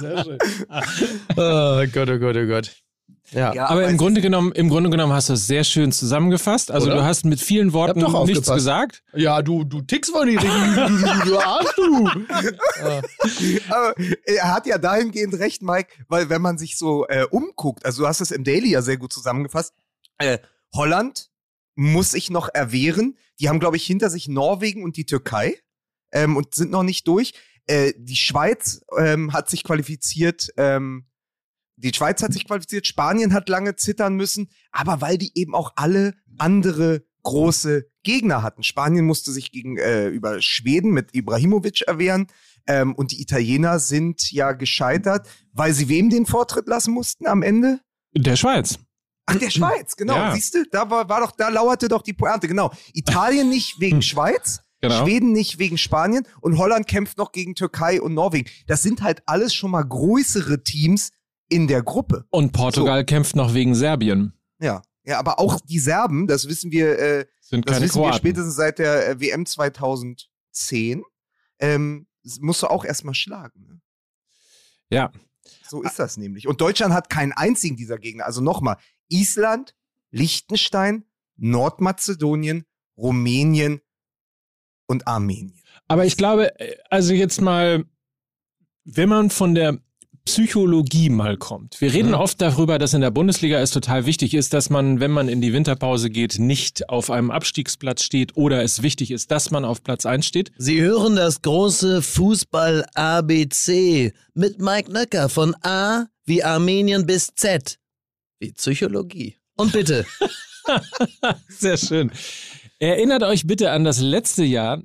Sehr 0.00 0.24
schön. 0.24 0.38
Oh 1.36 1.84
Gott, 1.92 2.10
oh 2.10 2.18
Gott, 2.18 2.36
oh 2.36 2.46
Gott. 2.46 2.85
Ja, 3.30 3.52
ja 3.54 3.66
aber 3.66 3.88
im 3.88 3.96
Grunde 3.96 4.20
genommen, 4.20 4.52
im 4.52 4.68
Grunde 4.68 4.90
genommen 4.90 5.12
hast 5.12 5.28
du 5.28 5.32
es 5.32 5.46
sehr 5.46 5.64
schön 5.64 5.92
zusammengefasst. 5.92 6.70
Also 6.70 6.86
Oder? 6.86 6.96
du 6.96 7.04
hast 7.04 7.24
mit 7.24 7.40
vielen 7.40 7.72
Worten 7.72 8.00
nichts 8.00 8.14
aufgepasst. 8.14 8.54
gesagt. 8.54 9.02
Ja, 9.14 9.42
du, 9.42 9.64
du 9.64 9.82
tickst 9.82 10.12
von 10.12 10.28
die 10.28 10.36
Dinge, 10.36 11.22
du, 11.24 11.38
Arsch, 11.38 11.74
du. 11.76 12.08
aber 13.70 13.94
er 14.24 14.54
hat 14.54 14.66
ja 14.66 14.78
dahingehend 14.78 15.34
recht, 15.34 15.62
Mike, 15.62 15.92
weil 16.08 16.28
wenn 16.30 16.42
man 16.42 16.58
sich 16.58 16.76
so 16.78 17.06
äh, 17.08 17.26
umguckt, 17.30 17.84
also 17.84 18.02
du 18.02 18.08
hast 18.08 18.20
es 18.20 18.30
im 18.30 18.44
Daily 18.44 18.70
ja 18.70 18.82
sehr 18.82 18.96
gut 18.96 19.12
zusammengefasst, 19.12 19.74
äh, 20.18 20.38
Holland 20.74 21.30
muss 21.74 22.12
sich 22.12 22.30
noch 22.30 22.48
erwehren. 22.52 23.16
Die 23.38 23.48
haben, 23.48 23.60
glaube 23.60 23.76
ich, 23.76 23.84
hinter 23.84 24.10
sich 24.10 24.28
Norwegen 24.28 24.82
und 24.82 24.96
die 24.96 25.04
Türkei 25.04 25.58
ähm, 26.12 26.36
und 26.36 26.54
sind 26.54 26.70
noch 26.70 26.82
nicht 26.82 27.06
durch. 27.06 27.34
Äh, 27.66 27.92
die 27.96 28.16
Schweiz 28.16 28.80
ähm, 28.98 29.32
hat 29.32 29.50
sich 29.50 29.64
qualifiziert 29.64 30.48
ähm, 30.56 31.06
die 31.76 31.92
Schweiz 31.94 32.22
hat 32.22 32.32
sich 32.32 32.46
qualifiziert, 32.46 32.86
Spanien 32.86 33.32
hat 33.32 33.48
lange 33.48 33.76
zittern 33.76 34.14
müssen, 34.14 34.48
aber 34.72 35.00
weil 35.00 35.18
die 35.18 35.32
eben 35.34 35.54
auch 35.54 35.72
alle 35.76 36.14
andere 36.38 37.04
große 37.22 37.86
Gegner 38.02 38.42
hatten. 38.42 38.62
Spanien 38.62 39.04
musste 39.04 39.32
sich 39.32 39.50
gegen 39.50 39.76
äh, 39.78 40.08
über 40.08 40.40
Schweden 40.40 40.92
mit 40.92 41.14
Ibrahimovic 41.14 41.82
erwehren 41.82 42.28
ähm, 42.66 42.94
und 42.94 43.10
die 43.10 43.20
Italiener 43.20 43.78
sind 43.78 44.30
ja 44.30 44.52
gescheitert, 44.52 45.28
weil 45.52 45.72
sie 45.72 45.88
wem 45.88 46.08
den 46.08 46.24
Vortritt 46.24 46.68
lassen 46.68 46.92
mussten 46.92 47.26
am 47.26 47.42
Ende? 47.42 47.80
Der 48.14 48.36
Schweiz. 48.36 48.78
Ach, 49.26 49.36
der 49.36 49.50
Schweiz, 49.50 49.96
genau. 49.96 50.14
Ja. 50.14 50.34
Siehst 50.34 50.54
du, 50.54 50.64
da 50.70 50.88
war, 50.88 51.08
war 51.08 51.20
doch, 51.20 51.32
da 51.32 51.48
lauerte 51.48 51.88
doch 51.88 52.02
die 52.02 52.12
Pointe, 52.12 52.46
genau. 52.46 52.70
Italien 52.94 53.48
nicht 53.48 53.80
wegen 53.80 54.02
Schweiz, 54.02 54.60
Genau. 54.82 55.04
Schweden 55.04 55.32
nicht 55.32 55.58
wegen 55.58 55.78
Spanien 55.78 56.26
und 56.42 56.58
Holland 56.58 56.86
kämpft 56.86 57.16
noch 57.16 57.32
gegen 57.32 57.54
Türkei 57.54 58.00
und 58.00 58.12
Norwegen. 58.12 58.48
Das 58.66 58.82
sind 58.82 59.02
halt 59.02 59.22
alles 59.26 59.54
schon 59.54 59.70
mal 59.70 59.82
größere 59.82 60.62
Teams, 60.64 61.12
in 61.48 61.66
der 61.68 61.82
Gruppe. 61.82 62.26
Und 62.30 62.52
Portugal 62.52 63.00
so. 63.00 63.06
kämpft 63.06 63.36
noch 63.36 63.54
wegen 63.54 63.74
Serbien. 63.74 64.32
Ja, 64.60 64.82
ja, 65.04 65.18
aber 65.18 65.38
auch 65.38 65.60
die 65.60 65.78
Serben, 65.78 66.26
das 66.26 66.48
wissen 66.48 66.72
wir, 66.72 66.98
äh, 66.98 67.26
Sind 67.40 67.68
das 67.68 67.80
wissen 67.80 67.94
Kroaten. 67.94 68.12
wir 68.12 68.18
spätestens 68.18 68.56
seit 68.56 68.78
der 68.78 69.08
äh, 69.08 69.20
WM 69.20 69.46
2010. 69.46 71.04
Ähm, 71.58 72.06
musst 72.40 72.62
du 72.62 72.66
auch 72.66 72.84
erstmal 72.84 73.14
schlagen. 73.14 73.66
Ne? 73.66 73.80
Ja. 74.90 75.12
So 75.68 75.82
ist 75.82 75.98
das 75.98 76.16
nämlich. 76.16 76.48
Und 76.48 76.60
Deutschland 76.60 76.92
hat 76.92 77.08
keinen 77.08 77.32
einzigen 77.32 77.76
dieser 77.76 77.98
Gegner. 77.98 78.26
Also 78.26 78.40
nochmal, 78.40 78.78
Island, 79.08 79.76
Liechtenstein, 80.10 81.04
Nordmazedonien, 81.36 82.64
Rumänien 82.96 83.80
und 84.86 85.06
Armenien. 85.06 85.62
Aber 85.86 86.04
ich 86.04 86.16
glaube, 86.16 86.58
äh, 86.58 86.76
also 86.90 87.12
jetzt 87.12 87.40
mal, 87.40 87.84
wenn 88.84 89.08
man 89.08 89.30
von 89.30 89.54
der 89.54 89.78
Psychologie 90.26 91.08
mal 91.08 91.36
kommt. 91.36 91.80
Wir 91.80 91.92
reden 91.92 92.08
mhm. 92.08 92.16
oft 92.16 92.40
darüber, 92.40 92.78
dass 92.78 92.94
in 92.94 93.00
der 93.00 93.10
Bundesliga 93.10 93.58
es 93.60 93.70
total 93.70 94.06
wichtig 94.06 94.34
ist, 94.34 94.52
dass 94.52 94.70
man, 94.70 95.00
wenn 95.00 95.12
man 95.12 95.28
in 95.28 95.40
die 95.40 95.52
Winterpause 95.52 96.10
geht, 96.10 96.38
nicht 96.38 96.90
auf 96.90 97.10
einem 97.10 97.30
Abstiegsplatz 97.30 98.02
steht 98.02 98.36
oder 98.36 98.62
es 98.62 98.82
wichtig 98.82 99.12
ist, 99.12 99.30
dass 99.30 99.50
man 99.50 99.64
auf 99.64 99.82
Platz 99.82 100.04
1 100.04 100.26
steht. 100.26 100.50
Sie 100.58 100.80
hören 100.82 101.16
das 101.16 101.42
große 101.42 102.02
Fußball 102.02 102.84
ABC 102.94 104.12
mit 104.34 104.60
Mike 104.60 104.92
Nöcker 104.92 105.28
von 105.28 105.54
A 105.62 106.06
wie 106.24 106.42
Armenien 106.42 107.06
bis 107.06 107.28
Z 107.34 107.78
wie 108.40 108.52
Psychologie. 108.52 109.36
Und 109.56 109.72
bitte. 109.72 110.04
Sehr 111.48 111.76
schön. 111.76 112.10
Erinnert 112.78 113.22
euch 113.22 113.46
bitte 113.46 113.70
an 113.70 113.84
das 113.84 114.00
letzte 114.00 114.44
Jahr 114.44 114.82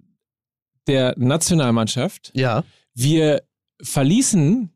der 0.87 1.15
Nationalmannschaft. 1.17 2.31
Ja. 2.35 2.63
Wir 2.93 3.41
verließen 3.81 4.71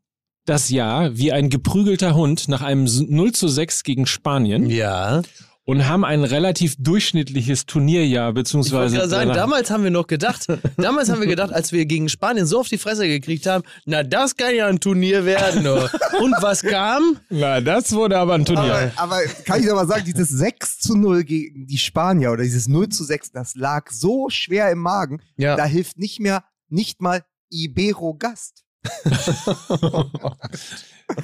das 0.46 0.70
Jahr 0.70 1.16
wie 1.16 1.32
ein 1.32 1.50
geprügelter 1.50 2.14
Hund 2.14 2.48
nach 2.48 2.62
einem 2.62 2.84
0 2.84 3.32
zu 3.32 3.48
6 3.48 3.82
gegen 3.82 4.06
Spanien. 4.06 4.70
Ja. 4.70 5.22
Und 5.64 5.88
haben 5.88 6.04
ein 6.04 6.22
relativ 6.22 6.76
durchschnittliches 6.78 7.66
Turnierjahr, 7.66 8.32
beziehungsweise. 8.32 8.94
Ich 8.94 9.00
wollte 9.00 9.10
sagen, 9.10 9.32
damals 9.32 9.68
haben 9.68 9.82
wir 9.82 9.90
noch 9.90 10.06
gedacht, 10.06 10.46
damals 10.76 11.10
haben 11.10 11.18
wir 11.18 11.26
gedacht, 11.26 11.52
als 11.52 11.72
wir 11.72 11.86
gegen 11.86 12.08
Spanien 12.08 12.46
so 12.46 12.60
auf 12.60 12.68
die 12.68 12.78
Fresse 12.78 13.08
gekriegt 13.08 13.46
haben, 13.46 13.64
na, 13.84 14.04
das 14.04 14.36
kann 14.36 14.54
ja 14.54 14.68
ein 14.68 14.78
Turnier 14.78 15.24
werden. 15.24 15.66
Und 15.66 16.34
was 16.40 16.62
kam? 16.62 17.18
Na, 17.30 17.60
das 17.60 17.92
wurde 17.92 18.16
aber 18.16 18.34
ein 18.34 18.44
Turnier. 18.44 18.92
Aber, 18.94 19.16
aber 19.16 19.22
kann 19.44 19.60
ich 19.60 19.68
aber 19.68 19.86
sagen, 19.86 20.04
dieses 20.04 20.28
6 20.28 20.78
zu 20.78 20.96
0 20.96 21.24
gegen 21.24 21.66
die 21.66 21.78
Spanier 21.78 22.30
oder 22.30 22.44
dieses 22.44 22.68
0 22.68 22.88
zu 22.90 23.02
6, 23.02 23.32
das 23.32 23.56
lag 23.56 23.90
so 23.90 24.30
schwer 24.30 24.70
im 24.70 24.78
Magen, 24.78 25.20
ja. 25.36 25.56
da 25.56 25.64
hilft 25.64 25.98
nicht 25.98 26.20
mehr, 26.20 26.44
nicht 26.68 27.00
mal 27.00 27.24
Ibero 27.50 28.14
Gast. 28.14 28.65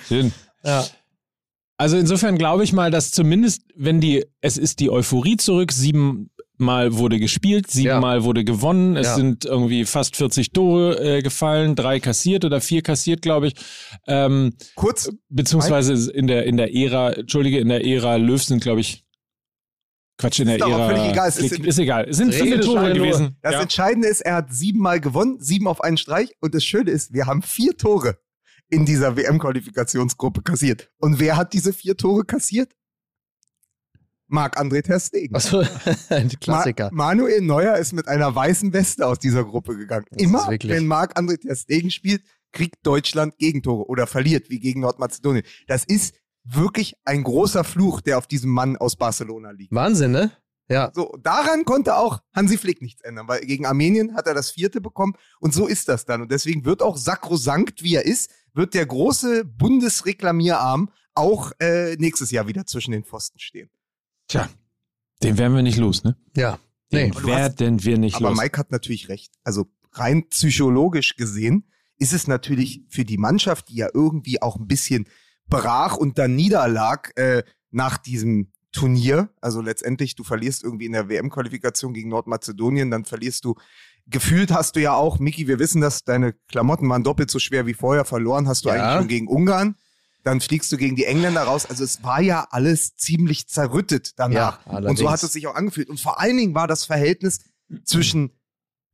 Schön. 0.08 0.32
Ja. 0.64 0.84
Also 1.76 1.96
insofern 1.96 2.38
glaube 2.38 2.64
ich 2.64 2.72
mal, 2.72 2.90
dass 2.90 3.10
zumindest, 3.10 3.62
wenn 3.74 4.00
die, 4.00 4.24
es 4.40 4.56
ist 4.56 4.80
die 4.80 4.90
Euphorie 4.90 5.36
zurück, 5.36 5.72
sieben 5.72 6.30
Mal 6.58 6.96
wurde 6.96 7.18
gespielt, 7.18 7.68
siebenmal 7.70 8.18
Ja. 8.18 8.24
wurde 8.24 8.44
gewonnen. 8.44 8.96
Es 8.96 9.08
Ja. 9.08 9.14
sind 9.16 9.44
irgendwie 9.44 9.84
fast 9.84 10.14
40 10.14 10.52
Tore 10.52 11.16
äh, 11.18 11.22
gefallen, 11.22 11.74
drei 11.74 11.98
kassiert 11.98 12.44
oder 12.44 12.60
vier 12.60 12.82
kassiert, 12.82 13.20
glaube 13.22 13.48
ich. 13.48 13.54
Ähm, 14.06 14.52
Kurz, 14.76 15.10
beziehungsweise 15.28 16.12
in 16.12 16.28
der, 16.28 16.44
in 16.44 16.56
der 16.56 16.72
Ära, 16.72 17.14
Entschuldige, 17.14 17.58
in 17.58 17.68
der 17.68 17.84
Ära 17.84 18.14
Löw 18.16 18.40
sind, 18.40 18.62
glaube 18.62 18.80
ich, 18.80 19.02
Quatsch, 20.22 20.40
in 20.40 20.46
der 20.46 20.56
Ist 20.56 20.62
Ära. 20.66 20.88
völlig 20.88 21.10
egal. 21.12 21.28
Es 21.28 21.38
ist- 21.38 21.58
ist 21.58 21.78
egal. 21.78 22.06
Es 22.08 22.16
sind 22.16 22.34
viele 22.34 22.60
Tore 22.60 22.92
gewesen. 22.94 23.36
das 23.42 23.52
Ja. 23.54 23.60
Entscheidende 23.62 24.08
ist, 24.08 24.20
er 24.22 24.36
hat 24.36 24.52
siebenmal 24.54 25.00
gewonnen, 25.00 25.38
sieben 25.40 25.66
auf 25.68 25.80
einen 25.82 25.96
Streich. 25.98 26.32
Und 26.40 26.54
das 26.54 26.64
Schöne 26.64 26.90
ist, 26.90 27.12
wir 27.12 27.26
haben 27.26 27.42
vier 27.42 27.76
Tore 27.76 28.18
in 28.70 28.86
dieser 28.86 29.16
WM-Qualifikationsgruppe 29.16 30.40
kassiert. 30.42 30.90
Und 30.98 31.20
wer 31.20 31.36
hat 31.36 31.52
diese 31.52 31.72
vier 31.74 31.96
Tore 31.96 32.24
kassiert? 32.24 32.72
Marc-André 34.28 34.82
Ter 34.82 34.98
Stegen. 34.98 35.34
Achso, 35.36 35.62
ein 36.08 36.28
Klassiker. 36.40 36.88
Ma 36.92 37.08
Manuel 37.08 37.42
Neuer 37.42 37.76
ist 37.76 37.92
mit 37.92 38.08
einer 38.08 38.34
weißen 38.34 38.72
Weste 38.72 39.06
aus 39.06 39.18
dieser 39.18 39.44
Gruppe 39.44 39.76
gegangen. 39.76 40.06
Das 40.10 40.22
Immer, 40.22 40.48
wenn 40.48 40.86
Marc-André 40.86 41.38
Ter 41.40 41.54
Stegen 41.54 41.90
spielt, 41.90 42.22
kriegt 42.52 42.76
Deutschland 42.86 43.36
Gegentore 43.38 43.86
oder 43.88 44.06
verliert, 44.06 44.48
wie 44.48 44.58
gegen 44.58 44.80
Nordmazedonien. 44.80 45.44
Das 45.66 45.84
ist 45.84 46.14
wirklich 46.44 46.96
ein 47.04 47.22
großer 47.22 47.64
Fluch, 47.64 48.00
der 48.00 48.18
auf 48.18 48.26
diesem 48.26 48.50
Mann 48.50 48.76
aus 48.76 48.96
Barcelona 48.96 49.50
liegt. 49.50 49.72
Wahnsinn, 49.72 50.12
ne? 50.12 50.32
Ja. 50.68 50.90
So, 50.94 51.16
daran 51.22 51.64
konnte 51.64 51.96
auch 51.96 52.22
Hansi 52.32 52.56
Flick 52.56 52.80
nichts 52.82 53.02
ändern, 53.02 53.28
weil 53.28 53.40
gegen 53.40 53.66
Armenien 53.66 54.14
hat 54.14 54.26
er 54.26 54.34
das 54.34 54.50
vierte 54.50 54.80
bekommen 54.80 55.14
und 55.40 55.52
so 55.52 55.66
ist 55.66 55.88
das 55.88 56.06
dann. 56.06 56.22
Und 56.22 56.32
deswegen 56.32 56.64
wird 56.64 56.82
auch 56.82 56.96
sakrosankt, 56.96 57.82
wie 57.82 57.94
er 57.94 58.06
ist, 58.06 58.30
wird 58.54 58.74
der 58.74 58.86
große 58.86 59.44
Bundesreklamierarm 59.44 60.90
auch 61.14 61.52
äh, 61.60 61.96
nächstes 61.96 62.30
Jahr 62.30 62.46
wieder 62.46 62.64
zwischen 62.64 62.92
den 62.92 63.04
Pfosten 63.04 63.38
stehen. 63.38 63.70
Tja, 64.28 64.48
den 65.22 65.36
werden 65.36 65.54
wir 65.54 65.62
nicht 65.62 65.78
los, 65.78 66.04
ne? 66.04 66.16
Ja. 66.36 66.58
Nee. 66.90 67.10
Den 67.10 67.24
werden 67.24 67.82
wir 67.82 67.98
nicht 67.98 68.16
Aber 68.16 68.30
los. 68.30 68.38
Mike 68.38 68.58
hat 68.58 68.70
natürlich 68.70 69.08
recht. 69.08 69.32
Also 69.44 69.66
rein 69.92 70.28
psychologisch 70.28 71.16
gesehen 71.16 71.66
ist 71.98 72.12
es 72.12 72.26
natürlich 72.26 72.82
für 72.88 73.04
die 73.04 73.18
Mannschaft, 73.18 73.68
die 73.68 73.76
ja 73.76 73.88
irgendwie 73.92 74.42
auch 74.42 74.56
ein 74.56 74.66
bisschen 74.66 75.06
brach 75.52 75.96
und 75.96 76.18
dann 76.18 76.34
niederlag 76.34 77.10
äh, 77.16 77.42
nach 77.70 77.98
diesem 77.98 78.52
Turnier. 78.72 79.28
Also 79.40 79.60
letztendlich, 79.60 80.14
du 80.14 80.24
verlierst 80.24 80.64
irgendwie 80.64 80.86
in 80.86 80.92
der 80.92 81.08
WM-Qualifikation 81.08 81.92
gegen 81.92 82.08
Nordmazedonien, 82.08 82.90
dann 82.90 83.04
verlierst 83.04 83.44
du. 83.44 83.54
Gefühlt 84.06 84.50
hast 84.50 84.74
du 84.74 84.80
ja 84.80 84.94
auch, 84.94 85.18
Miki, 85.20 85.46
wir 85.46 85.58
wissen 85.58 85.80
das, 85.80 86.02
deine 86.04 86.32
Klamotten 86.48 86.88
waren 86.88 87.04
doppelt 87.04 87.30
so 87.30 87.38
schwer 87.38 87.66
wie 87.66 87.74
vorher. 87.74 88.04
Verloren 88.04 88.48
hast 88.48 88.64
du 88.64 88.68
Ja. 88.68 88.74
eigentlich 88.74 88.98
schon 88.98 89.08
gegen 89.08 89.28
Ungarn. 89.28 89.76
Dann 90.24 90.40
fliegst 90.40 90.70
du 90.72 90.76
gegen 90.76 90.96
die 90.96 91.04
Engländer 91.04 91.42
raus. 91.42 91.66
Also 91.66 91.84
es 91.84 92.02
war 92.02 92.20
ja 92.20 92.46
alles 92.50 92.96
ziemlich 92.96 93.48
zerrüttet 93.48 94.12
danach. 94.16 94.64
Ja, 94.66 94.78
und 94.78 94.96
so 94.96 95.10
hat 95.10 95.22
es 95.22 95.32
sich 95.32 95.46
auch 95.46 95.54
angefühlt. 95.54 95.88
Und 95.90 96.00
vor 96.00 96.20
allen 96.20 96.36
Dingen 96.36 96.54
war 96.54 96.66
das 96.68 96.84
Verhältnis 96.84 97.40
zwischen 97.84 98.30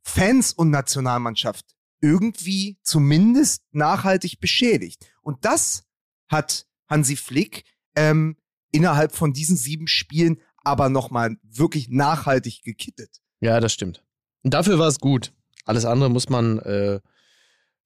Fans 0.02 0.52
und 0.52 0.70
Nationalmannschaft 0.70 1.64
irgendwie 2.00 2.78
zumindest 2.82 3.62
nachhaltig 3.72 4.40
beschädigt. 4.40 5.10
Und 5.22 5.44
das 5.44 5.84
hat 6.28 6.66
Hansi 6.88 7.16
Flick 7.16 7.64
ähm, 7.96 8.36
innerhalb 8.72 9.12
von 9.14 9.32
diesen 9.32 9.56
sieben 9.56 9.86
Spielen 9.88 10.40
aber 10.64 10.88
nochmal 10.88 11.36
wirklich 11.42 11.88
nachhaltig 11.88 12.62
gekittet. 12.62 13.20
Ja, 13.40 13.60
das 13.60 13.72
stimmt. 13.72 14.02
Und 14.42 14.54
dafür 14.54 14.78
war 14.78 14.88
es 14.88 14.98
gut. 14.98 15.32
Alles 15.64 15.84
andere 15.84 16.10
muss 16.10 16.28
man 16.28 16.58
äh, 16.60 17.00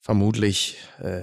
vermutlich. 0.01 0.77
Äh, 1.01 1.23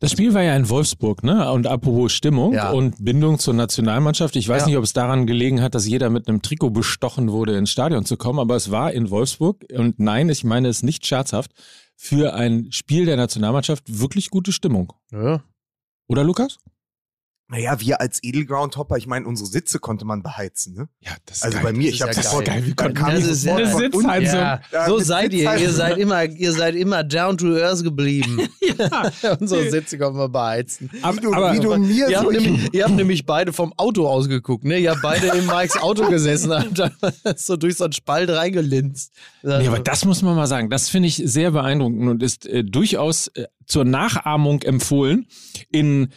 Das 0.00 0.10
Spiel 0.12 0.34
war 0.34 0.42
ja 0.42 0.56
in 0.56 0.68
Wolfsburg, 0.68 1.22
ne? 1.22 1.50
Und 1.52 1.66
apropos 1.68 2.12
Stimmung 2.12 2.52
Ja. 2.54 2.70
und 2.70 3.04
Bindung 3.04 3.38
zur 3.38 3.54
Nationalmannschaft. 3.54 4.34
Ich 4.36 4.48
weiß 4.48 4.62
Ja. 4.62 4.66
nicht, 4.66 4.76
ob 4.76 4.84
es 4.84 4.92
daran 4.92 5.26
gelegen 5.26 5.60
hat, 5.62 5.74
dass 5.76 5.86
jeder 5.86 6.10
mit 6.10 6.26
einem 6.28 6.42
Trikot 6.42 6.70
bestochen 6.70 7.30
wurde, 7.30 7.56
ins 7.56 7.70
Stadion 7.70 8.04
zu 8.04 8.16
kommen, 8.16 8.38
aber 8.40 8.56
es 8.56 8.70
war 8.72 8.92
in 8.92 9.10
Wolfsburg. 9.10 9.64
Und 9.72 10.00
nein, 10.00 10.28
ich 10.28 10.42
meine 10.44 10.68
es 10.68 10.82
nicht 10.82 11.06
scherzhaft, 11.06 11.52
für 11.96 12.34
ein 12.34 12.72
Spiel 12.72 13.04
der 13.06 13.16
Nationalmannschaft 13.16 13.84
wirklich 14.00 14.30
gute 14.30 14.52
Stimmung. 14.52 14.92
ja. 15.12 15.42
Oder 16.12 16.24
Lukas? 16.24 16.58
Naja, 17.52 17.78
wir 17.80 18.00
als 18.00 18.18
Edelground-Hopper, 18.22 18.96
ich 18.96 19.06
meine, 19.06 19.26
unsere 19.26 19.46
Sitze 19.46 19.78
konnte 19.78 20.06
man 20.06 20.22
beheizen. 20.22 20.74
Ne? 20.74 20.88
Ja, 21.00 21.12
das 21.26 21.42
Also 21.42 21.58
bei 21.62 21.74
mir, 21.74 21.90
Das 21.90 21.94
ich 21.94 21.94
ist 21.96 22.00
habe 22.00 22.12
ja 22.14 22.22
sofort 22.22 22.44
geil. 22.46 22.62
Wie 22.66 22.74
kam 22.74 22.94
Das 22.94 23.24
ist 23.26 23.42
sofort 23.42 23.60
ja- 23.60 23.76
Sitzheizung. 23.78 24.38
Ja, 24.40 24.60
Ja, 24.72 24.86
so 24.88 24.98
seid 25.00 25.32
ihr. 25.34 25.38
Sitzheizung. 25.40 25.66
Ihr 25.66 25.72
seid 25.74 25.98
immer, 25.98 26.24
ihr 26.24 26.52
seid 26.52 26.74
immer 26.76 27.04
down 27.04 27.36
to 27.36 27.54
earth 27.58 27.82
geblieben. 27.84 28.48
Unsere 29.40 29.70
Sitze 29.70 29.98
können 29.98 30.16
wir 30.16 30.28
beheizen. 30.30 30.90
Aber, 31.02 31.16
Wie 31.16 31.20
du, 31.20 31.32
aber 31.34 31.52
wie 31.52 31.60
du 31.60 31.76
mir 31.76 32.08
Ihr 32.08 32.18
so 32.20 32.24
habt, 32.24 32.32
nämlich, 32.32 32.72
ihr 32.74 32.84
habt 32.84 32.94
nämlich 32.96 33.26
beide 33.26 33.52
vom 33.52 33.72
Auto 33.76 34.06
ausgeguckt, 34.08 34.64
ne? 34.64 34.78
Ihr 34.78 34.92
habt 34.92 35.02
beide 35.02 35.26
in 35.36 35.44
Mikes 35.46 35.76
Auto 35.76 36.08
gesessen 36.08 36.52
und 36.52 36.78
dann 36.78 36.92
so 37.36 37.56
durch 37.56 37.76
so 37.76 37.84
einen 37.84 37.92
Spalt 37.92 38.30
reingelinst. 38.30 39.12
Nee, 39.42 39.66
aber 39.68 39.78
das 39.80 40.06
muss 40.06 40.22
man 40.22 40.36
mal 40.36 40.46
sagen. 40.46 40.70
Das 40.70 40.88
finde 40.88 41.08
ich 41.08 41.16
sehr 41.24 41.50
beeindruckend 41.50 42.08
und 42.08 42.22
ist 42.22 42.46
äh, 42.46 42.64
durchaus 42.64 43.28
äh, 43.34 43.44
zur 43.66 43.84
Nachahmung 43.84 44.62
empfohlen 44.62 45.26
in 45.70 46.08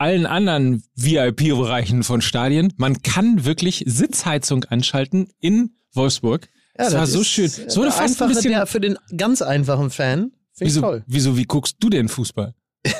allen 0.00 0.24
anderen 0.26 0.82
VIP-Bereichen 0.96 2.02
von 2.04 2.22
Stadien. 2.22 2.72
Man 2.78 3.02
kann 3.02 3.44
wirklich 3.44 3.84
Sitzheizung 3.86 4.64
anschalten 4.64 5.28
in 5.40 5.74
Wolfsburg. 5.92 6.48
das, 6.74 6.94
war 6.94 7.06
so 7.06 7.22
schön. 7.22 7.44
Es 7.44 7.76
wurde 7.76 7.88
fast 7.92 8.00
ein 8.00 8.04
einfache 8.08 8.28
bisschen. 8.30 8.52
der, 8.52 8.66
für 8.66 8.80
den 8.80 8.96
ganz 9.16 9.42
einfachen 9.42 9.90
Fan. 9.90 10.18
Finde 10.20 10.32
ich 10.60 10.60
Wieso, 10.76 10.80
toll. 10.80 11.04
wieso, 11.06 11.36
wie 11.36 11.44
guckst 11.44 11.76
du 11.80 11.90
denn 11.90 12.08
Fußball? 12.08 12.54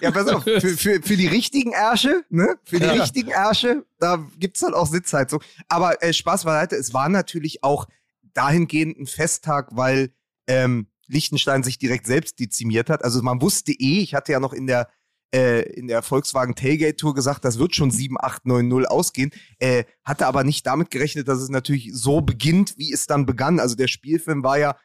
Ja, 0.00 0.10
pass 0.12 0.28
auf, 0.28 0.44
für, 0.44 0.60
für, 0.60 1.02
für 1.02 1.16
die 1.16 1.26
richtigen 1.26 1.72
Ärsche, 1.72 2.22
ne? 2.30 2.56
Für 2.64 2.78
die 2.78 2.86
Ja. 2.86 2.92
richtigen 2.92 3.30
Ärsche, 3.30 3.84
da 3.98 4.24
gibt's 4.38 4.60
dann 4.60 4.74
auch 4.74 4.86
Sitzheizung. 4.86 5.42
Aber 5.68 6.02
äh, 6.02 6.12
Spaß 6.12 6.44
beiseite, 6.44 6.76
es 6.76 6.92
war 6.94 7.08
natürlich 7.08 7.64
auch 7.64 7.86
dahingehend 8.34 8.98
ein 8.98 9.06
Festtag, 9.06 9.70
weil 9.72 10.10
ähm, 10.46 10.86
Liechtenstein 11.08 11.62
sich 11.64 11.78
direkt 11.78 12.06
selbst 12.06 12.38
dezimiert 12.38 12.90
hat. 12.90 13.02
Also 13.04 13.22
man 13.22 13.40
wusste 13.42 13.72
eh, 13.72 14.00
ich 14.00 14.14
hatte 14.14 14.32
ja 14.32 14.40
noch 14.40 14.52
in 14.52 14.66
der 14.68 14.88
äh, 15.32 15.62
in 15.72 15.86
der 15.86 16.02
Volkswagen 16.02 16.54
Tailgate 16.54 16.96
Tour 16.96 17.14
gesagt, 17.14 17.44
das 17.44 17.58
wird 17.58 17.74
schon 17.74 17.90
7, 17.90 18.16
8, 18.18 18.46
9, 18.46 18.66
0 18.66 18.86
ausgehen. 18.86 19.30
Äh, 19.58 19.84
hatte 20.04 20.26
aber 20.26 20.44
nicht 20.44 20.66
damit 20.66 20.90
gerechnet, 20.90 21.28
dass 21.28 21.38
es 21.38 21.48
natürlich 21.48 21.90
so 21.92 22.20
beginnt, 22.20 22.74
wie 22.78 22.92
es 22.92 23.06
dann 23.06 23.26
begann. 23.26 23.60
Also 23.60 23.74
der 23.74 23.88
Spielfilm 23.88 24.42
war 24.42 24.58
ja 24.58 24.76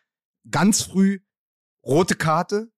ganz 0.49 0.81
früh 0.81 1.19
rote 1.85 2.15
Karte, 2.15 2.71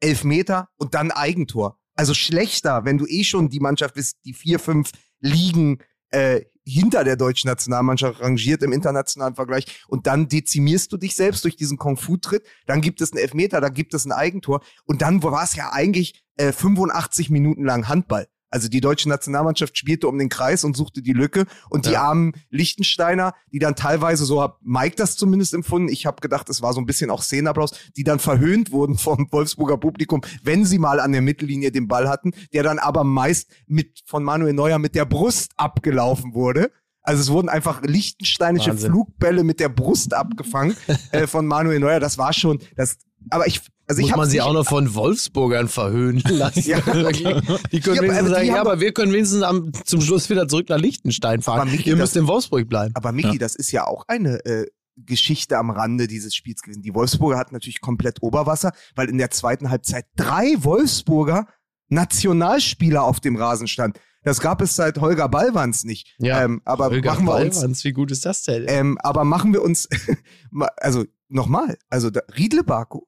Elfmeter 0.00 0.68
und 0.76 0.94
dann 0.94 1.10
Eigentor. 1.10 1.78
Also 1.94 2.14
schlechter, 2.14 2.84
wenn 2.84 2.98
du 2.98 3.06
eh 3.06 3.24
schon 3.24 3.48
die 3.48 3.60
Mannschaft 3.60 3.94
bist, 3.94 4.18
die 4.24 4.34
vier, 4.34 4.58
fünf 4.58 4.92
Ligen 5.20 5.78
äh, 6.10 6.42
hinter 6.64 7.04
der 7.04 7.16
deutschen 7.16 7.48
Nationalmannschaft 7.48 8.20
rangiert 8.20 8.62
im 8.62 8.72
internationalen 8.72 9.36
Vergleich 9.36 9.84
und 9.86 10.06
dann 10.06 10.28
dezimierst 10.28 10.92
du 10.92 10.96
dich 10.96 11.14
selbst 11.14 11.44
durch 11.44 11.56
diesen 11.56 11.78
Kung-Fu-Tritt, 11.78 12.44
dann 12.66 12.80
gibt 12.80 13.00
es 13.00 13.12
einen 13.12 13.22
Elfmeter, 13.22 13.60
dann 13.60 13.72
gibt 13.72 13.94
es 13.94 14.04
ein 14.04 14.12
Eigentor 14.12 14.60
und 14.84 15.00
dann 15.00 15.22
war 15.22 15.44
es 15.44 15.54
ja 15.54 15.72
eigentlich 15.72 16.25
äh, 16.36 16.52
85 16.52 17.30
Minuten 17.30 17.64
lang 17.64 17.88
Handball. 17.88 18.26
Also 18.48 18.68
die 18.68 18.80
deutsche 18.80 19.08
Nationalmannschaft 19.08 19.76
spielte 19.76 20.06
um 20.06 20.18
den 20.18 20.28
Kreis 20.28 20.62
und 20.62 20.76
suchte 20.76 21.02
die 21.02 21.12
Lücke 21.12 21.46
und 21.68 21.84
die 21.84 21.90
Ja. 21.90 22.02
armen 22.02 22.32
Liechtensteiner, 22.48 23.34
die 23.52 23.58
dann 23.58 23.74
teilweise, 23.74 24.24
so 24.24 24.40
hat 24.40 24.56
Mike 24.62 24.94
das 24.96 25.16
zumindest 25.16 25.52
empfunden, 25.52 25.88
ich 25.88 26.06
habe 26.06 26.20
gedacht, 26.20 26.48
es 26.48 26.62
war 26.62 26.72
so 26.72 26.80
ein 26.80 26.86
bisschen 26.86 27.10
auch 27.10 27.22
Szenenapplaus, 27.22 27.72
die 27.96 28.04
dann 28.04 28.20
verhöhnt 28.20 28.70
wurden 28.70 28.96
vom 28.96 29.26
Wolfsburger 29.32 29.76
Publikum, 29.78 30.22
wenn 30.42 30.64
sie 30.64 30.78
mal 30.78 31.00
an 31.00 31.12
der 31.12 31.22
Mittellinie 31.22 31.72
den 31.72 31.88
Ball 31.88 32.08
hatten, 32.08 32.32
der 32.52 32.62
dann 32.62 32.78
aber 32.78 33.02
meist 33.02 33.50
mit 33.66 34.02
von 34.06 34.22
Manuel 34.22 34.52
Neuer 34.54 34.78
mit 34.78 34.94
der 34.94 35.06
Brust 35.06 35.50
abgelaufen 35.56 36.32
wurde. 36.32 36.70
Also 37.02 37.22
es 37.22 37.30
wurden 37.30 37.48
einfach 37.48 37.82
liechtensteinische 37.82 38.70
Wahnsinn. 38.70 38.92
Flugbälle 38.92 39.44
mit 39.44 39.60
der 39.60 39.68
Brust 39.68 40.14
abgefangen 40.14 40.76
äh, 41.10 41.26
von 41.26 41.46
Manuel 41.46 41.80
Neuer. 41.80 42.00
Das 42.00 42.16
war 42.16 42.32
schon, 42.32 42.60
das. 42.76 42.98
Aber 43.30 43.46
ich, 43.48 43.60
also 43.88 44.02
Muss 44.02 44.16
man 44.16 44.28
sie 44.28 44.40
auch 44.40 44.52
noch 44.52 44.66
von 44.66 44.94
Wolfsburgern 44.94 45.68
verhöhnen 45.68 46.22
lassen. 46.28 46.60
Ja. 46.68 46.80
Die 46.80 46.92
können 46.92 47.32
Ja, 47.32 47.42
aber- 47.42 48.02
wenigstens 48.02 48.26
die 48.26 48.30
sagen, 48.34 48.46
ja, 48.48 48.60
aber 48.60 48.80
wir 48.80 48.92
können 48.92 49.12
wenigstens 49.12 49.42
am, 49.42 49.72
zum 49.84 50.00
Schluss 50.00 50.28
wieder 50.28 50.48
zurück 50.48 50.68
nach 50.68 50.78
Liechtenstein 50.78 51.40
fahren. 51.42 51.60
Aber 51.60 51.70
Micky, 51.70 51.90
Ihr 51.90 51.96
müsst 51.96 52.16
in 52.16 52.26
Wolfsburg 52.26 52.68
bleiben. 52.68 52.92
Aber 52.96 53.12
Miki, 53.12 53.28
Ja. 53.34 53.38
das 53.38 53.54
ist 53.54 53.70
ja 53.72 53.86
auch 53.86 54.04
eine 54.08 54.44
äh, 54.44 54.66
Geschichte 54.96 55.58
am 55.58 55.70
Rande 55.70 56.08
dieses 56.08 56.34
Spiels 56.34 56.62
gewesen. 56.62 56.82
Die 56.82 56.94
Wolfsburger 56.94 57.36
hatten 57.38 57.54
natürlich 57.54 57.80
komplett 57.80 58.22
Oberwasser, 58.22 58.72
weil 58.94 59.08
in 59.08 59.18
der 59.18 59.30
zweiten 59.30 59.70
Halbzeit 59.70 60.06
drei 60.16 60.54
Wolfsburger 60.58 61.46
Nationalspieler 61.88 63.04
auf 63.04 63.20
dem 63.20 63.36
Rasen 63.36 63.68
standen. 63.68 63.98
Das 64.22 64.40
gab 64.40 64.60
es 64.60 64.74
seit 64.74 64.98
Holger 64.98 65.28
Ballwanz 65.28 65.84
nicht. 65.84 66.16
Ja, 66.18 66.42
ähm, 66.42 66.60
aber 66.64 66.86
Holger 66.86 67.12
machen 67.12 67.26
wir 67.26 67.36
uns, 67.36 67.56
Ballwanz, 67.60 67.84
wie 67.84 67.92
gut 67.92 68.10
ist 68.10 68.24
das 68.26 68.42
denn? 68.42 68.64
ähm, 68.66 68.98
aber 69.02 69.22
machen 69.24 69.52
wir 69.52 69.62
uns, 69.62 69.88
also 70.78 71.04
nochmal, 71.28 71.76
also 71.90 72.10
da, 72.10 72.22
Riedle 72.36 72.64
Baku, 72.64 73.02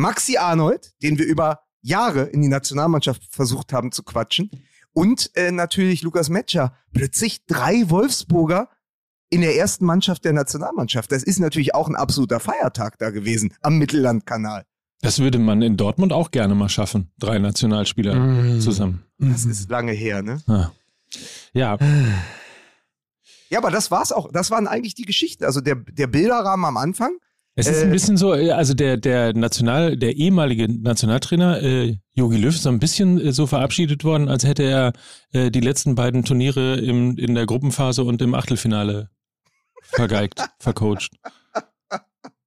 Maxi 0.00 0.36
Arnold, 0.36 0.92
den 1.02 1.18
wir 1.18 1.26
über 1.26 1.60
Jahre 1.82 2.22
in 2.24 2.42
die 2.42 2.48
Nationalmannschaft 2.48 3.22
versucht 3.30 3.72
haben 3.72 3.92
zu 3.92 4.02
quatschen, 4.02 4.50
und 4.92 5.30
äh, 5.36 5.52
natürlich 5.52 6.02
Lukas 6.02 6.28
Metscher. 6.30 6.74
Plötzlich 6.92 7.46
drei 7.46 7.88
Wolfsburger 7.90 8.68
in 9.28 9.40
der 9.40 9.56
ersten 9.56 9.84
Mannschaft 9.84 10.24
der 10.24 10.32
Nationalmannschaft. 10.32 11.12
Das 11.12 11.22
ist 11.22 11.38
natürlich 11.38 11.74
auch 11.76 11.86
ein 11.88 11.94
absoluter 11.94 12.40
Feiertag 12.40 12.98
da 12.98 13.10
gewesen 13.10 13.54
am 13.62 13.78
Mittellandkanal. 13.78 14.64
Das 15.00 15.20
würde 15.20 15.38
man 15.38 15.62
in 15.62 15.76
Dortmund 15.76 16.12
auch 16.12 16.32
gerne 16.32 16.56
mal 16.56 16.68
schaffen. 16.68 17.12
Drei 17.18 17.38
Nationalspieler 17.38 18.14
Mm. 18.16 18.60
zusammen. 18.60 19.04
Das 19.18 19.44
ist 19.44 19.70
lange 19.70 19.92
her, 19.92 20.22
ne? 20.22 20.42
Ja. 20.48 20.72
ja. 21.52 21.78
Ja, 23.48 23.58
aber 23.58 23.70
das 23.70 23.90
war's 23.90 24.12
auch. 24.12 24.30
Das 24.32 24.50
waren 24.50 24.66
eigentlich 24.66 24.94
die 24.94 25.04
Geschichten. 25.04 25.44
Also 25.44 25.60
der, 25.60 25.76
der 25.76 26.06
Bilderrahmen 26.08 26.64
am 26.66 26.76
Anfang. 26.76 27.12
Es 27.60 27.66
ist 27.68 27.82
Äh, 27.82 27.84
ein 27.86 27.90
bisschen 27.92 28.16
so, 28.16 28.34
äh, 28.34 28.50
also 28.50 28.74
der, 28.74 28.96
der 28.96 29.34
National, 29.34 29.96
der 29.96 30.16
ehemalige 30.16 30.68
Nationaltrainer 30.68 31.62
äh, 31.62 31.96
Jogi 32.14 32.36
Löw 32.36 32.54
ist 32.54 32.62
so 32.62 32.68
ein 32.70 32.78
bisschen 32.78 33.20
äh, 33.20 33.32
so 33.32 33.46
verabschiedet 33.46 34.04
worden, 34.04 34.28
als 34.28 34.44
hätte 34.44 34.62
er 34.64 34.92
äh, 35.32 35.50
die 35.50 35.60
letzten 35.60 35.94
beiden 35.94 36.24
Turniere 36.24 36.76
im, 36.76 37.16
in 37.16 37.34
der 37.34 37.46
Gruppenphase 37.46 38.02
und 38.04 38.20
im 38.22 38.34
Achtelfinale 38.34 39.10
vergeigt, 39.82 40.40
vercoacht. 40.58 41.10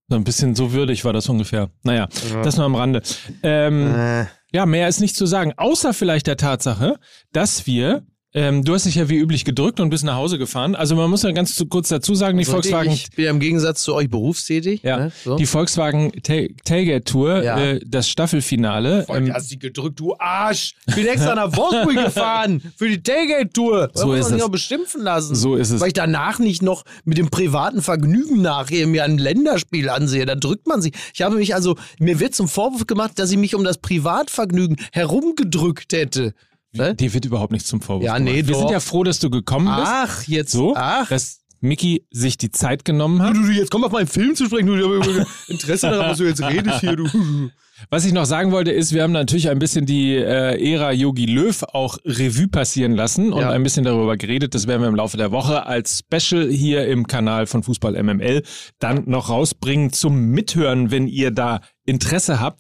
So 0.10 0.16
ein 0.18 0.24
bisschen 0.26 0.54
so 0.56 0.74
würdig 0.74 1.06
war 1.06 1.14
das 1.14 1.30
ungefähr. 1.30 1.70
Naja, 1.84 2.08
das 2.44 2.58
nur 2.58 2.66
am 2.66 2.76
Rande. 2.76 3.02
Ähm, 3.42 3.94
Äh, 3.96 4.26
ja, 4.52 4.66
mehr 4.68 4.88
ist 4.88 5.00
nicht 5.00 5.16
zu 5.16 5.26
sagen, 5.26 5.54
außer 5.58 5.94
vielleicht 5.94 6.28
der 6.28 6.38
Tatsache, 6.38 6.98
dass 7.32 7.66
wir, 7.66 8.06
ähm, 8.34 8.64
du 8.64 8.74
hast 8.74 8.86
dich 8.86 8.96
ja 8.96 9.10
wie 9.10 9.18
üblich 9.18 9.46
gedrückt 9.46 9.80
und 9.80 9.90
bist 9.90 10.04
nach 10.04 10.16
Hause 10.16 10.38
gefahren. 10.38 10.76
Also 10.76 10.96
man 10.96 11.10
muss 11.10 11.24
ja 11.24 11.32
ganz 11.32 11.56
zu, 11.56 11.66
kurz 11.68 11.90
dazu 11.90 12.16
sagen, 12.16 12.38
die 12.38 12.44
so, 12.44 12.54
Volkswagen, 12.54 12.92
Ich 12.92 13.10
bin 13.12 13.26
ja 13.26 13.32
im 13.32 13.40
Gegensatz 13.40 13.84
zu 13.84 13.94
euch 13.94 14.10
berufstätig. 14.10 14.82
ja, 14.84 14.98
Ne? 14.98 15.12
So. 15.24 15.36
die 15.36 15.46
Volkswagen 15.46 16.12
Ta- 16.24 16.48
Tailgate 16.66 17.04
Tour, 17.04 17.44
Ja. 17.44 17.60
äh, 17.60 17.80
das 17.86 18.10
Staffelfinale. 18.10 19.04
Voll, 19.06 19.18
Ähm, 19.18 19.34
hast 19.34 19.50
sie 19.50 19.60
gedrückt, 19.60 20.00
du 20.00 20.16
Arsch. 20.18 20.74
Ich 20.88 20.96
bin 20.96 21.06
extra 21.08 21.36
nach 21.36 21.56
Wolfsburg 21.56 22.06
gefahren 22.06 22.62
für 22.76 22.90
die 22.90 23.02
Tailgate-Tour. 23.04 23.92
So 23.94 24.08
muss 24.08 24.18
ist 24.18 24.24
man 24.24 24.32
sich 24.34 24.40
es. 24.40 24.44
auch 24.46 24.50
beschimpfen 24.52 25.02
lassen. 25.04 25.36
So 25.36 25.56
ist 25.56 25.70
es. 25.72 25.80
Weil 25.80 25.88
ich 25.88 25.94
danach 25.94 26.40
nicht 26.40 26.62
noch 26.62 26.84
mit 27.06 27.18
dem 27.18 27.30
privaten 27.30 27.82
Vergnügen 27.82 28.42
nachher 28.42 28.88
mir 28.88 29.04
ein 29.04 29.18
Länderspiel 29.18 29.90
ansehe. 29.90 30.26
Da 30.26 30.36
drückt 30.36 30.68
man 30.68 30.82
sich. 30.82 30.94
Ich 31.14 31.22
habe 31.22 31.36
mich 31.36 31.54
also, 31.56 31.76
mir 32.00 32.20
wird 32.20 32.34
zum 32.36 32.48
Vorwurf 32.48 32.88
gemacht, 32.88 33.12
dass 33.20 33.32
ich 33.32 33.38
mich 33.38 33.54
um 33.56 33.64
das 33.64 33.78
Privatvergnügen 33.78 34.78
herumgedrückt 34.92 35.94
hätte. 35.94 36.34
Ne? 36.74 36.96
Dir 36.96 37.14
wird 37.14 37.26
überhaupt 37.26 37.52
nichts 37.52 37.68
zum 37.70 37.82
Vorwurf 37.82 38.04
Ja, 38.04 38.18
gemacht. 38.18 38.34
nee, 38.34 38.46
Wir 38.48 38.54
doch. 38.54 38.60
sind 38.62 38.72
ja 38.72 38.80
froh, 38.80 39.04
dass 39.04 39.20
du 39.20 39.30
gekommen 39.30 39.66
bist. 39.66 39.92
Ach, 39.92 40.24
jetzt. 40.24 40.52
so, 40.52 40.74
Ach. 40.76 41.08
dass 41.08 41.42
Mickey 41.62 42.06
sich 42.12 42.38
die 42.38 42.52
Zeit 42.52 42.84
genommen 42.84 43.22
hat. 43.22 43.36
Du, 43.36 43.42
du, 43.44 43.52
jetzt 43.52 43.72
komm 43.72 43.84
auf 43.84 43.92
meinen 43.92 44.08
Film 44.08 44.36
zu 44.36 44.46
sprechen. 44.46 44.66
Du, 44.68 44.76
ich 44.76 44.84
habe 45.08 45.26
Interesse 45.48 45.90
daran, 45.90 46.10
was 46.12 46.18
du 46.18 46.26
jetzt 46.26 46.42
redest 46.44 46.80
hier. 46.82 46.96
Du. 46.96 47.08
Was 47.90 48.06
ich 48.06 48.14
noch 48.14 48.24
sagen 48.26 48.52
wollte, 48.52 48.72
ist, 48.72 48.94
wir 48.94 49.04
haben 49.04 49.12
natürlich 49.12 49.50
ein 49.50 49.60
bisschen 49.60 49.86
die 49.86 50.14
äh, 50.16 50.72
Ära 50.74 50.94
Yogi 50.94 51.26
Löw 51.26 51.64
auch 51.74 51.98
Revue 52.06 52.48
passieren 52.48 52.94
lassen 52.94 53.34
und 53.34 53.42
Ja. 53.42 53.50
ein 53.50 53.62
bisschen 53.64 53.84
darüber 53.84 54.16
geredet. 54.16 54.56
Das 54.56 54.68
werden 54.68 54.82
wir 54.84 54.88
im 54.88 54.96
Laufe 54.96 55.18
der 55.18 55.32
Woche 55.32 55.66
als 55.66 56.00
Special 56.00 56.48
hier 56.50 56.88
im 56.88 57.08
Kanal 57.08 57.46
von 57.46 57.62
Fußball 57.62 58.02
MML 58.02 58.44
dann 58.80 59.04
noch 59.08 59.28
rausbringen 59.30 59.92
zum 59.92 60.18
Mithören, 60.28 60.92
wenn 60.92 61.08
ihr 61.08 61.32
da 61.32 61.60
Interesse 61.86 62.40
habt. 62.40 62.60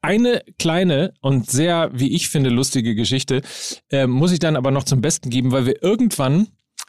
Eine 0.00 0.42
kleine 0.58 1.14
und 1.20 1.50
sehr, 1.50 1.90
wie 1.92 2.14
ich 2.14 2.28
finde, 2.28 2.50
lustige 2.50 2.94
Geschichte 2.94 3.42
äh, 3.90 4.06
muss 4.06 4.32
ich 4.32 4.38
dann 4.38 4.56
aber 4.56 4.70
noch 4.70 4.84
zum 4.84 5.00
Besten 5.00 5.28
geben, 5.28 5.50
weil 5.50 5.66
wir 5.66 5.82
irgendwann 5.82 6.48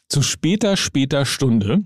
zu 0.10 0.22
später, 0.22 0.78
später 0.78 1.26
Stunde, 1.26 1.86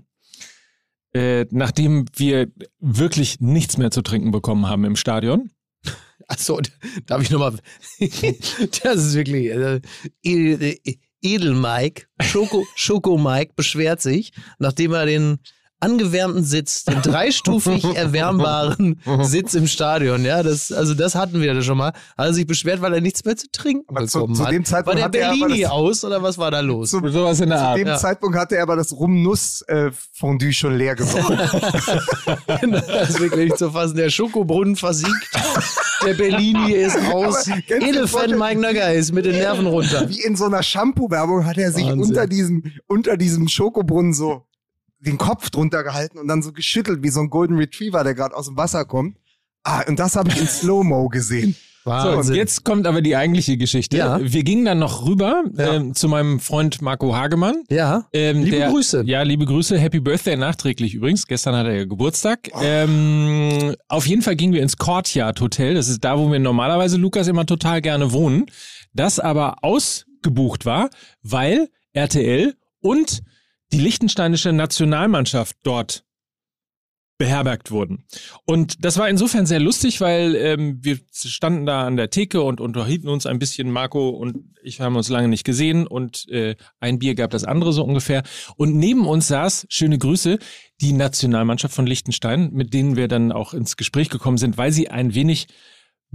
äh, 1.14 1.46
nachdem 1.50 2.06
wir 2.14 2.48
wirklich 2.78 3.40
nichts 3.40 3.78
mehr 3.78 3.90
zu 3.90 4.02
trinken 4.02 4.32
bekommen 4.32 4.68
haben 4.68 4.84
im 4.84 4.96
Stadion, 4.96 5.50
Achso, 6.28 6.60
darf 7.06 7.22
ich 7.22 7.30
nochmal. 7.30 7.58
das 7.98 9.04
ist 9.04 9.14
wirklich. 9.14 9.50
Äh, 9.50 9.80
Edel, 11.22 11.54
Mike, 11.54 12.06
Schoko, 12.22 12.66
Schoko 12.76 13.18
Mike 13.18 13.52
beschwert 13.56 14.00
sich, 14.02 14.32
nachdem 14.58 14.92
er 14.92 15.06
den 15.06 15.38
angewärmten 15.84 16.44
Sitz, 16.44 16.84
den 16.84 17.02
dreistufig 17.02 17.84
erwärmbaren 17.94 19.00
Sitz 19.22 19.54
im 19.54 19.66
Stadion, 19.66 20.24
ja, 20.24 20.42
das, 20.42 20.72
also 20.72 20.94
das 20.94 21.14
hatten 21.14 21.40
wir 21.40 21.54
ja 21.54 21.62
schon 21.62 21.76
mal, 21.78 21.88
hat 21.88 22.26
er 22.26 22.32
sich 22.34 22.46
beschwert, 22.46 22.80
weil 22.80 22.94
er 22.94 23.00
nichts 23.00 23.24
mehr 23.24 23.36
zu 23.36 23.46
trinken 23.52 23.84
Aber 23.96 24.06
zu- 24.06 24.18
bekommen 24.20 24.34
zu 24.34 24.44
hat. 24.46 24.52
dem 24.52 24.64
Zeitpunkt 24.64 24.86
war 24.88 24.94
der 24.96 25.04
hatte 25.04 25.18
er 25.18 25.28
aber 25.30 25.38
Bellini 25.46 25.62
das- 25.62 25.70
aus 25.70 26.04
oder 26.04 26.22
was 26.22 26.38
war 26.38 26.50
da 26.50 26.60
los? 26.60 26.90
Zu, 26.90 27.06
sowas 27.08 27.40
in 27.40 27.50
der 27.50 27.58
zu 27.58 27.64
Art. 27.64 27.78
dem 27.78 27.86
ja. 27.88 27.96
Zeitpunkt 27.98 28.36
hatte 28.38 28.56
er 28.56 28.62
aber 28.62 28.76
das 28.76 28.92
Rum-Nuss-Fondue 28.92 30.52
schon 30.52 30.76
leer 30.76 30.94
gesoffen. 30.94 31.36
das 32.70 33.10
ist 33.10 33.20
wirklich 33.20 33.44
nicht 33.50 33.58
zu 33.58 33.70
fassen. 33.70 33.96
Der 33.96 34.10
Schokobrunnen 34.10 34.76
versiegt, 34.76 35.12
der 36.04 36.14
Bellini 36.14 36.72
ist 36.72 36.96
aus. 37.12 37.46
Edelfan 37.68 38.38
Mike 38.38 38.60
Nögger 38.60 38.92
ist 38.92 39.12
mit 39.12 39.24
den 39.24 39.32
Nerven 39.36 39.66
runter. 39.66 40.08
Wie 40.08 40.20
in 40.22 40.36
so 40.36 40.44
einer 40.46 40.62
Shampoo-Werbung 40.62 41.44
hat 41.46 41.58
er 41.58 41.72
sich 41.72 41.84
Wahnsinn. 41.86 42.00
unter 42.00 42.26
diesem, 42.26 42.62
unter 42.86 43.16
diesem 43.16 43.48
Schokobrunnen 43.48 44.12
so 44.14 44.42
den 45.06 45.18
Kopf 45.18 45.50
drunter 45.50 45.82
gehalten 45.82 46.18
und 46.18 46.28
dann 46.28 46.42
so 46.42 46.52
geschüttelt 46.52 47.02
wie 47.02 47.08
so 47.10 47.20
ein 47.20 47.30
Golden 47.30 47.56
Retriever, 47.56 48.04
der 48.04 48.14
gerade 48.14 48.34
aus 48.36 48.46
dem 48.46 48.56
Wasser 48.56 48.84
kommt. 48.84 49.16
Ah, 49.62 49.82
und 49.88 49.98
das 49.98 50.16
habe 50.16 50.28
ich 50.28 50.40
in 50.40 50.46
Slow-Mo 50.46 51.08
gesehen. 51.08 51.54
So, 51.86 51.90
und 51.90 51.96
Wahnsinn. 52.16 52.36
jetzt 52.36 52.64
kommt 52.64 52.86
aber 52.86 53.02
die 53.02 53.14
eigentliche 53.14 53.58
Geschichte. 53.58 53.98
Ja. 53.98 54.18
Wir 54.18 54.42
gingen 54.42 54.64
dann 54.64 54.78
noch 54.78 55.04
rüber 55.06 55.44
Ja. 55.54 55.74
ähm, 55.74 55.92
zu 55.94 56.08
meinem 56.08 56.40
Freund 56.40 56.80
Marco 56.80 57.14
Hagemann. 57.14 57.62
Ja. 57.68 58.06
Ähm, 58.14 58.42
Liebe 58.42 58.56
der, 58.56 58.70
Grüße. 58.70 59.02
Ja, 59.04 59.20
liebe 59.20 59.44
Grüße. 59.44 59.78
Happy 59.78 60.00
Birthday 60.00 60.38
nachträglich 60.38 60.94
übrigens. 60.94 61.26
Gestern 61.26 61.54
hat 61.54 61.66
er 61.66 61.74
ja 61.76 61.84
Geburtstag. 61.84 62.48
Oh. 62.54 62.58
Ähm, 62.62 63.76
auf 63.88 64.06
jeden 64.06 64.22
Fall 64.22 64.34
gingen 64.34 64.54
wir 64.54 64.62
ins 64.62 64.78
Courtyard 64.78 65.38
Hotel. 65.42 65.74
Das 65.74 65.88
ist 65.88 66.02
da, 66.02 66.18
wo 66.18 66.32
wir 66.32 66.38
normalerweise, 66.38 66.96
Lukas, 66.96 67.28
immer 67.28 67.44
total 67.44 67.82
gerne 67.82 68.12
wohnen. 68.12 68.46
Das 68.94 69.18
aber 69.20 69.56
ausgebucht 69.60 70.64
war, 70.64 70.88
weil 71.22 71.68
RTL 71.92 72.54
und 72.80 73.20
die 73.72 73.80
liechtensteinische 73.80 74.52
Nationalmannschaft 74.52 75.56
dort 75.62 76.04
beherbergt 77.16 77.70
wurden. 77.70 78.04
Und 78.44 78.84
das 78.84 78.98
war 78.98 79.08
insofern 79.08 79.46
sehr 79.46 79.60
lustig, 79.60 80.00
weil 80.00 80.34
ähm, 80.34 80.78
wir 80.82 80.98
standen 81.12 81.64
da 81.64 81.86
an 81.86 81.96
der 81.96 82.10
Theke 82.10 82.42
und 82.42 82.60
unterhielten 82.60 83.08
uns 83.08 83.24
ein 83.24 83.38
bisschen. 83.38 83.70
Marco 83.70 84.08
und 84.08 84.56
ich 84.62 84.80
haben 84.80 84.96
uns 84.96 85.08
lange 85.08 85.28
nicht 85.28 85.44
gesehen 85.44 85.86
und 85.86 86.28
äh, 86.28 86.56
ein 86.80 86.98
Bier 86.98 87.14
gab 87.14 87.30
das 87.30 87.44
andere 87.44 87.72
so 87.72 87.84
ungefähr. 87.84 88.24
Und 88.56 88.74
neben 88.74 89.06
uns 89.06 89.28
saß, 89.28 89.66
schöne 89.68 89.98
Grüße, 89.98 90.38
die 90.80 90.92
Nationalmannschaft 90.92 91.74
von 91.74 91.86
Liechtenstein, 91.86 92.50
mit 92.52 92.74
denen 92.74 92.96
wir 92.96 93.06
dann 93.06 93.30
auch 93.30 93.54
ins 93.54 93.76
Gespräch 93.76 94.10
gekommen 94.10 94.38
sind, 94.38 94.58
weil 94.58 94.72
sie 94.72 94.88
ein 94.88 95.14
wenig 95.14 95.46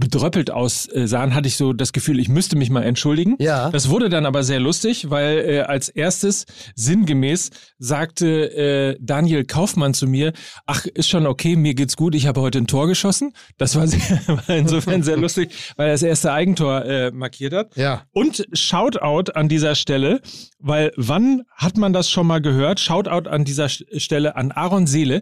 bedröppelt 0.00 0.50
aussahen, 0.50 1.34
hatte 1.34 1.46
ich 1.46 1.56
so 1.56 1.72
das 1.72 1.92
Gefühl, 1.92 2.18
ich 2.18 2.28
müsste 2.28 2.56
mich 2.56 2.70
mal 2.70 2.82
entschuldigen. 2.82 3.36
Ja. 3.38 3.70
Das 3.70 3.88
wurde 3.90 4.08
dann 4.08 4.26
aber 4.26 4.42
sehr 4.42 4.58
lustig, 4.58 5.10
weil 5.10 5.38
äh, 5.38 5.60
als 5.60 5.88
erstes 5.88 6.46
sinngemäß 6.74 7.50
sagte 7.78 8.52
äh, 8.52 8.96
Daniel 9.00 9.44
Kaufmann 9.44 9.94
zu 9.94 10.08
mir, 10.08 10.32
ach, 10.66 10.86
ist 10.86 11.08
schon 11.08 11.26
okay, 11.26 11.54
mir 11.54 11.74
geht's 11.74 11.96
gut, 11.96 12.14
ich 12.14 12.26
habe 12.26 12.40
heute 12.40 12.58
ein 12.58 12.66
Tor 12.66 12.88
geschossen. 12.88 13.32
Das 13.58 13.76
war, 13.76 13.86
sehr, 13.86 14.00
war 14.26 14.56
insofern 14.56 15.02
sehr 15.02 15.16
lustig, 15.16 15.50
weil 15.76 15.88
er 15.88 15.92
das 15.92 16.02
erste 16.02 16.32
Eigentor 16.32 16.84
äh, 16.84 17.10
markiert 17.12 17.52
hat. 17.52 17.76
Ja. 17.76 18.04
Und 18.12 18.46
Shoutout 18.52 19.32
an 19.34 19.48
dieser 19.48 19.74
Stelle, 19.74 20.20
weil 20.58 20.92
wann 20.96 21.42
hat 21.54 21.76
man 21.76 21.92
das 21.92 22.10
schon 22.10 22.26
mal 22.26 22.40
gehört? 22.40 22.80
Shoutout 22.80 23.28
an 23.28 23.44
dieser 23.44 23.68
Stelle 23.68 24.34
an 24.34 24.50
Aaron 24.50 24.86
Seele, 24.86 25.20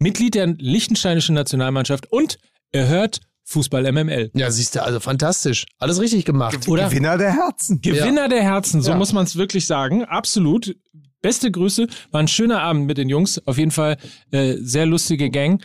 Mitglied 0.00 0.34
der 0.34 0.48
liechtensteinischen 0.48 1.34
Nationalmannschaft 1.34 2.10
und 2.10 2.38
er 2.74 2.88
hört 2.88 3.20
Fußball 3.44 3.90
MML. 3.92 4.30
Ja, 4.34 4.50
siehst 4.50 4.74
du, 4.74 4.82
also 4.82 5.00
fantastisch. 5.00 5.64
Alles 5.78 6.00
richtig 6.00 6.24
gemacht. 6.24 6.66
Oder? 6.66 6.88
Gewinner 6.88 7.16
der 7.18 7.32
Herzen. 7.32 7.80
Gewinner 7.80 8.28
der 8.28 8.42
Herzen, 8.42 8.82
so 8.82 8.90
Ja. 8.92 8.96
muss 8.96 9.12
man 9.12 9.24
es 9.24 9.36
wirklich 9.36 9.66
sagen. 9.66 10.04
Absolut. 10.04 10.74
Beste 11.20 11.50
Grüße. 11.50 11.86
War 12.10 12.20
ein 12.20 12.28
schöner 12.28 12.62
Abend 12.62 12.86
mit 12.86 12.98
den 12.98 13.08
Jungs. 13.08 13.40
Auf 13.46 13.58
jeden 13.58 13.70
Fall 13.70 13.96
äh, 14.30 14.56
sehr 14.60 14.86
lustige 14.86 15.30
Gang 15.30 15.62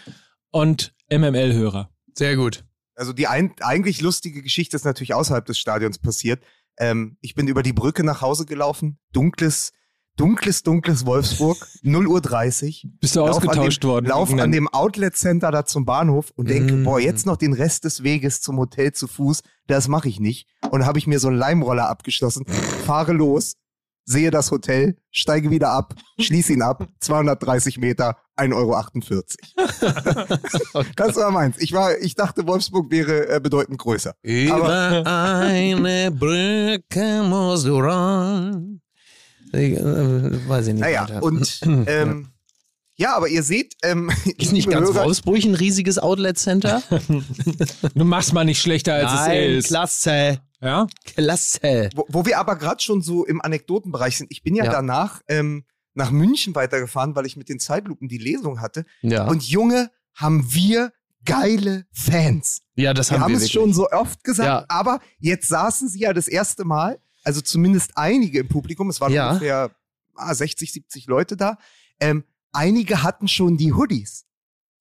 und 0.52 0.93
MML-Hörer. 1.10 1.89
Sehr 2.15 2.36
gut. 2.36 2.63
Also 2.95 3.13
die 3.13 3.28
ein, 3.28 3.54
eigentlich 3.62 4.02
lustige 4.02 4.41
Geschichte 4.41 4.76
ist 4.76 4.84
natürlich 4.86 5.13
außerhalb 5.13 5.45
des 5.45 5.58
Stadions 5.58 6.00
passiert. 6.00 6.43
Ähm, 6.78 7.17
ich 7.22 7.34
bin 7.34 7.48
über 7.48 7.63
die 7.63 7.74
Brücke 7.74 8.04
nach 8.04 8.22
Hause 8.22 8.45
gelaufen. 8.45 9.00
Dunkles, 9.13 9.72
dunkles, 10.20 10.64
dunkles 10.64 11.06
Wolfsburg. 11.06 11.58
0 11.82 12.08
Uhr 12.08 12.20
30. 12.22 12.88
Bist 13.00 13.16
du 13.16 13.22
Lauf 13.22 13.38
ausgetauscht 13.38 13.84
dem, 13.84 13.90
worden? 13.90 14.06
Lauf 14.08 14.34
an 14.34 14.52
dem 14.52 14.68
Outlet 14.68 15.16
Center 15.16 15.50
da 15.52 15.64
zum 15.66 15.86
Bahnhof 15.86 16.32
und 16.36 16.50
denke, 16.50 16.74
Mm. 16.74 16.84
boah, 16.84 17.00
jetzt 17.00 17.26
noch 17.26 17.38
den 17.38 17.54
Rest 17.54 17.86
des 17.86 18.04
Weges 18.04 18.42
zum 18.42 18.58
Hotel 18.58 18.92
zu 18.92 19.08
Fuß, 19.08 19.42
das 19.68 19.88
mache 19.88 20.10
ich 20.10 20.20
nicht. 20.20 20.48
Und 20.72 20.86
habe 20.86 21.00
ich 21.00 21.08
mir 21.08 21.20
so 21.20 21.30
einen 21.30 21.38
Leimroller 21.38 21.88
abgeschlossen, 21.90 22.44
fahre 22.86 23.14
los, 23.14 23.54
sehe 24.06 24.30
das 24.32 24.52
Hotel, 24.52 24.98
steige 25.12 25.52
wieder 25.52 25.70
ab, 25.72 25.94
schließe 26.20 26.52
ihn 26.54 26.64
ab, 26.64 26.88
230 27.00 27.78
Meter, 27.78 28.18
1,48 28.38 28.56
Euro. 28.56 28.76
das 30.96 31.16
war 31.16 31.32
meins. 31.32 31.58
Ich, 31.60 31.72
war, 31.74 31.96
ich 31.98 32.16
dachte, 32.16 32.46
Wolfsburg 32.48 32.90
wäre 32.92 33.30
äh, 33.30 33.40
bedeutend 33.40 33.78
größer. 33.78 34.16
Über 34.22 35.04
eine 35.06 36.12
Brücke 36.12 37.24
musst 37.24 37.68
du 37.68 37.78
ran. 37.78 38.79
Äh, 39.54 40.48
weiß 40.48 40.68
ich 40.68 40.74
nicht. 40.74 40.82
Naja, 40.82 41.04
weiter. 41.04 41.24
und 41.24 41.60
ähm, 41.88 42.30
ja, 42.96 43.16
aber 43.16 43.30
ihr 43.30 43.44
seht, 43.44 43.76
ähm, 43.84 44.12
ist 44.38 44.52
nicht 44.52 44.70
ganz 44.70 44.90
Hörer, 44.90 45.06
Wolfsburg 45.06 45.44
ein 45.44 45.56
riesiges 45.56 45.98
Outlet-Center? 46.00 46.82
Du 47.96 48.04
machst 48.06 48.34
mal 48.34 48.44
nicht 48.46 48.62
schlechter, 48.62 48.94
als 48.96 49.14
es 49.14 49.28
Nein, 49.28 49.50
ist. 49.52 49.68
klasse. 49.68 50.40
Ja? 50.62 50.88
Klasse. 51.06 51.90
wo, 51.96 52.06
wo 52.10 52.26
wir 52.26 52.38
aber 52.40 52.58
gerade 52.58 52.82
schon 52.82 53.02
so 53.02 53.26
im 53.26 53.42
Anekdotenbereich 53.42 54.18
sind. 54.18 54.30
Ich 54.32 54.44
bin 54.44 54.56
ja, 54.56 54.66
Ja. 54.66 54.72
danach 54.72 55.22
ähm, 55.30 55.64
nach 55.94 56.12
München 56.12 56.54
weitergefahren, 56.56 57.16
weil 57.16 57.26
ich 57.26 57.38
mit 57.38 57.48
den 57.50 57.60
Zeitlupen 57.60 58.08
die 58.10 58.18
Lesung 58.18 58.60
hatte. 58.62 58.86
Ja, 59.02 59.26
Und 59.28 59.44
Junge, 59.48 59.90
haben 60.14 60.46
wir 60.54 60.92
geile 61.26 61.86
Fans. 61.92 62.62
ja 62.76 62.94
das 62.94 63.10
Wir 63.12 63.16
haben 63.16 63.24
haben 63.24 63.32
wir 63.32 63.38
es 63.38 63.44
wirklich. 63.44 63.54
schon 63.54 63.74
so 63.74 63.90
oft 63.90 64.24
gesagt, 64.24 64.48
Ja. 64.48 64.66
aber 64.68 65.00
jetzt 65.20 65.48
saßen 65.48 65.88
sie 65.88 66.00
ja 66.00 66.12
das 66.14 66.28
erste 66.28 66.66
Mal, 66.66 67.00
also 67.24 67.42
zumindest 67.42 67.92
einige 67.96 68.40
im 68.40 68.48
Publikum, 68.48 68.90
es 68.90 69.02
waren 69.02 69.12
Ja. 69.14 69.30
ungefähr 69.32 69.72
ah, 70.16 70.34
60, 70.34 70.72
70 70.72 71.08
Leute 71.08 71.38
da. 71.38 71.58
Ähm, 72.00 72.24
einige 72.52 73.04
hatten 73.04 73.28
schon 73.28 73.58
die 73.58 73.74
Hoodies. 73.74 74.26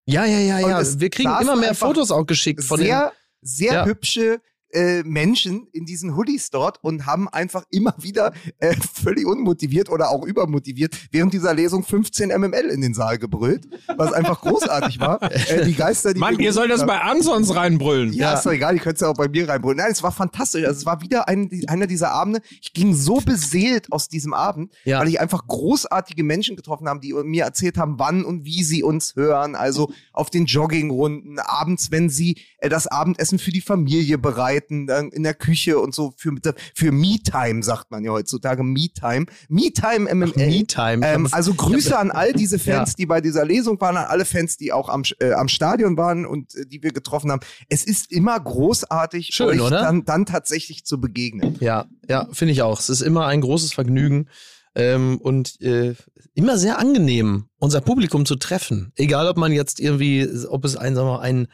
Ja, 0.06 0.24
ja, 0.24 0.38
ja, 0.38 0.58
ja. 0.60 1.00
Wir 1.00 1.10
kriegen 1.10 1.30
immer 1.40 1.56
mehr 1.56 1.74
Fotos 1.74 2.10
auch 2.10 2.24
geschickt 2.26 2.64
von 2.64 2.78
sehr, 2.80 3.12
sehr 3.42 3.72
Ja. 3.72 3.84
hübsche 3.86 4.40
äh, 4.72 5.02
Menschen 5.02 5.66
in 5.72 5.84
diesen 5.86 6.16
Hoodies 6.16 6.50
dort 6.50 6.82
und 6.82 7.06
haben 7.06 7.28
einfach 7.28 7.64
immer 7.70 7.94
wieder 7.98 8.32
äh, 8.58 8.74
völlig 8.94 9.26
unmotiviert 9.26 9.90
oder 9.90 10.10
auch 10.10 10.24
übermotiviert 10.24 10.96
während 11.10 11.32
dieser 11.32 11.54
Lesung 11.54 11.84
15 11.84 12.28
MML 12.28 12.70
in 12.70 12.80
den 12.80 12.94
Saal 12.94 13.18
gebrüllt, 13.18 13.66
was 13.96 14.12
einfach 14.12 14.40
großartig 14.40 15.00
war. 15.00 15.22
Äh, 15.22 15.64
die 15.64 15.74
Geister, 15.74 16.12
die 16.14 16.20
Mann, 16.20 16.38
ihr 16.38 16.52
sollt 16.52 16.70
das 16.70 16.84
bei 16.86 17.00
Ansons 17.00 17.54
reinbrüllen. 17.54 18.12
ja, 18.12 18.32
Ja. 18.32 18.34
ist 18.38 18.44
doch 18.46 18.52
egal, 18.52 18.76
ich 18.76 18.82
könnte 18.82 18.96
es 18.96 19.00
ja 19.00 19.08
auch 19.08 19.14
bei 19.16 19.28
mir 19.28 19.48
reinbrüllen. 19.48 19.78
Nein, 19.78 19.90
es 19.90 20.02
war 20.02 20.12
fantastisch. 20.12 20.64
Also 20.64 20.78
es 20.78 20.86
war 20.86 21.00
wieder 21.00 21.28
ein, 21.28 21.50
einer 21.66 21.86
dieser 21.86 22.12
Abende. 22.12 22.40
Ich 22.60 22.72
ging 22.72 22.94
so 22.94 23.16
beseelt 23.20 23.92
aus 23.92 24.08
diesem 24.08 24.34
Abend, 24.34 24.72
Ja. 24.84 25.00
weil 25.00 25.08
ich 25.08 25.20
einfach 25.20 25.46
großartige 25.46 26.24
Menschen 26.24 26.56
getroffen 26.56 26.88
habe, 26.88 27.00
die 27.00 27.12
mir 27.12 27.44
erzählt 27.44 27.78
haben, 27.78 27.98
wann 27.98 28.24
und 28.24 28.44
wie 28.44 28.62
sie 28.62 28.82
uns 28.82 29.16
hören. 29.16 29.54
Also 29.54 29.90
auf 30.12 30.30
den 30.30 30.46
Joggingrunden, 30.46 31.38
abends, 31.38 31.90
wenn 31.90 32.08
sie 32.10 32.36
äh, 32.58 32.68
das 32.68 32.86
Abendessen 32.86 33.38
für 33.38 33.50
die 33.50 33.60
Familie 33.60 34.18
bereiten, 34.18 34.57
dann 34.86 35.10
in 35.10 35.22
der 35.22 35.34
Küche 35.34 35.78
und 35.78 35.94
so 35.94 36.12
für, 36.16 36.32
für 36.74 36.92
Me-Time, 36.92 37.62
sagt 37.62 37.90
man 37.90 38.04
ja 38.04 38.10
heutzutage. 38.12 38.62
Me-Time. 38.62 39.26
Me-Time 39.48 40.14
MML. 40.14 40.32
Me-Time. 40.36 41.06
Ähm, 41.06 41.28
also 41.32 41.54
Grüße 41.54 41.98
an 41.98 42.10
all 42.10 42.32
diese 42.32 42.58
Fans, 42.58 42.90
Ja. 42.90 42.94
die 42.98 43.06
bei 43.06 43.20
dieser 43.20 43.44
Lesung 43.44 43.80
waren, 43.80 43.96
an 43.96 44.06
alle 44.06 44.24
Fans, 44.24 44.56
die 44.56 44.72
auch 44.72 44.88
am, 44.88 45.02
äh, 45.20 45.32
am 45.32 45.48
Stadion 45.48 45.96
waren 45.96 46.26
und 46.26 46.54
äh, 46.54 46.66
die 46.66 46.82
wir 46.82 46.92
getroffen 46.92 47.30
haben. 47.30 47.40
Es 47.68 47.84
ist 47.84 48.12
immer 48.12 48.38
großartig, 48.38 49.30
Schön, 49.32 49.48
euch 49.48 49.60
oder? 49.60 49.80
Dann, 49.80 50.04
dann 50.04 50.26
tatsächlich 50.26 50.84
zu 50.84 51.00
begegnen. 51.00 51.56
Ja, 51.60 51.86
ja, 52.08 52.28
finde 52.32 52.52
ich 52.52 52.62
auch. 52.62 52.80
Es 52.80 52.88
ist 52.88 53.00
immer 53.00 53.26
ein 53.26 53.40
großes 53.40 53.72
Vergnügen 53.72 54.28
ähm, 54.74 55.18
und 55.18 55.60
äh, 55.60 55.94
immer 56.34 56.56
sehr 56.58 56.78
angenehm, 56.78 57.46
unser 57.58 57.80
Publikum 57.80 58.24
zu 58.26 58.36
treffen. 58.36 58.92
Egal, 58.96 59.26
ob 59.28 59.36
man 59.36 59.52
jetzt 59.52 59.80
irgendwie, 59.80 60.28
ob 60.48 60.64
es 60.64 60.76
ein, 60.76 60.94
sagen 60.94 61.08
wir 61.08 61.14
mal, 61.14 61.20
ein, 61.20 61.48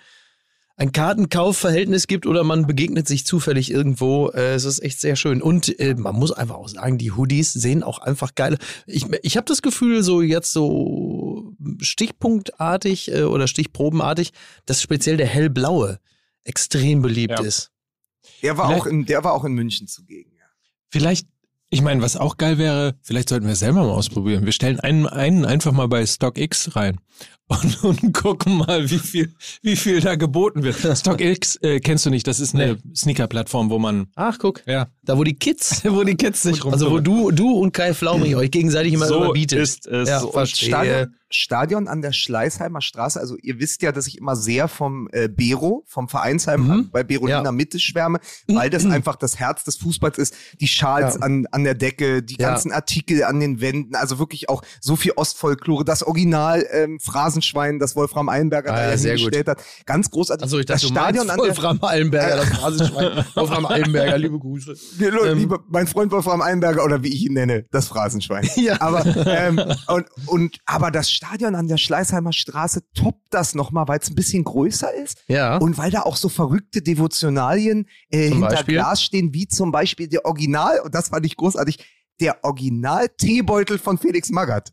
ein 0.76 0.90
Kartenkaufverhältnis 0.90 2.08
gibt 2.08 2.26
oder 2.26 2.42
man 2.42 2.66
begegnet 2.66 3.06
sich 3.06 3.24
zufällig 3.24 3.70
irgendwo. 3.70 4.30
Äh, 4.30 4.54
es 4.54 4.64
ist 4.64 4.80
echt 4.82 5.00
sehr 5.00 5.14
schön. 5.14 5.40
Und 5.40 5.78
äh, 5.78 5.94
man 5.94 6.16
muss 6.16 6.32
einfach 6.32 6.56
auch 6.56 6.68
sagen, 6.68 6.98
die 6.98 7.12
Hoodies 7.12 7.52
sehen 7.52 7.82
auch 7.84 7.98
einfach 8.00 8.34
geil. 8.34 8.58
Ich, 8.86 9.06
ich 9.22 9.36
habe 9.36 9.44
das 9.46 9.62
Gefühl, 9.62 10.02
so 10.02 10.20
jetzt 10.20 10.52
so 10.52 11.52
stichpunktartig 11.80 13.12
äh, 13.12 13.22
oder 13.22 13.46
stichprobenartig, 13.46 14.32
dass 14.66 14.82
speziell 14.82 15.16
der 15.16 15.26
hellblaue 15.26 16.00
extrem 16.44 17.02
beliebt 17.02 17.38
Ja. 17.38 17.44
ist. 17.44 17.70
Der 18.42 18.56
war, 18.58 18.66
Vielleicht- 18.68 18.82
auch 18.82 18.86
in, 18.86 19.06
der 19.06 19.24
war 19.24 19.32
auch 19.32 19.44
in 19.44 19.52
München 19.52 19.86
zugegen. 19.86 20.32
Ja. 20.36 20.44
Vielleicht, 20.90 21.26
ich 21.70 21.82
meine, 21.82 22.02
was 22.02 22.16
auch 22.16 22.36
geil 22.36 22.58
wäre, 22.58 22.94
vielleicht 23.02 23.28
sollten 23.28 23.46
wir 23.46 23.52
es 23.52 23.58
selber 23.60 23.84
mal 23.84 23.90
ausprobieren. 23.90 24.44
Wir 24.44 24.52
stellen 24.52 24.80
einen, 24.80 25.06
einen 25.06 25.44
einfach 25.44 25.72
mal 25.72 25.88
bei 25.88 26.04
StockX 26.04 26.74
rein 26.76 26.98
und, 27.46 27.84
und 27.84 28.14
gucken 28.14 28.56
mal, 28.58 28.88
wie 28.90 28.98
viel, 28.98 29.34
wie 29.62 29.76
viel 29.76 30.00
da 30.00 30.14
geboten 30.14 30.62
wird. 30.62 30.76
StockX 30.98 31.56
äh, 31.56 31.78
kennst 31.80 32.06
du 32.06 32.10
nicht, 32.10 32.26
das 32.26 32.40
ist 32.40 32.54
eine 32.54 32.78
Sneaker-Plattform, 32.96 33.68
wo 33.70 33.78
man, 33.78 34.06
Ach, 34.14 34.38
guck. 34.38 34.62
ja, 34.66 34.88
Da, 35.02 35.18
wo 35.18 35.24
die 35.24 35.34
Kids 35.34 35.82
wo 35.88 36.02
die 36.04 36.14
Kids 36.16 36.42
sich 36.42 36.64
Also 36.64 36.90
wo 36.90 37.00
du, 37.00 37.30
du 37.30 37.50
und 37.58 37.72
Kai 37.72 37.92
Flaumig 37.94 38.34
euch 38.36 38.50
gegenseitig 38.50 38.92
immer 38.94 39.06
So 39.06 39.24
überbietet. 39.24 39.58
ist 39.58 39.86
es. 39.86 40.08
Ja, 40.08 40.20
So. 40.20 40.32
Stadion, 40.46 41.14
Stadion 41.30 41.88
an 41.88 42.00
der 42.00 42.12
Schleißheimer 42.12 42.80
Straße. 42.80 43.18
Also 43.20 43.36
ihr 43.42 43.58
wisst 43.58 43.82
ja, 43.82 43.90
dass 43.92 44.06
ich 44.06 44.16
immer 44.18 44.36
sehr 44.36 44.68
vom 44.68 45.08
äh, 45.12 45.28
Bero, 45.28 45.82
vom 45.86 46.08
Vereinsheim 46.08 46.66
Mhm. 46.66 46.90
bei 46.92 47.02
Berolina 47.02 47.42
Ja. 47.44 47.52
Mitte 47.52 47.78
schwärme, 47.80 48.20
weil 48.46 48.70
das 48.70 48.84
einfach 48.86 49.16
das 49.16 49.38
Herz 49.38 49.64
des 49.64 49.76
Fußballs 49.76 50.16
ist. 50.18 50.34
Die 50.60 50.68
Schals 50.68 51.14
Ja. 51.16 51.20
an, 51.22 51.46
an 51.50 51.64
der 51.64 51.74
Decke, 51.74 52.22
die 52.22 52.36
Ja. 52.38 52.50
ganzen 52.50 52.72
Artikel 52.72 53.24
an 53.24 53.40
den 53.40 53.60
Wänden, 53.60 53.96
also 53.96 54.18
wirklich 54.18 54.48
auch 54.48 54.62
so 54.80 54.96
viel 54.96 55.12
Ostfolklore. 55.16 55.84
Das 55.84 56.02
Original 56.04 56.64
ähm, 56.70 57.00
Phrasenschwein, 57.34 57.78
das 57.78 57.96
Wolfram 57.96 58.28
Eilenberger 58.28 58.72
Ah, 58.72 58.76
da 58.76 58.90
ja, 58.90 58.96
sehr 58.96 59.16
hingestellt 59.16 59.48
hat. 59.48 59.62
Ganz 59.86 60.10
großartig. 60.10 60.42
Also 60.42 60.58
ich 60.58 60.66
dachte, 60.66 60.82
das 60.82 60.90
Stadion 60.90 61.28
an 61.30 61.36
der 61.38 61.46
Wolfram 61.48 61.78
Eilenberger, 61.82 62.36
das 62.36 62.48
Phrasenschwein. 62.48 63.24
Wolfram 63.34 63.66
Eilenberger, 63.66 64.18
liebe 64.18 64.38
Grüße. 64.38 64.74
Ähm, 65.00 65.38
lieber, 65.38 65.64
mein 65.68 65.86
Freund 65.86 66.12
Wolfram 66.12 66.40
Eilenberger 66.42 66.84
oder 66.84 67.02
wie 67.02 67.08
ich 67.08 67.24
ihn 67.26 67.34
nenne, 67.34 67.64
das 67.70 67.88
Phrasenschwein. 67.88 68.48
Ja. 68.56 68.80
Aber, 68.80 69.04
ähm, 69.26 69.60
und, 69.88 70.06
und, 70.26 70.58
aber 70.64 70.90
das 70.90 71.10
Stadion 71.10 71.54
an 71.54 71.66
der 71.68 71.76
Schleißheimer 71.76 72.32
Straße 72.32 72.82
toppt 72.94 73.26
das 73.30 73.54
nochmal, 73.54 73.88
weil 73.88 73.98
es 73.98 74.08
ein 74.08 74.14
bisschen 74.14 74.44
größer 74.44 74.94
ist 74.94 75.18
Ja. 75.26 75.56
und 75.58 75.76
weil 75.76 75.90
da 75.90 76.02
auch 76.02 76.16
so 76.16 76.28
verrückte 76.28 76.80
Devotionalien 76.82 77.86
äh, 78.10 78.28
hinter 78.28 78.48
Beispiel? 78.48 78.74
Glas 78.74 79.02
stehen, 79.02 79.34
wie 79.34 79.46
zum 79.48 79.70
Beispiel 79.72 80.08
der 80.08 80.24
Original, 80.24 80.80
und 80.80 80.94
das 80.94 81.08
fand 81.08 81.26
ich 81.26 81.36
großartig, 81.36 81.78
der 82.20 82.42
Original-Teebeutel 82.44 83.78
von 83.78 83.98
Felix 83.98 84.30
Magath. 84.30 84.72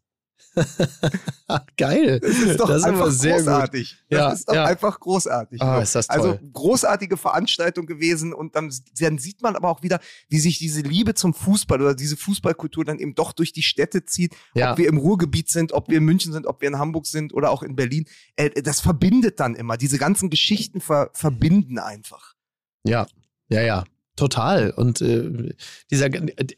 Geil. 1.77 2.19
Das 2.19 2.31
ist 2.31 2.59
doch 2.59 2.67
Das 2.67 2.83
einfach 2.83 3.09
sehr 3.11 3.37
gut. 3.37 3.45
großartig. 3.45 3.97
Das 4.09 4.19
Ja, 4.19 4.31
ist 4.31 4.49
doch 4.49 4.53
ja. 4.53 4.65
einfach 4.65 4.99
großartig. 4.99 5.61
Ah, 5.61 5.81
ist 5.81 5.95
das 5.95 6.09
also 6.09 6.33
toll. 6.33 6.49
großartige 6.53 7.17
Veranstaltung 7.17 7.85
gewesen 7.85 8.33
und 8.33 8.55
dann, 8.55 8.73
dann 8.99 9.17
sieht 9.17 9.41
man 9.41 9.55
aber 9.55 9.69
auch 9.69 9.81
wieder, 9.83 9.99
wie 10.29 10.39
sich 10.39 10.59
diese 10.59 10.81
Liebe 10.81 11.13
zum 11.13 11.33
Fußball 11.33 11.81
oder 11.81 11.95
diese 11.95 12.17
Fußballkultur 12.17 12.85
dann 12.85 12.99
eben 12.99 13.15
doch 13.15 13.31
durch 13.33 13.53
die 13.53 13.63
Städte 13.63 14.05
zieht. 14.05 14.35
Ja. 14.53 14.71
Ob 14.71 14.77
wir 14.77 14.87
im 14.87 14.97
Ruhrgebiet 14.97 15.49
sind, 15.49 15.71
ob 15.73 15.89
wir 15.89 15.97
in 15.97 16.03
München 16.05 16.33
sind, 16.33 16.45
ob 16.47 16.61
wir 16.61 16.67
in 16.67 16.77
Hamburg 16.77 17.05
sind 17.07 17.33
oder 17.33 17.49
auch 17.51 17.63
in 17.63 17.75
Berlin. 17.75 18.05
Äh, 18.35 18.61
das 18.61 18.81
verbindet 18.81 19.39
dann 19.39 19.55
immer. 19.55 19.77
Diese 19.77 19.97
ganzen 19.97 20.29
Geschichten 20.29 20.81
ver 20.81 21.09
verbinden 21.13 21.79
einfach. 21.79 22.33
Ja, 22.83 23.07
ja, 23.49 23.61
ja. 23.61 23.83
Total. 24.21 24.69
Und 24.69 25.01
äh, 25.01 25.55
dieser, 25.89 26.09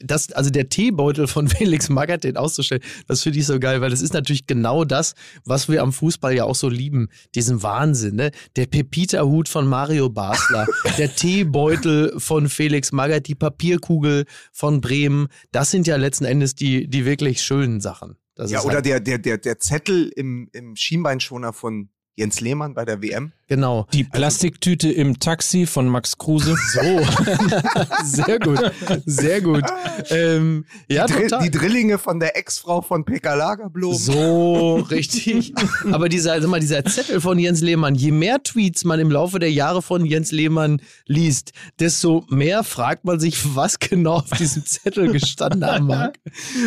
das, 0.02 0.34
also 0.34 0.50
der 0.50 0.68
Teebeutel 0.68 1.28
von 1.28 1.48
Felix 1.48 1.88
Magath, 1.88 2.26
den 2.26 2.36
auszustellen, 2.36 2.84
das 3.08 3.24
finde 3.24 3.40
ich 3.40 3.46
so 3.46 3.58
geil, 3.58 3.80
weil 3.80 3.90
das 3.90 4.02
ist 4.02 4.14
natürlich 4.14 4.48
genau 4.48 4.84
das, 4.84 5.16
was 5.46 5.70
wir 5.70 5.82
am 5.82 5.94
Fußball 5.94 6.36
ja 6.36 6.44
auch 6.44 6.56
so 6.56 6.68
lieben. 6.68 7.08
Diesen 7.36 7.64
Wahnsinn, 7.64 8.18
ne? 8.18 8.32
Der 8.58 8.66
Pepita-Hut 8.66 9.48
von 9.48 9.66
Mario 9.66 10.10
Basler, 10.10 10.68
der 10.98 11.16
Teebeutel 11.16 12.20
von 12.20 12.50
Felix 12.50 12.92
Magath, 12.92 13.28
die 13.28 13.36
Papierkugel 13.36 14.26
von 14.52 14.82
Bremen, 14.82 15.30
das 15.54 15.72
sind 15.72 15.88
ja 15.88 15.96
letzten 15.96 16.26
Endes 16.26 16.56
die, 16.56 16.90
die 16.90 17.06
wirklich 17.06 17.44
schönen 17.44 17.80
Sachen. 17.80 18.18
Das 18.36 18.52
ja, 18.52 18.62
oder 18.64 18.76
halt, 18.76 18.86
der, 18.88 19.00
der, 19.00 19.20
der, 19.20 19.38
der 19.38 19.60
Zettel 19.60 20.12
im, 20.14 20.50
im 20.52 20.76
Schienbeinschoner 20.76 21.54
von 21.54 21.88
Jens 22.16 22.42
Lehmann 22.42 22.74
bei 22.76 22.86
der 22.86 23.02
WM. 23.02 23.32
genau. 23.48 23.88
Die 23.92 24.04
Plastiktüte 24.04 24.92
im 24.92 25.20
Taxi 25.20 25.66
von 25.66 25.88
Max 25.88 26.18
Kruse. 26.18 26.56
So. 26.74 26.82
sehr 28.04 28.40
gut. 28.40 28.60
Sehr 29.06 29.42
gut. 29.42 29.64
Ähm, 30.10 30.66
ja, 30.88 31.06
die, 31.08 31.14
Dri- 31.14 31.22
total. 31.30 31.44
die 31.44 31.52
Drillinge 31.52 31.98
von 31.98 32.20
der 32.20 32.38
Ex-Frau 32.38 32.82
von 32.82 33.04
Pekka 33.04 33.34
Lagerblom. 33.34 33.96
So, 33.96 34.76
richtig. 34.92 35.54
Aber 35.92 36.08
dieser, 36.10 36.40
sag 36.42 36.50
mal, 36.50 36.60
dieser 36.60 36.86
Zettel 36.86 37.20
von 37.20 37.40
Jens 37.40 37.62
Lehmann, 37.62 37.96
je 37.96 38.12
mehr 38.12 38.42
Tweets 38.44 38.84
man 38.86 39.00
im 39.00 39.10
Laufe 39.12 39.40
der 39.40 39.52
Jahre 39.52 39.82
von 39.82 40.06
Jens 40.06 40.32
Lehmann 40.32 40.82
liest, 41.08 41.52
desto 41.80 42.26
mehr 42.30 42.64
fragt 42.64 43.06
man 43.06 43.20
sich, 43.20 43.56
was 43.56 43.80
genau 43.80 44.18
auf 44.18 44.30
diesem 44.38 44.66
Zettel 44.66 45.12
gestanden 45.12 45.66
haben 45.66 45.88
mag. 45.88 46.20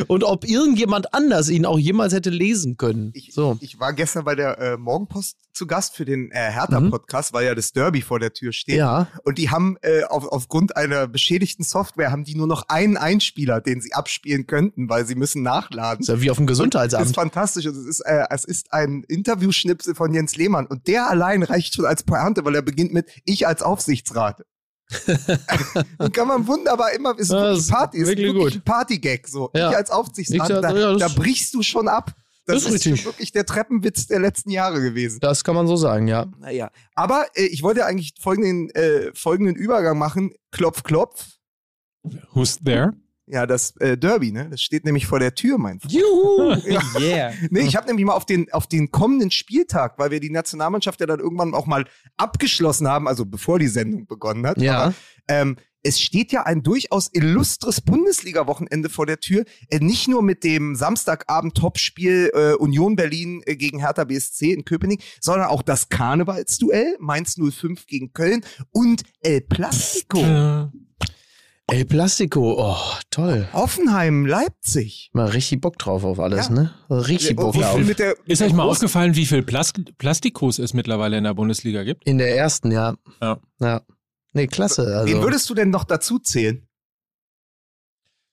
Und 0.08 0.24
ob 0.24 0.44
irgendjemand 0.44 1.14
anders 1.14 1.48
ihn 1.50 1.66
auch 1.66 1.78
jemals 1.78 2.12
hätte 2.12 2.30
lesen 2.30 2.76
können. 2.76 3.10
Ich, 3.14 3.32
So. 3.32 3.56
ich 3.60 3.78
war 3.78 3.92
gestern 3.92 4.24
bei 4.24 4.34
der 4.34 4.58
äh, 4.58 4.76
Morgenpost 4.76 5.35
zu 5.52 5.66
Gast 5.66 5.96
für 5.96 6.04
den 6.04 6.30
äh, 6.32 6.34
Hertha-Podcast, 6.50 7.32
weil 7.32 7.46
ja 7.46 7.54
das 7.54 7.72
Derby 7.72 8.02
vor 8.02 8.18
der 8.20 8.34
Tür 8.34 8.52
steht. 8.52 8.74
Mhm. 8.74 8.78
Ja. 8.80 9.08
Und 9.24 9.38
die 9.38 9.48
haben 9.48 9.78
äh, 9.80 10.04
auf, 10.04 10.28
aufgrund 10.28 10.76
einer 10.76 11.06
beschädigten 11.08 11.64
Software 11.64 12.10
haben 12.10 12.24
die 12.24 12.34
nur 12.34 12.46
noch 12.46 12.68
einen 12.68 12.98
Einspieler, 12.98 13.62
den 13.62 13.80
sie 13.80 13.94
abspielen 13.94 14.46
könnten, 14.46 14.90
weil 14.90 15.06
sie 15.06 15.14
müssen 15.14 15.42
nachladen. 15.42 16.02
Ist 16.02 16.08
ja 16.08 16.20
wie 16.20 16.30
auf 16.30 16.36
dem 16.36 16.46
Das 16.46 16.52
ist 16.52 16.58
Gesundheitsamt. 16.58 17.14
fantastisch. 17.14 17.66
Und 17.66 17.74
Es 17.78 17.86
ist, 17.86 18.00
äh, 18.00 18.26
es 18.28 18.44
ist 18.44 18.74
ein 18.74 19.02
Interviewschnipsel 19.08 19.94
von 19.94 20.12
Jens 20.12 20.36
Lehmann 20.36 20.66
und 20.66 20.86
der 20.88 21.08
allein 21.08 21.42
reicht 21.42 21.74
schon 21.74 21.86
als 21.86 22.02
Pointe, 22.02 22.44
weil 22.44 22.54
er 22.54 22.60
beginnt 22.62 22.92
mit 22.92 23.06
Ich 23.24 23.46
als 23.46 23.62
Aufsichtsrat. 23.62 24.42
Den 26.00 26.12
kann 26.12 26.28
man 26.28 26.46
wunderbar 26.46 26.92
immer, 26.92 27.18
ist 27.18 27.30
Ja, 27.32 27.56
Party, 27.68 27.98
ist 27.98 28.08
wirklich 28.08 28.34
wirklich 28.34 28.54
ein 28.56 28.62
Partygag 28.62 29.26
so. 29.26 29.50
Ja. 29.54 29.70
Ich 29.70 29.76
als 29.76 29.90
Aufsichtsrat, 29.90 30.50
da, 30.50 30.76
ja, 30.76 30.92
das- 30.92 31.00
da 31.00 31.08
brichst 31.20 31.54
du 31.54 31.62
schon 31.62 31.88
ab. 31.88 32.12
Das, 32.46 32.62
Das 32.62 32.72
ist 32.72 32.86
ist 32.86 33.04
wirklich 33.04 33.32
der 33.32 33.44
Treppenwitz 33.44 34.06
der 34.06 34.20
letzten 34.20 34.50
Jahre 34.50 34.80
gewesen. 34.80 35.18
Das 35.20 35.42
kann 35.42 35.56
man 35.56 35.66
so 35.66 35.74
sagen, 35.76 36.06
ja. 36.06 36.26
Naja. 36.38 36.70
Aber 36.94 37.26
äh, 37.34 37.46
ich 37.46 37.62
wollte 37.62 37.84
eigentlich 37.84 38.14
folgenden, 38.20 38.70
äh, 38.70 39.10
folgenden 39.14 39.56
Übergang 39.56 39.98
machen. 39.98 40.32
Klopf, 40.52 40.84
klopf. 40.84 41.26
Who's 42.32 42.58
there? 42.64 42.92
Ja, 43.28 43.46
das 43.46 43.76
äh, 43.78 43.98
Derby, 43.98 44.30
ne? 44.30 44.48
Das 44.50 44.60
steht 44.60 44.84
nämlich 44.84 45.06
vor 45.06 45.18
der 45.18 45.34
Tür, 45.34 45.58
mein 45.58 45.80
Freund. 45.80 45.92
Juhu! 45.92 46.56
Yeah. 47.00 47.32
Nee, 47.50 47.60
ich 47.60 47.76
habe 47.76 47.86
nämlich 47.86 48.04
mal 48.06 48.14
auf 48.14 48.24
den, 48.24 48.52
auf 48.52 48.66
den 48.66 48.90
kommenden 48.90 49.30
Spieltag, 49.30 49.98
weil 49.98 50.10
wir 50.10 50.20
die 50.20 50.30
Nationalmannschaft 50.30 51.00
ja 51.00 51.06
dann 51.06 51.20
irgendwann 51.20 51.54
auch 51.54 51.66
mal 51.66 51.84
abgeschlossen 52.16 52.88
haben, 52.88 53.08
also 53.08 53.24
bevor 53.26 53.58
die 53.58 53.68
Sendung 53.68 54.06
begonnen 54.06 54.46
hat. 54.46 54.60
Ja. 54.60 54.84
Aber, 54.84 54.94
ähm, 55.28 55.56
es 55.86 56.00
steht 56.00 56.32
ja 56.32 56.42
ein 56.42 56.62
durchaus 56.62 57.10
illustres 57.12 57.80
Bundesliga-Wochenende 57.80 58.88
vor 58.88 59.06
der 59.06 59.20
Tür. 59.20 59.44
Äh, 59.68 59.78
nicht 59.78 60.08
nur 60.08 60.22
mit 60.22 60.42
dem 60.42 60.74
Samstagabend-Topspiel 60.74 62.30
äh, 62.34 62.52
Union 62.54 62.96
Berlin 62.96 63.42
äh, 63.46 63.56
gegen 63.56 63.78
Hertha 63.78 64.04
BSC 64.04 64.52
in 64.52 64.64
Köpenick, 64.64 65.02
sondern 65.20 65.46
auch 65.46 65.62
das 65.62 65.88
Karnevalsduell 65.88 66.96
Mainz 66.98 67.36
05 67.36 67.86
gegen 67.86 68.12
Köln 68.12 68.44
und 68.72 69.02
El 69.20 69.42
Plastico. 69.42 70.18
El 71.68 71.84
Plastico, 71.84 72.54
oh, 72.58 72.76
toll. 73.10 73.48
Hoffenheim, 73.52 74.24
Leipzig. 74.24 75.10
Mal 75.12 75.26
richtig 75.26 75.60
Bock 75.60 75.78
drauf 75.78 76.04
auf 76.04 76.20
alles, 76.20 76.46
Ja. 76.46 76.52
ne? 76.54 76.74
Richtig 76.88 77.34
Bock 77.34 77.56
Und 77.56 77.60
drauf. 77.62 77.78
mit 77.78 77.98
der, 77.98 78.14
Ist 78.26 78.40
euch 78.40 78.52
mal 78.52 78.62
aufgefallen, 78.62 79.16
wie 79.16 79.26
viel 79.26 79.42
Plas 79.42 79.72
Plastikos 79.98 80.60
es 80.60 80.74
mittlerweile 80.74 81.18
in 81.18 81.24
der 81.24 81.34
Bundesliga 81.34 81.82
gibt? 81.82 82.04
In 82.06 82.18
der 82.18 82.36
ersten, 82.36 82.70
ja. 82.70 82.94
Ja. 83.20 83.40
Ja. 83.60 83.80
Nee, 84.32 84.46
klasse. 84.46 84.82
Also. 84.96 85.12
Wen 85.12 85.22
würdest 85.22 85.50
du 85.50 85.54
denn 85.54 85.70
noch 85.70 85.82
dazu 85.82 86.20
zählen? 86.20 86.62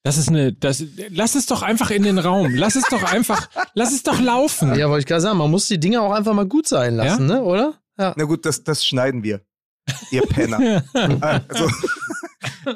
Das 0.03 0.17
ist 0.17 0.27
eine, 0.27 0.53
das, 0.53 0.83
lass 1.09 1.33
es 1.33 1.47
doch 1.47 1.63
einfach 1.63 1.89
in 1.89 2.03
den 2.03 2.19
Raum. 2.19 2.53
Lass 2.53 2.75
es 2.75 2.83
doch 2.89 3.03
einfach, 3.03 3.49
lass 3.73 3.93
es 3.93 4.03
doch 4.03 4.19
laufen. 4.19 4.75
ja, 4.75 4.89
wollte 4.89 4.99
ich 4.99 5.05
gerade 5.07 5.21
sagen, 5.21 5.39
man 5.39 5.49
muss 5.49 5.67
die 5.67 5.79
Dinge 5.79 6.01
auch 6.01 6.11
einfach 6.11 6.33
mal 6.33 6.45
gut 6.45 6.67
sein 6.67 6.97
lassen, 6.97 7.25
ne? 7.25 7.41
Oder? 7.41 7.79
Ja. 7.97 8.13
Na 8.15 8.25
gut, 8.25 8.45
das, 8.45 8.63
das 8.63 8.85
schneiden 8.85 9.23
wir. 9.23 9.41
Ihr 10.11 10.21
Penner. 10.21 10.83
Äh, 10.93 11.39
also, 11.47 11.67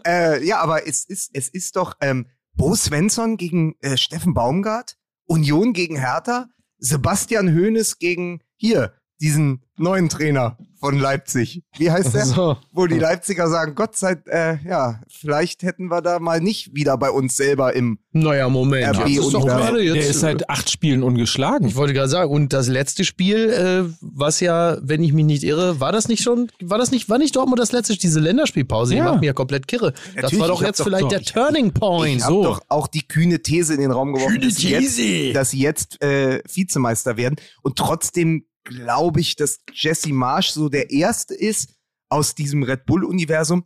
äh, 0.06 0.44
ja, 0.46 0.60
aber 0.60 0.88
es 0.88 1.06
ist, 1.06 1.32
es 1.34 1.50
ist 1.50 1.76
doch 1.76 1.96
ähm, 2.02 2.28
Bo 2.54 2.76
Svensson 2.76 3.38
gegen 3.38 3.76
äh, 3.82 3.98
Steffen 3.98 4.34
Baumgart, 4.34 4.98
Union 5.26 5.74
gegen 5.74 5.98
Hertha, 5.98 6.48
Sebastian 6.80 7.54
Hoeneß 7.56 8.00
gegen 8.00 8.42
hier, 8.56 8.94
diesen 9.22 9.62
neuen 9.80 10.10
Trainer 10.10 10.58
von 10.80 10.98
Leipzig. 11.00 11.64
Wie 11.78 11.90
heißt 11.92 12.14
der? 12.14 12.26
So. 12.38 12.58
Wo 12.72 12.86
die 12.88 13.00
Leipziger 13.00 13.48
sagen, 13.48 13.74
Gott 13.76 13.96
sei 13.98 14.16
äh, 14.28 14.58
ja, 14.68 15.02
vielleicht 15.08 15.64
hätten 15.64 15.88
wir 15.88 16.02
da 16.02 16.20
mal 16.20 16.40
nicht 16.42 16.76
wieder 16.76 16.98
bei 16.98 17.10
uns 17.10 17.36
selber 17.36 17.74
im 17.76 18.00
Naja, 18.12 18.48
Moment. 18.50 18.98
RB 19.00 19.08
jetzt 19.08 19.26
ist 19.26 19.34
doch 19.34 19.42
und 19.42 19.48
gerade 19.48 19.78
Der 19.84 19.96
jetzt, 19.96 20.10
ist 20.10 20.20
seit 20.20 20.50
acht 20.50 20.70
Spielen 20.70 21.02
ungeschlagen. 21.04 21.68
ich 21.68 21.76
wollte 21.76 21.94
gerade 21.94 22.10
sagen, 22.10 22.32
und 22.32 22.54
das 22.54 22.68
letzte 22.68 23.06
Spiel, 23.06 23.50
äh, 23.50 23.92
was 24.02 24.40
ja, 24.40 24.78
wenn 24.82 25.04
ich 25.04 25.14
mich 25.14 25.26
nicht 25.26 25.44
irre, 25.44 25.80
war 25.80 25.92
das 25.92 26.08
nicht 26.08 26.22
schon, 26.24 26.52
war 26.62 26.78
das 26.78 26.92
nicht, 26.92 27.08
war 27.10 27.18
nicht 27.18 27.36
Dortmund 27.36 27.60
das 27.60 27.72
letzte, 27.72 27.98
diese 27.98 28.20
Länderspielpause, 28.20 28.94
die 28.94 28.98
Ja. 29.00 29.06
macht 29.06 29.22
mir 29.22 29.28
ja 29.28 29.34
komplett 29.34 29.68
kirre. 29.68 29.94
das 29.94 30.24
Natürlich, 30.24 30.40
war 30.40 30.48
doch 30.48 30.62
ich 30.62 30.68
jetzt 30.68 30.80
doch 30.80 30.86
vielleicht 30.86 31.04
so- 31.04 31.10
der 31.10 31.22
Turning 31.24 31.72
Point. 31.72 32.18
Ich 32.18 32.24
habe 32.24 32.34
so. 32.34 32.44
doch 32.44 32.62
auch 32.68 32.88
die 32.88 33.08
kühne 33.08 33.42
These 33.42 33.74
in 33.74 33.80
den 33.82 33.92
Raum 33.92 34.14
geworfen, 34.14 34.34
Kühne 34.36 34.48
dass 34.48 34.56
sie 34.58 34.70
jetzt, 34.70 34.96
These. 34.98 35.34
dass 35.34 35.50
sie 35.52 35.60
jetzt 35.60 36.02
äh, 36.04 36.42
Vizemeister 36.52 37.18
werden. 37.18 37.36
Und 37.64 37.78
trotzdem 37.78 38.46
glaube 38.68 39.22
ich, 39.22 39.36
dass 39.36 39.62
Jesse 39.74 40.14
Marsch 40.14 40.50
so 40.50 40.70
der 40.70 40.92
Erste 40.92 41.34
ist 41.34 41.74
aus 42.10 42.36
diesem 42.36 42.64
Red 42.64 42.86
Bull-Universum, 42.86 43.66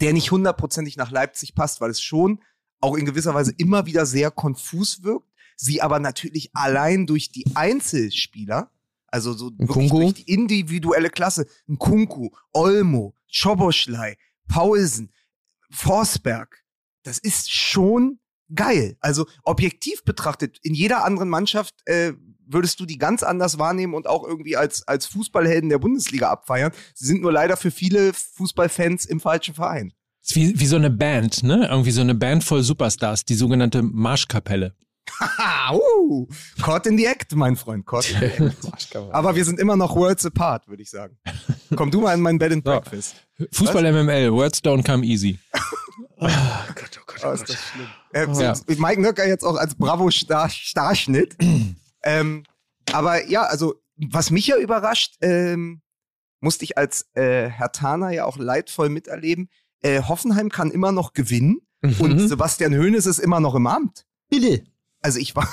der 0.00 0.12
nicht 0.12 0.30
hundertprozentig 0.30 0.96
nach 0.96 1.10
Leipzig 1.10 1.54
passt, 1.54 1.80
weil 1.80 1.90
es 1.90 2.02
schon 2.02 2.40
auch 2.80 2.96
in 2.96 3.06
gewisser 3.06 3.34
Weise 3.34 3.54
immer 3.56 3.86
wieder 3.86 4.06
sehr 4.06 4.30
konfus 4.30 5.02
wirkt. 5.02 5.30
Sie 5.56 5.80
aber 5.80 5.98
natürlich 5.98 6.50
allein 6.54 7.06
durch 7.06 7.30
die 7.30 7.46
Einzelspieler, 7.54 8.70
also 9.06 9.32
so 9.32 9.50
wirklich 9.56 9.88
Kunku? 9.90 10.00
durch 10.00 10.14
die 10.14 10.32
individuelle 10.32 11.10
Klasse, 11.10 11.46
ein 11.68 11.78
Kunku, 11.78 12.30
Olmo, 12.52 13.14
Schoboschlei, 13.28 14.16
Paulsen, 14.48 15.12
Forsberg, 15.70 16.64
das 17.04 17.18
ist 17.18 17.50
schon 17.50 18.18
geil. 18.54 18.96
Also 19.00 19.26
objektiv 19.44 20.04
betrachtet, 20.04 20.58
in 20.62 20.74
jeder 20.74 21.04
anderen 21.04 21.28
Mannschaft 21.28 21.74
äh, 21.86 22.14
würdest 22.46 22.80
du 22.80 22.86
die 22.86 22.98
ganz 22.98 23.22
anders 23.22 23.58
wahrnehmen 23.58 23.94
und 23.94 24.06
auch 24.06 24.26
irgendwie 24.26 24.56
als, 24.56 24.86
als 24.86 25.06
Fußballhelden 25.06 25.68
der 25.70 25.78
Bundesliga 25.78 26.30
abfeiern. 26.30 26.72
Sie 26.94 27.06
sind 27.06 27.22
nur 27.22 27.32
leider 27.32 27.56
für 27.56 27.70
viele 27.70 28.12
Fußballfans 28.12 29.06
im 29.06 29.20
falschen 29.20 29.54
Verein. 29.54 29.92
Ist 30.22 30.36
wie, 30.36 30.58
wie 30.58 30.66
so 30.66 30.76
eine 30.76 30.90
Band, 30.90 31.42
ne? 31.42 31.68
Irgendwie 31.70 31.90
so 31.90 32.00
eine 32.00 32.14
Band 32.14 32.44
voll 32.44 32.62
Superstars, 32.62 33.24
die 33.24 33.34
sogenannte 33.34 33.82
Marschkapelle. 33.82 34.74
Haha, 35.20 35.74
uh, 35.74 36.26
caught 36.62 36.86
in 36.86 36.96
the 36.96 37.04
act, 37.04 37.34
mein 37.36 37.56
Freund, 37.56 37.84
caught 37.84 38.10
in 38.10 38.18
the 38.20 38.26
act. 38.46 38.96
Aber 39.12 39.36
wir 39.36 39.44
sind 39.44 39.60
immer 39.60 39.76
noch 39.76 39.94
worlds 39.94 40.24
apart, 40.24 40.66
würde 40.66 40.82
ich 40.82 40.88
sagen. 40.88 41.18
Komm 41.76 41.90
du 41.90 42.00
mal 42.00 42.14
in 42.14 42.20
mein 42.20 42.38
Bed 42.38 42.52
and. 42.52 42.64
Breakfast. 42.64 43.16
Fußball 43.52 43.92
MML, 43.92 44.32
Words 44.32 44.62
don't 44.64 44.84
come 44.84 45.04
easy. 45.04 45.38
Oh, 47.26 47.30
ist 47.30 47.48
das 47.48 47.56
schlimm. 47.56 47.86
Äh, 48.12 48.34
so, 48.34 48.42
Ja. 48.42 48.54
Mike 48.76 49.00
Nöcker 49.00 49.26
jetzt 49.26 49.44
auch 49.44 49.56
als 49.56 49.74
Bravo-Starschnitt. 49.74 51.36
Ähm, 52.04 52.44
aber 52.92 53.26
ja, 53.28 53.42
also 53.42 53.74
was 53.96 54.30
mich 54.30 54.46
ja 54.46 54.56
überrascht, 54.56 55.16
ähm, 55.20 55.80
musste 56.40 56.64
ich 56.64 56.76
als 56.76 57.08
äh, 57.14 57.48
Herr 57.48 57.72
Tana 57.72 58.12
ja 58.12 58.24
auch 58.24 58.36
leidvoll 58.36 58.88
miterleben. 58.88 59.48
Äh, 59.82 60.02
Hoffenheim 60.02 60.50
kann 60.50 60.70
immer 60.70 60.92
noch 60.92 61.12
gewinnen 61.12 61.60
und 61.98 62.16
Mhm. 62.16 62.28
Sebastian 62.28 62.74
Hoeneß 62.74 63.06
ist 63.06 63.18
immer 63.18 63.40
noch 63.40 63.54
im 63.54 63.66
Amt. 63.66 64.06
Bitte. 64.30 64.64
Also 65.02 65.18
ich 65.18 65.36
war, 65.36 65.48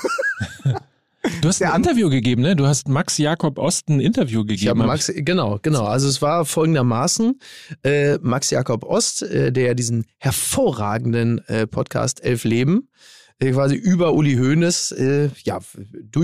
Du 1.40 1.48
hast 1.48 1.60
Der 1.60 1.72
ein 1.72 1.82
Interview 1.82 2.10
gegeben, 2.10 2.42
ne? 2.42 2.56
Du 2.56 2.66
hast 2.66 2.88
Max 2.88 3.16
Jakob 3.16 3.58
Ost 3.58 3.88
ein 3.88 4.00
Interview 4.00 4.40
gegeben. 4.40 4.60
Ich 4.62 4.68
habe 4.68 4.80
hab 4.80 4.86
Max, 4.88 5.12
genau, 5.14 5.60
genau. 5.62 5.84
Also 5.84 6.08
es 6.08 6.20
war 6.20 6.44
folgendermaßen, 6.44 7.38
äh, 7.84 8.18
Max 8.18 8.50
Jakob 8.50 8.84
Ost, 8.84 9.22
äh, 9.22 9.52
der 9.52 9.74
diesen 9.76 10.06
hervorragenden 10.18 11.46
äh, 11.46 11.66
Podcast 11.68 12.24
Elf 12.24 12.42
Leben 12.42 12.88
äh, 12.88 13.21
quasi 13.50 13.74
über 13.74 14.14
Uli 14.14 14.36
Hoeneß 14.36 14.92
äh, 14.92 15.30
ja, 15.42 15.58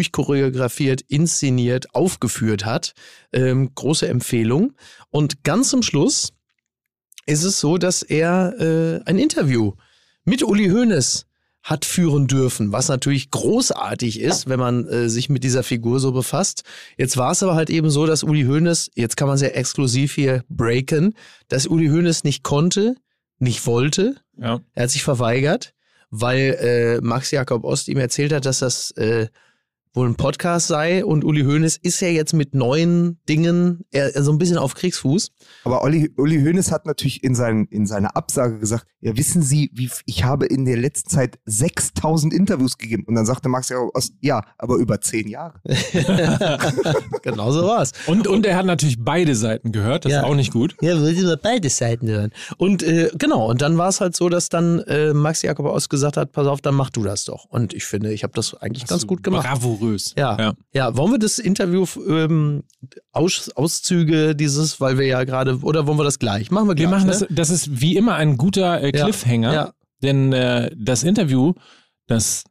durchchoreografiert, 0.03 1.01
inszeniert, 1.03 1.95
aufgeführt 1.95 2.64
hat. 2.64 2.93
Ähm, 3.33 3.71
große 3.75 4.07
Empfehlung. 4.09 4.75
Und 5.11 5.43
ganz 5.45 5.71
zum 5.71 5.83
Schluss 5.83 6.33
ist 7.27 7.45
es 7.45 7.61
so, 7.61 7.77
dass 7.79 8.03
er 8.03 8.55
äh, 8.61 9.01
ein 9.05 9.19
Interview 9.19 9.73
mit 10.25 10.43
Uli 10.43 10.69
Hoeneß 10.69 11.25
hat 11.62 11.85
führen 11.85 12.29
dürfen, 12.29 12.73
was 12.73 12.89
natürlich 12.89 13.31
großartig 13.31 14.21
ist, 14.21 14.49
wenn 14.49 14.61
man 14.61 14.87
äh, 14.87 15.09
sich 15.11 15.29
mit 15.29 15.45
dieser 15.45 15.62
Figur 15.62 16.01
so 16.01 16.12
befasst. 16.12 16.62
Jetzt 16.97 17.16
war 17.16 17.33
es 17.33 17.43
aber 17.43 17.57
halt 17.57 17.69
eben 17.69 17.91
so, 17.91 18.07
dass 18.07 18.23
Uli 18.23 18.45
Hoeneß, 18.45 18.93
jetzt 18.95 19.16
kann 19.16 19.29
man 19.29 19.37
sehr 19.37 19.57
exklusiv 19.57 20.14
hier 20.14 20.45
breaken, 20.49 21.14
dass 21.49 21.66
Uli 21.66 21.89
Hoeneß 21.89 22.25
nicht 22.25 22.43
konnte, 22.43 22.95
nicht 23.39 23.66
wollte, 23.66 24.14
Ja. 24.39 24.61
er 24.75 24.85
hat 24.85 24.91
sich 24.91 25.03
verweigert, 25.03 25.75
weil 26.11 26.56
äh, 26.61 27.00
Max 27.00 27.30
Jakob 27.30 27.64
Ost 27.64 27.88
ihm 27.88 27.98
erzählt 27.98 28.32
hat, 28.32 28.46
dass 28.46 28.61
das 28.61 28.90
äh, 28.92 29.28
wohl 29.95 30.09
ein 30.09 30.14
Podcast 30.14 30.68
sei 30.68 31.05
und 31.05 31.24
Uli 31.24 31.43
Hoeneß 31.45 31.76
ist 31.78 32.01
ja 32.01 32.09
jetzt 32.09 32.32
mit 32.32 32.55
neuen 32.55 33.18
Dingen 33.28 33.84
er, 33.91 34.14
er 34.14 34.22
so 34.22 34.30
ein 34.32 34.39
bisschen 34.39 34.59
auf 34.59 34.74
Kriegsfuß. 34.74 35.30
aber 35.64 35.82
Uli, 35.84 36.11
Uli 36.16 36.41
Hoeneß 36.43 36.70
hat 36.70 36.86
natürlich 36.86 37.24
in, 37.24 37.34
seinen, 37.34 37.66
in 37.66 37.86
seiner 37.86 38.16
Absage 38.16 38.59
gesagt, 38.59 38.86
ja 39.01 39.16
wissen 39.16 39.43
Sie, 39.43 39.70
wie, 39.74 39.91
ich 40.07 40.24
habe 40.24 40.47
in 40.47 40.64
der 40.64 40.76
letzten 40.76 41.11
Zeit 41.11 41.39
6000 41.47 42.32
Interviews 42.32 42.78
gegeben. 42.78 43.05
Und 43.07 43.14
dann 43.14 43.26
sagte 43.26 43.49
Max 43.49 43.68
ja, 43.68 43.78
Ost, 43.95 44.12
ja, 44.20 44.43
aber 44.59 44.76
über 44.76 45.01
zehn 45.01 45.28
Jahre. 45.28 45.61
genau 47.22 47.51
so 47.53 47.66
war's. 47.66 47.93
Und, 48.07 48.26
und 48.26 48.47
er 48.47 48.57
hat 48.57 48.66
natürlich 48.66 48.97
beide 49.03 49.34
Seiten 49.34 49.72
gehört, 49.72 50.05
das 50.05 50.12
Ja. 50.12 50.20
ist 50.20 50.24
auch 50.26 50.34
nicht 50.34 50.53
gut. 50.53 50.74
Ja, 50.80 50.99
würde 50.99 51.18
über 51.20 51.36
beide 51.36 51.68
Seiten 51.70 52.09
hören. 52.09 52.30
Und 52.57 52.82
äh, 52.82 53.11
genau, 53.18 53.49
und 53.51 53.62
dann 53.62 53.78
war 53.78 53.89
es 53.89 54.01
halt 54.01 54.16
so, 54.16 54.28
dass 54.28 54.49
dann 54.49 54.80
äh, 54.80 55.12
Max 55.14 55.43
Jakob 55.43 55.66
Ost 55.66 55.91
gesagt 55.91 56.16
hat, 56.16 56.32
pass 56.32 56.47
auf, 56.47 56.61
dann 56.61 56.74
mach 56.74 56.91
du 56.91 57.03
das 57.05 57.24
doch. 57.24 57.45
Und 57.47 57.74
ich 57.74 57.84
finde, 57.84 58.12
ich 58.12 58.22
habe 58.22 58.32
das 58.34 58.55
eigentlich 58.55 58.86
ganz 58.86 59.07
gut 59.07 59.22
gemacht. 59.22 59.47
Bravourös. 59.79 60.14
Ja. 60.16 60.37
ja. 60.39 60.53
Ja, 60.72 60.97
wollen 60.97 61.12
wir 61.12 61.18
das 61.18 61.39
Interview, 61.39 61.85
ähm, 62.09 62.64
Aus, 63.12 63.51
Auszüge 63.55 64.35
dieses, 64.35 64.81
weil 64.81 64.99
wir 64.99 65.07
ja 65.07 65.24
gerade, 65.24 65.59
oder 65.62 65.87
wollen 65.87 65.99
wir 65.99 66.05
das 66.05 66.18
gleich? 66.18 66.51
Machen 66.51 66.68
wir 66.68 66.74
gleich. 66.74 66.87
Wir 66.87 66.91
machen 66.97 67.07
ne? 67.07 67.12
das, 67.12 67.26
das 67.31 67.51
ist 67.51 67.81
wie 67.81 67.97
immer 67.97 68.14
ein 68.14 68.37
guter 68.37 68.81
äh, 68.83 68.97
Ja. 68.97 69.05
Cliffhanger, 69.05 69.53
Ja. 69.53 69.72
denn 70.03 70.33
äh, 70.33 70.70
das 70.76 71.03
Interview, 71.03 71.55
das 72.07 72.45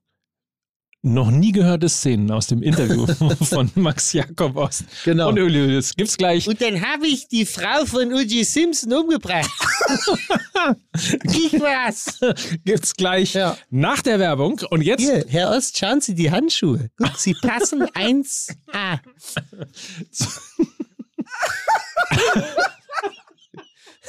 noch 1.13 1.31
nie 1.31 1.51
gehörte 1.51 1.89
Szenen 1.89 2.29
aus 2.31 2.47
dem 2.47 2.61
Interview 2.61 3.05
von 3.49 3.71
Max 3.75 4.13
Jakob 4.13 4.55
Ost 4.55 4.83
Genau. 5.05 5.29
und 5.29 5.39
Uli 5.39 5.59
Hoeneß 5.59 5.95
gibt's 5.95 6.17
gleich. 6.17 6.47
Und 6.47 6.61
dann 6.61 6.81
habe 6.81 7.07
ich 7.07 7.27
die 7.27 7.45
Frau 7.45 7.85
von 7.85 8.13
O.J. 8.13 8.45
Simpson 8.45 8.93
umgebracht. 8.93 9.49
ich 11.23 11.53
war's. 11.59 12.19
Gibt's 12.65 12.93
gleich 12.95 13.33
Ja. 13.33 13.57
nach 13.69 14.01
der 14.01 14.19
Werbung 14.19 14.61
und 14.69 14.81
jetzt 14.81 15.01
Hier, 15.01 15.25
Herr 15.27 15.51
Ost, 15.51 15.77
schauen 15.77 16.01
Sie 16.01 16.15
die 16.15 16.31
Handschuhe. 16.31 16.89
Gut, 16.97 17.17
sie 17.17 17.33
passen 17.33 17.83
1A. 17.93 18.99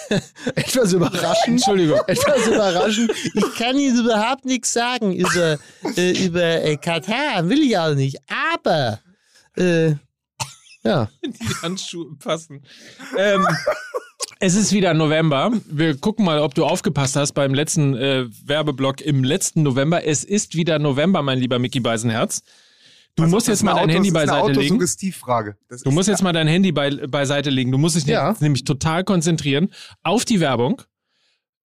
Etwas 0.54 0.92
überraschend. 0.92 1.46
Entschuldigung. 1.58 2.00
Etwas 2.06 2.46
überraschend. 2.46 3.12
Ich 3.34 3.54
kann 3.56 3.76
Ihnen 3.78 3.98
überhaupt 4.04 4.44
nichts 4.44 4.72
sagen 4.72 5.12
über, 5.14 5.58
äh, 5.96 6.24
über 6.24 6.62
äh, 6.64 6.76
Katar, 6.76 7.48
will 7.48 7.60
ich 7.62 7.76
auch 7.78 7.94
nicht. 7.94 8.18
Aber 8.54 9.00
Äh, 9.56 9.94
ja. 10.84 11.08
die 11.24 11.54
Handschuhe 11.62 12.14
passen. 12.18 12.62
Ähm, 13.16 13.46
es 14.40 14.54
ist 14.54 14.72
wieder 14.72 14.94
November. 14.94 15.50
Wir 15.68 15.96
gucken 15.96 16.24
mal, 16.24 16.38
ob 16.38 16.54
du 16.54 16.64
aufgepasst 16.64 17.16
hast 17.16 17.32
beim 17.32 17.54
letzten 17.54 17.96
äh, 17.96 18.26
Werbeblock 18.44 19.00
im 19.00 19.24
letzten 19.24 19.64
November. 19.64 20.06
Es 20.06 20.22
ist 20.22 20.54
wieder 20.54 20.78
November, 20.78 21.22
mein 21.22 21.38
lieber 21.38 21.58
Mickey 21.58 21.80
Beisenherz. 21.80 22.42
Du 23.18 23.24
Also, 23.24 23.34
musst 23.36 23.48
jetzt 23.48 23.62
mal 23.64 23.72
eine 23.72 23.80
dein 23.80 23.84
Autos- 23.90 23.94
Handy 23.96 24.10
das 24.12 24.22
ist 24.22 24.28
eine 24.30 24.40
beiseite 24.42 24.60
legen. 24.60 24.78
Das 25.68 25.82
Du 25.82 25.90
ist- 25.90 25.94
musst 25.94 26.08
jetzt 26.08 26.22
mal 26.22 26.32
dein 26.32 26.46
Handy 26.46 26.72
bei, 26.72 26.90
beiseite 27.08 27.50
legen. 27.50 27.72
Du 27.72 27.78
musst 27.78 27.96
dich 27.96 28.04
Ja. 28.06 28.34
nämlich 28.40 28.64
total 28.64 29.02
konzentrieren 29.04 29.68
auf 30.02 30.24
die 30.24 30.38
Werbung. 30.40 30.82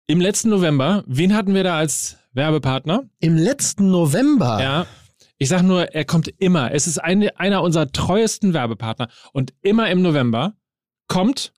Im 0.07 0.21
letzten 0.21 0.49
November, 0.49 1.05
wen 1.07 1.35
hatten 1.35 1.55
wir 1.55 1.63
da 1.63 1.77
als 1.77 2.17
Werbepartner? 2.33 3.05
Im 3.21 3.37
letzten 3.37 3.91
November. 3.91 4.61
Ja. 4.63 4.87
Ich 5.39 5.49
sag 5.49 5.63
nur, 5.63 5.93
er 5.95 6.05
kommt 6.05 6.29
immer. 6.39 6.73
Es 6.73 6.87
ist 6.87 6.99
eine, 6.99 7.39
einer 7.39 7.63
unserer 7.63 7.91
treuesten 7.93 8.55
Werbepartner. 8.55 9.09
Und 9.33 9.53
immer 9.61 9.91
im 9.91 10.01
November 10.03 10.55
kommt, 11.09 11.53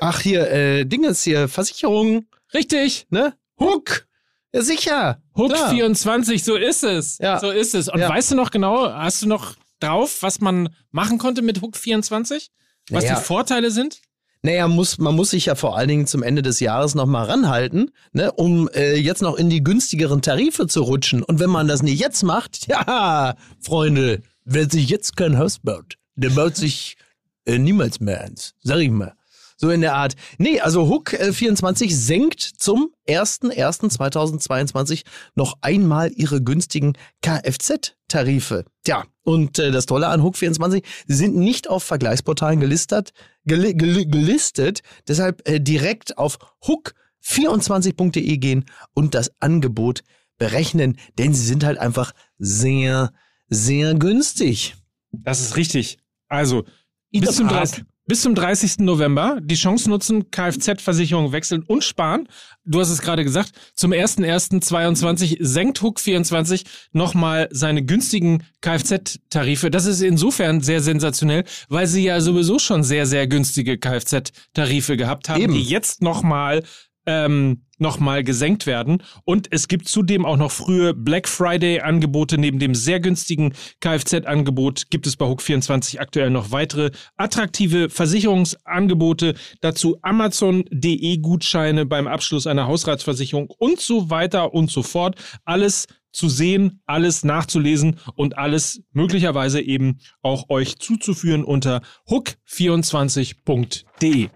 Ach, 0.00 0.20
hier, 0.20 0.50
äh, 0.50 0.84
Dingens 0.86 1.22
hier, 1.24 1.48
Versicherung, 1.48 2.26
richtig, 2.54 3.06
ne? 3.10 3.34
Hook! 3.58 4.06
Ja, 4.52 4.62
sicher. 4.62 5.22
Hook 5.36 5.52
Klar. 5.52 5.70
24, 5.70 6.42
so 6.44 6.56
ist 6.56 6.82
es. 6.84 7.18
Ja. 7.18 7.38
So 7.38 7.50
ist 7.50 7.74
es. 7.74 7.88
Und 7.88 8.00
Ja. 8.00 8.08
weißt 8.08 8.32
du 8.32 8.34
noch 8.36 8.50
genau, 8.50 8.92
hast 8.92 9.22
du 9.22 9.28
noch 9.28 9.54
drauf, 9.78 10.18
was 10.22 10.40
man 10.40 10.68
machen 10.90 11.18
konnte 11.18 11.42
mit 11.42 11.62
Hook 11.62 11.76
24? 11.76 12.50
Was 12.90 13.04
Naja. 13.04 13.16
die 13.18 13.24
Vorteile 13.24 13.70
sind? 13.70 14.00
Naja, 14.42 14.68
muss, 14.68 14.98
man 14.98 15.14
muss 15.14 15.30
sich 15.30 15.46
ja 15.46 15.54
vor 15.54 15.76
allen 15.76 15.88
Dingen 15.88 16.06
zum 16.06 16.22
Ende 16.22 16.40
des 16.40 16.60
Jahres 16.60 16.94
nochmal 16.94 17.26
ranhalten, 17.26 17.90
ne, 18.12 18.32
um 18.32 18.68
äh, 18.70 18.94
jetzt 18.96 19.20
noch 19.20 19.36
in 19.36 19.50
die 19.50 19.62
günstigeren 19.62 20.22
Tarife 20.22 20.66
zu 20.66 20.80
rutschen. 20.82 21.22
Und 21.22 21.40
wenn 21.40 21.50
man 21.50 21.68
das 21.68 21.82
nicht 21.82 22.00
jetzt 22.00 22.22
macht, 22.22 22.66
ja, 22.68 23.34
Freunde, 23.60 24.22
wer 24.44 24.68
sich 24.68 24.88
jetzt 24.88 25.16
kein 25.16 25.36
Haus 25.38 25.58
baut, 25.58 25.96
der 26.16 26.30
baut 26.30 26.56
sich 26.56 26.96
äh, 27.44 27.58
niemals 27.58 28.00
mehr 28.00 28.22
eins. 28.22 28.54
Sag 28.62 28.78
ich 28.78 28.90
mal. 28.90 29.12
So 29.60 29.68
in 29.68 29.82
der 29.82 29.94
Art. 29.94 30.16
Nee, 30.38 30.58
also 30.60 30.88
Hook 30.88 31.12
äh, 31.12 31.34
24 31.34 31.94
senkt 31.94 32.40
zum 32.40 32.94
01.01.2022 33.06 35.02
noch 35.34 35.58
einmal 35.60 36.10
ihre 36.16 36.42
günstigen 36.42 36.94
Kfz-Tarife. 37.20 38.64
Tja, 38.84 39.04
und 39.22 39.58
äh, 39.58 39.70
das 39.70 39.84
Tolle 39.84 40.08
an 40.08 40.22
Hook 40.22 40.38
24, 40.38 40.82
sie 41.06 41.14
sind 41.14 41.36
nicht 41.36 41.68
auf 41.68 41.84
Vergleichsportalen 41.84 42.58
gelistet, 42.58 43.12
geli 43.44 43.74
geli 43.74 44.06
gelistet 44.06 44.80
deshalb 45.06 45.46
äh, 45.46 45.60
direkt 45.60 46.16
auf 46.16 46.38
hook24.de 46.64 48.38
gehen 48.38 48.64
und 48.94 49.14
das 49.14 49.30
Angebot 49.40 50.04
berechnen, 50.38 50.96
denn 51.18 51.34
sie 51.34 51.44
sind 51.44 51.64
halt 51.64 51.76
einfach 51.76 52.12
sehr, 52.38 53.12
sehr 53.50 53.92
günstig. 53.92 54.74
Das 55.12 55.40
ist 55.42 55.56
richtig. 55.58 55.98
Also, 56.28 56.64
bis 57.10 57.36
zum, 57.36 57.48
Tat. 57.48 57.72
30, 57.72 57.84
bis 58.10 58.22
zum 58.22 58.34
30. 58.34 58.80
November 58.80 59.38
die 59.40 59.54
Chance 59.54 59.88
nutzen, 59.88 60.32
Kfz-Versicherung 60.32 61.30
wechseln 61.30 61.62
und 61.62 61.84
sparen. 61.84 62.26
Du 62.64 62.80
hast 62.80 62.90
es 62.90 63.02
gerade 63.02 63.22
gesagt, 63.22 63.52
zum 63.76 63.92
01.01.22 63.92 65.36
senkt 65.38 65.80
Hook 65.80 66.00
24 66.00 66.64
nochmal 66.90 67.48
seine 67.52 67.84
günstigen 67.84 68.42
Kfz-Tarife. 68.62 69.70
Das 69.70 69.86
ist 69.86 70.00
insofern 70.00 70.60
sehr 70.60 70.80
sensationell, 70.80 71.44
weil 71.68 71.86
sie 71.86 72.02
ja 72.02 72.20
sowieso 72.20 72.58
schon 72.58 72.82
sehr, 72.82 73.06
sehr 73.06 73.28
günstige 73.28 73.78
Kfz-Tarife 73.78 74.96
gehabt 74.96 75.28
haben, 75.28 75.42
Eben. 75.42 75.54
die 75.54 75.62
jetzt 75.62 76.02
nochmal 76.02 76.64
ähm, 77.06 77.62
nochmal 77.80 78.24
gesenkt 78.24 78.66
werden. 78.66 79.02
Und 79.24 79.48
es 79.50 79.68
gibt 79.68 79.88
zudem 79.88 80.24
auch 80.24 80.36
noch 80.36 80.52
frühe 80.52 80.94
Black 80.94 81.28
Friday-Angebote. 81.28 82.38
Neben 82.38 82.58
dem 82.58 82.74
sehr 82.74 83.00
günstigen 83.00 83.54
Kfz-Angebot 83.80 84.90
gibt 84.90 85.06
es 85.06 85.16
bei 85.16 85.26
Hook24 85.26 85.98
aktuell 85.98 86.30
noch 86.30 86.52
weitere 86.52 86.90
attraktive 87.16 87.90
Versicherungsangebote. 87.90 89.34
Dazu 89.60 89.98
Amazon.de-Gutscheine 90.02 91.86
beim 91.86 92.06
Abschluss 92.06 92.46
einer 92.46 92.66
Hausratsversicherung 92.66 93.50
und 93.58 93.80
so 93.80 94.10
weiter 94.10 94.54
und 94.54 94.70
so 94.70 94.82
fort. 94.82 95.16
Alles 95.44 95.86
zu 96.12 96.28
sehen, 96.28 96.82
alles 96.86 97.24
nachzulesen 97.24 97.98
und 98.16 98.38
alles 98.38 98.82
möglicherweise 98.92 99.60
eben 99.60 99.98
auch 100.22 100.50
euch 100.50 100.78
zuzuführen 100.78 101.44
unter 101.44 101.82
hook24.de. 102.08 104.30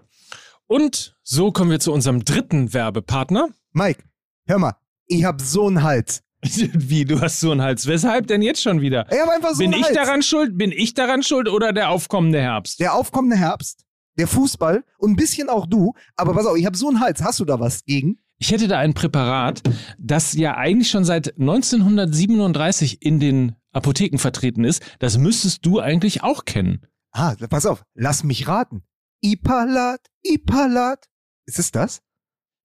Und 0.67 1.14
so 1.27 1.51
kommen 1.51 1.71
wir 1.71 1.79
zu 1.79 1.91
unserem 1.91 2.23
dritten 2.23 2.71
Werbepartner. 2.71 3.49
Mike, 3.73 4.03
hör 4.45 4.59
mal, 4.59 4.75
ich 5.07 5.25
hab 5.25 5.41
so 5.41 5.65
einen 5.67 5.81
Hals. 5.81 6.21
Wie, 6.43 7.03
du 7.03 7.19
hast 7.19 7.39
so 7.39 7.51
einen 7.51 7.63
Hals. 7.63 7.87
Weshalb 7.87 8.27
denn 8.27 8.43
jetzt 8.43 8.61
schon 8.61 8.79
wieder? 8.79 9.07
Ich 9.11 9.19
hab 9.19 9.29
einfach 9.29 9.53
so 9.53 9.57
Bin 9.57 9.73
einen 9.73 9.81
ich 9.81 9.87
Hals. 9.87 9.95
daran 9.95 10.21
schuld? 10.21 10.55
Bin 10.55 10.71
ich 10.71 10.93
daran 10.93 11.23
schuld 11.23 11.49
oder 11.49 11.73
der 11.73 11.89
aufkommende 11.89 12.39
Herbst? 12.39 12.79
Der 12.79 12.93
aufkommende 12.93 13.37
Herbst, 13.37 13.85
der 14.19 14.27
Fußball 14.27 14.83
und 14.99 15.11
ein 15.11 15.15
bisschen 15.15 15.49
auch 15.49 15.65
du. 15.65 15.93
Aber 16.15 16.33
pass 16.33 16.45
auf, 16.45 16.57
ich 16.57 16.65
hab 16.67 16.75
so 16.75 16.89
einen 16.89 16.99
Hals. 16.99 17.23
Hast 17.23 17.39
du 17.39 17.45
da 17.45 17.59
was 17.59 17.83
gegen? 17.85 18.19
Ich 18.37 18.51
hätte 18.51 18.67
da 18.67 18.77
ein 18.77 18.93
Präparat, 18.93 19.63
das 19.97 20.33
ja 20.33 20.55
eigentlich 20.57 20.91
schon 20.91 21.05
seit 21.05 21.39
1937 21.39 23.01
in 23.01 23.19
den 23.19 23.55
Apotheken 23.71 24.19
vertreten 24.19 24.63
ist. 24.63 24.83
Das 24.99 25.17
müsstest 25.17 25.65
du 25.65 25.79
eigentlich 25.79 26.21
auch 26.21 26.45
kennen. 26.45 26.81
Ah, 27.11 27.33
pass 27.49 27.65
auf, 27.65 27.83
lass 27.95 28.23
mich 28.23 28.47
raten. 28.47 28.83
Ipalat, 29.21 30.01
Ipalat. 30.21 31.05
Ist 31.45 31.59
es 31.59 31.71
das? 31.71 32.01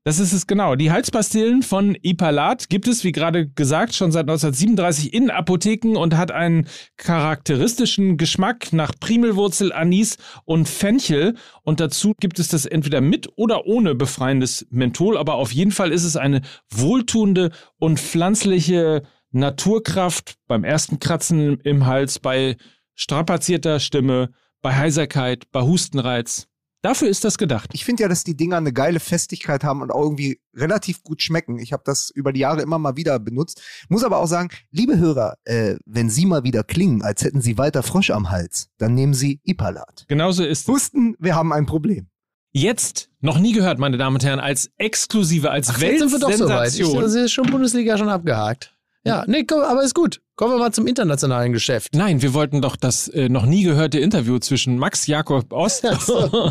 Das 0.04 0.18
ist 0.18 0.32
es 0.32 0.46
genau. 0.46 0.76
Die 0.76 0.90
Halspastillen 0.90 1.62
von 1.62 1.94
Ipalat 2.00 2.70
gibt 2.70 2.88
es, 2.88 3.04
wie 3.04 3.12
gerade 3.12 3.46
gesagt, 3.50 3.94
schon 3.94 4.12
seit 4.12 4.22
1937 4.22 5.12
in 5.12 5.30
Apotheken 5.30 5.98
und 5.98 6.16
hat 6.16 6.30
einen 6.30 6.66
charakteristischen 6.96 8.16
Geschmack 8.16 8.72
nach 8.72 8.92
Primelwurzel, 8.98 9.74
Anis 9.74 10.16
und 10.46 10.70
Fenchel. 10.70 11.36
Und 11.64 11.80
dazu 11.80 12.14
gibt 12.18 12.38
es 12.38 12.48
das 12.48 12.64
entweder 12.64 13.02
mit 13.02 13.28
oder 13.36 13.66
ohne 13.66 13.94
befreiendes 13.94 14.66
Menthol. 14.70 15.18
Aber 15.18 15.34
auf 15.34 15.52
jeden 15.52 15.70
Fall 15.70 15.92
ist 15.92 16.04
es 16.04 16.16
eine 16.16 16.40
wohltuende 16.70 17.50
und 17.76 18.00
pflanzliche 18.00 19.02
Naturkraft 19.32 20.36
beim 20.48 20.64
ersten 20.64 20.98
Kratzen 20.98 21.60
im 21.60 21.84
Hals, 21.84 22.18
bei 22.18 22.56
strapazierter 22.94 23.78
Stimme, 23.80 24.30
bei 24.62 24.74
Heiserkeit, 24.74 25.44
bei 25.52 25.60
Hustenreiz. 25.60 26.49
Dafür 26.82 27.08
ist 27.08 27.24
das 27.24 27.36
gedacht. 27.36 27.70
Ich 27.74 27.84
finde 27.84 28.04
ja, 28.04 28.08
dass 28.08 28.24
die 28.24 28.36
Dinger 28.36 28.56
eine 28.56 28.72
geile 28.72 29.00
Festigkeit 29.00 29.64
haben 29.64 29.82
und 29.82 29.90
auch 29.90 30.02
irgendwie 30.02 30.40
relativ 30.54 31.02
gut 31.02 31.20
schmecken. 31.22 31.58
Ich 31.58 31.72
habe 31.72 31.82
das 31.84 32.10
über 32.10 32.32
die 32.32 32.40
Jahre 32.40 32.62
immer 32.62 32.78
mal 32.78 32.96
wieder 32.96 33.18
benutzt. 33.18 33.60
Muss 33.88 34.02
aber 34.02 34.18
auch 34.18 34.26
sagen, 34.26 34.48
liebe 34.70 34.98
Hörer, 34.98 35.34
äh, 35.44 35.76
wenn 35.84 36.08
Sie 36.08 36.24
mal 36.24 36.42
wieder 36.42 36.64
klingen, 36.64 37.02
als 37.02 37.22
hätten 37.22 37.42
Sie 37.42 37.58
weiter 37.58 37.82
Frosch 37.82 38.10
am 38.10 38.30
Hals, 38.30 38.68
dann 38.78 38.94
nehmen 38.94 39.12
Sie 39.12 39.40
Ipalat. 39.44 40.06
Genauso 40.08 40.42
ist 40.42 40.62
es. 40.62 40.68
Wussten, 40.68 41.16
wir 41.18 41.34
haben 41.34 41.52
ein 41.52 41.66
Problem. 41.66 42.08
Jetzt, 42.52 43.10
noch 43.20 43.38
nie 43.38 43.52
gehört, 43.52 43.78
meine 43.78 43.96
Damen 43.96 44.16
und 44.16 44.24
Herren, 44.24 44.40
als 44.40 44.70
exklusive, 44.76 45.50
als 45.50 45.68
Ach, 45.68 45.78
jetzt 45.78 46.00
sind 46.00 46.12
wir 46.12 46.18
doch 46.18 46.32
soweit. 46.32 46.68
Ich, 46.72 46.78
Weltsensation. 46.80 47.02
das 47.02 47.14
ist 47.14 47.32
schon 47.32 47.46
Bundesliga 47.46 47.96
schon 47.96 48.08
abgehakt. 48.08 48.74
Ja, 49.04 49.24
nee, 49.26 49.44
komm, 49.44 49.60
aber 49.60 49.82
ist 49.82 49.94
gut. 49.94 50.20
Kommen 50.36 50.54
wir 50.54 50.58
mal 50.58 50.72
zum 50.72 50.86
internationalen 50.86 51.52
Geschäft. 51.52 51.94
Nein, 51.94 52.20
wir 52.20 52.34
wollten 52.34 52.60
doch 52.60 52.76
das 52.76 53.08
äh, 53.08 53.28
noch 53.28 53.46
nie 53.46 53.62
gehörte 53.62 53.98
Interview 53.98 54.38
zwischen 54.38 54.78
Max 54.78 55.06
Jakob 55.06 55.52
Ost 55.52 55.84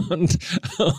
und, 0.10 0.38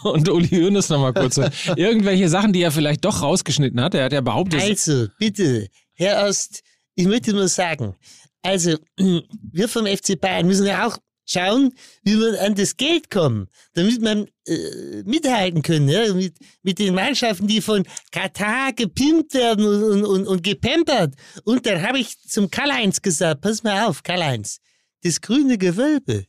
und 0.05 0.29
Uli 0.29 0.49
Hoeneß 0.49 0.89
nochmal 0.91 1.13
kurz. 1.13 1.41
Irgendwelche 1.77 2.29
Sachen, 2.29 2.53
die 2.53 2.63
er 2.63 2.71
vielleicht 2.71 3.05
doch 3.05 3.23
rausgeschnitten 3.23 3.81
hat. 3.81 3.95
Er 3.95 4.05
hat 4.05 4.13
ja 4.13 4.21
behauptet, 4.21 4.61
Also, 4.63 5.07
bitte, 5.19 5.69
Herr 5.95 6.29
Ost, 6.29 6.63
ich 6.95 7.07
möchte 7.07 7.33
nur 7.33 7.49
sagen, 7.49 7.97
also, 8.43 8.77
wir 8.97 9.69
vom 9.69 9.87
FC 9.87 10.21
Bayern 10.21 10.47
müssen 10.47 10.67
ja 10.67 10.87
auch 10.87 10.99
schauen, 11.27 11.75
wie 12.03 12.19
wir 12.19 12.41
an 12.43 12.55
das 12.55 12.77
Geld 12.77 13.11
kommen, 13.11 13.49
damit 13.75 14.01
man 14.01 14.27
äh, 14.47 15.03
mithalten 15.05 15.63
können, 15.63 15.89
ja, 15.89 16.13
mit, 16.13 16.35
mit 16.63 16.79
den 16.79 16.95
Mannschaften, 16.95 17.47
die 17.47 17.61
von 17.61 17.85
Katar 18.11 18.73
gepimpt 18.73 19.35
werden 19.35 19.65
und, 19.67 20.05
und, 20.05 20.27
und, 20.27 20.43
gepampert. 20.43 21.15
Und 21.45 21.67
dann 21.67 21.83
habe 21.83 21.99
ich 21.99 22.19
zum 22.21 22.51
Karl-Heinz 22.51 23.01
gesagt, 23.03 23.43
pass 23.43 23.63
mal 23.63 23.87
auf, 23.87 24.03
Karl-Heinz, 24.03 24.59
das 25.03 25.21
grüne 25.21 25.57
Gewölbe, 25.57 26.27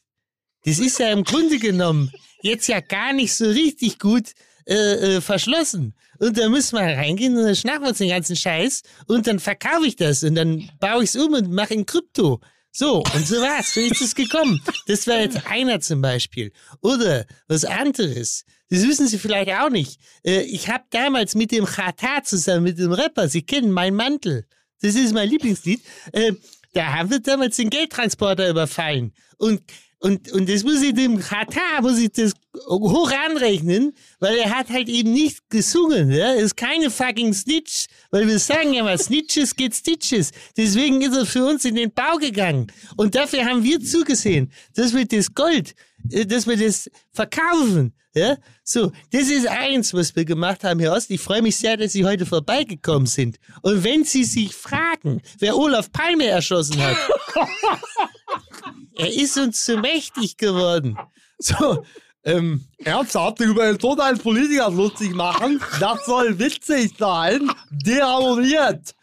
das 0.66 0.80
ist 0.80 1.00
ja 1.00 1.12
im 1.12 1.24
Grunde 1.24 1.58
genommen 1.58 2.12
jetzt 2.42 2.68
ja 2.68 2.80
gar 2.80 3.14
nicht 3.14 3.34
so 3.34 3.46
richtig 3.46 4.00
gut 4.00 4.34
äh, 4.68 5.16
äh, 5.16 5.22
verschlossen. 5.22 5.96
Und 6.20 6.38
da 6.38 6.48
müssen 6.50 6.78
wir 6.78 6.84
reingehen 6.84 7.36
und 7.36 7.46
dann 7.46 7.56
schnappen 7.56 7.82
wir 7.84 7.90
uns 7.90 7.98
den 7.98 8.10
ganzen 8.10 8.36
Scheiß 8.36 8.84
und 9.08 9.26
dann 9.26 9.40
verkaufe 9.40 9.88
ich 9.88 9.96
das 9.96 10.24
und 10.24 10.36
dann 10.36 10.70
baue 10.80 11.04
ich 11.04 11.10
es 11.10 11.16
um 11.16 11.34
und 11.34 11.52
mache 11.52 11.74
in 11.74 11.86
Krypto. 11.86 12.40
So, 12.72 13.04
und 13.14 13.28
so 13.28 13.36
war's. 13.42 13.74
So 13.74 13.82
ist 13.82 14.02
es 14.02 14.16
gekommen. 14.16 14.62
Das 14.88 15.06
war 15.08 15.20
jetzt 15.20 15.46
einer 15.48 15.82
zum 15.82 16.02
Beispiel. 16.02 16.54
Oder 16.82 17.26
was 17.48 17.66
anderes. 17.66 18.46
Das 18.70 18.84
wissen 18.84 19.08
Sie 19.08 19.20
vielleicht 19.20 19.52
auch 19.52 19.70
nicht. 19.70 20.00
Äh, 20.24 20.44
ich 20.44 20.70
habe 20.70 20.86
damals 20.90 21.36
mit 21.36 21.52
dem 21.52 21.66
Chata 21.66 22.24
zusammen, 22.24 22.64
mit 22.64 22.80
dem 22.80 22.94
Rapper, 22.94 23.28
Sie 23.28 23.42
kennen 23.42 23.72
mein 23.72 23.94
Mantel. 23.94 24.46
Das 24.82 24.96
ist 24.96 25.14
mein 25.14 25.30
Lieblingslied. 25.30 25.82
Äh, 26.14 26.34
da 26.74 26.94
haben 26.94 27.10
wir 27.10 27.20
damals 27.20 27.58
den 27.58 27.70
Geldtransporter 27.70 28.50
überfallen. 28.50 29.14
Und 29.38 29.62
und, 30.02 30.32
und 30.32 30.50
das 30.50 30.64
muss 30.64 30.82
ich 30.82 30.96
dem 30.96 31.20
Katar, 31.20 31.82
muss 31.82 32.00
ich 32.00 32.12
das 32.12 32.34
hoch 32.68 33.12
anrechnen, 33.12 33.94
weil 34.20 34.36
er 34.36 34.50
hat 34.50 34.70
halt 34.70 34.90
eben 34.90 35.14
nicht 35.14 35.48
gesungen. 35.48 36.10
Ja? 36.10 36.34
Er 36.34 36.38
ist 36.38 36.58
keine 36.58 36.90
fucking 36.90 37.36
Snitch, 37.36 37.86
weil 38.10 38.28
wir 38.28 38.40
sagen 38.40 38.74
ja 38.74 38.84
mal, 38.84 38.98
Snitches 38.98 39.56
geht 39.56 39.76
Stitches. 39.76 40.32
Deswegen 40.58 41.04
ist 41.04 41.16
er 41.16 41.28
für 41.28 41.46
uns 41.46 41.66
in 41.66 41.76
den 41.76 41.92
Bau 41.94 42.18
gegangen. 42.18 42.72
Und 42.98 43.14
dafür 43.14 43.46
haben 43.46 43.64
wir 43.64 43.80
zugesehen, 43.80 44.52
dass 44.74 44.96
wir 44.96 45.06
das 45.06 45.36
Gold, 45.36 45.76
äh, 46.10 46.26
dass 46.26 46.48
wir 46.48 46.58
das 46.58 46.90
verkaufen. 47.14 47.94
Ja, 48.16 48.38
so, 48.64 48.92
das 49.12 49.30
ist 49.30 49.48
eins, 49.48 49.94
was 49.94 50.16
wir 50.16 50.26
gemacht 50.26 50.64
haben, 50.64 50.80
Herr 50.80 50.94
Ost. 50.94 51.12
Ich 51.12 51.22
freue 51.22 51.44
mich 51.44 51.56
sehr, 51.56 51.78
dass 51.78 51.94
Sie 51.94 52.04
heute 52.04 52.26
vorbeigekommen 52.26 53.06
sind. 53.06 53.38
Und 53.62 53.86
wenn 53.86 54.04
Sie 54.04 54.26
sich 54.26 54.54
fragen, 54.54 55.22
wer 55.40 55.56
Olaf 55.56 55.92
Palme 55.94 56.26
erschossen 56.26 56.82
hat, 56.82 56.98
er 59.02 59.14
ist 59.14 59.38
uns 59.38 59.66
zu 59.66 59.78
mächtig 59.78 60.38
geworden. 60.38 60.98
So, 61.44 61.84
ähm, 62.24 62.66
ernsthaft 62.78 63.40
über 63.40 63.66
den 63.66 63.80
Tod 63.80 64.00
eines 64.00 64.20
Politikers 64.20 64.74
lustig 64.76 65.16
machen, 65.16 65.60
das 65.80 66.06
soll 66.06 66.38
witzig 66.38 66.94
sein. 67.00 67.50
Deabonniert. 67.72 68.94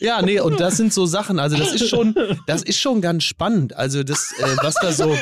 Ja, 0.00 0.20
nee, 0.20 0.40
und 0.40 0.58
das 0.58 0.76
sind 0.76 0.92
so 0.92 1.06
Sachen, 1.06 1.38
also 1.38 1.56
das 1.56 1.74
ist 1.74 1.88
schon, 1.88 2.14
das 2.48 2.64
ist 2.64 2.80
schon 2.80 3.00
ganz 3.00 3.22
spannend. 3.22 3.76
Also 3.76 4.02
das, 4.02 4.32
äh, 4.38 4.56
was 4.62 4.74
da 4.74 4.90
so, 4.90 5.16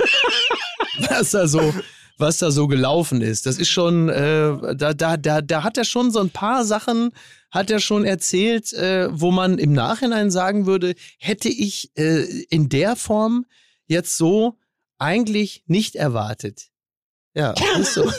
was 1.11 1.31
da 1.33 1.47
so, 1.47 1.75
was 2.17 2.39
da 2.39 2.51
so 2.51 2.67
gelaufen 2.67 3.21
ist. 3.21 3.45
Das 3.45 3.59
ist 3.59 3.69
schon, 3.69 4.09
äh, 4.09 4.75
da, 4.75 4.95
da, 4.95 5.19
da, 5.19 5.43
da 5.43 5.63
hat 5.65 5.77
er 5.77 5.85
schon 5.85 6.11
so 6.11 6.21
ein 6.21 6.31
paar 6.31 6.65
Sachen, 6.65 7.11
hat 7.51 7.71
er 7.71 7.81
schon 7.81 8.05
erzählt, 8.05 8.73
äh, 8.73 9.09
wo 9.13 9.31
man 9.31 9.59
im 9.59 9.75
Nachhinein 9.75 10.31
sagen 10.31 10.65
würde, 10.65 10.95
hätte 11.19 11.51
ich 11.51 11.91
äh, 11.97 12.25
in 12.49 12.71
der 12.71 12.97
Form 12.97 13.45
jetzt 13.87 14.17
so 14.17 14.59
eigentlich 14.99 15.65
nicht 15.67 15.97
erwartet. 15.97 16.71
Ja, 17.35 17.55
ist 17.79 17.95
so. 17.95 18.05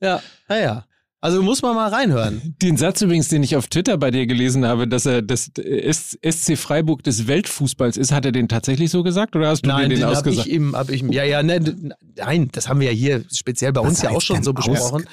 ja, 0.00 0.22
naja. 0.48 0.86
Also 1.20 1.42
muss 1.42 1.62
man 1.62 1.74
mal 1.74 1.88
reinhören. 1.88 2.54
Den 2.62 2.76
Satz 2.76 3.00
übrigens, 3.00 3.28
den 3.28 3.42
ich 3.42 3.56
auf 3.56 3.66
Twitter 3.66 3.96
bei 3.96 4.10
dir 4.10 4.26
gelesen 4.26 4.64
habe, 4.64 4.86
dass 4.86 5.06
er 5.06 5.22
das 5.22 5.50
SC 5.54 6.56
Freiburg 6.56 7.02
des 7.02 7.26
Weltfußballs 7.26 7.96
ist, 7.96 8.12
hat 8.12 8.26
er 8.26 8.32
den 8.32 8.48
tatsächlich 8.48 8.90
so 8.90 9.02
gesagt 9.02 9.34
oder 9.34 9.48
hast 9.48 9.62
du 9.62 9.70
nein, 9.70 9.90
den, 9.90 10.00
den 10.00 10.08
ausgesagt? 10.08 10.46
Ich 10.46 10.52
ihm, 10.52 10.76
hab 10.76 10.90
ich 10.90 11.02
ihm, 11.02 11.10
ja, 11.10 11.24
ja, 11.24 11.42
nein, 11.42 11.94
nein, 12.16 12.48
das 12.52 12.68
haben 12.68 12.80
wir 12.80 12.92
ja 12.92 12.96
hier 12.96 13.24
speziell 13.32 13.72
bei 13.72 13.80
uns 13.80 14.02
ja 14.02 14.10
auch 14.10 14.20
schon 14.20 14.42
so 14.42 14.52
besprochen. 14.52 15.06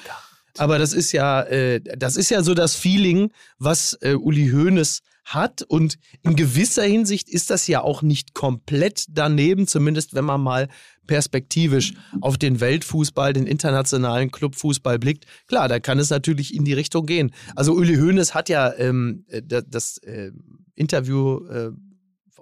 Aber 0.56 0.78
das 0.78 0.92
ist 0.92 1.10
ja, 1.12 1.42
äh, 1.42 1.80
das 1.80 2.16
ist 2.16 2.30
ja 2.30 2.42
so 2.42 2.54
das 2.54 2.76
Feeling, 2.76 3.32
was 3.58 3.98
äh, 4.02 4.14
Uli 4.14 4.50
Hoeneß 4.50 5.00
hat. 5.24 5.62
Und 5.62 5.98
in 6.22 6.36
gewisser 6.36 6.84
Hinsicht 6.84 7.28
ist 7.28 7.50
das 7.50 7.66
ja 7.66 7.82
auch 7.82 8.02
nicht 8.02 8.34
komplett 8.34 9.06
daneben, 9.08 9.66
zumindest 9.66 10.14
wenn 10.14 10.24
man 10.24 10.40
mal 10.40 10.68
perspektivisch 11.06 11.94
auf 12.20 12.38
den 12.38 12.60
Weltfußball, 12.60 13.32
den 13.32 13.46
internationalen 13.46 14.30
Clubfußball 14.30 14.98
blickt. 14.98 15.26
Klar, 15.46 15.68
da 15.68 15.80
kann 15.80 15.98
es 15.98 16.10
natürlich 16.10 16.54
in 16.54 16.64
die 16.64 16.72
Richtung 16.72 17.06
gehen. 17.06 17.32
Also 17.54 17.74
Uli 17.74 17.96
Hoeneß 17.96 18.34
hat 18.34 18.48
ja 18.48 18.72
ähm, 18.78 19.24
äh, 19.28 19.42
das 19.42 19.98
äh, 19.98 20.30
Interview 20.74 21.46
äh, 21.46 21.70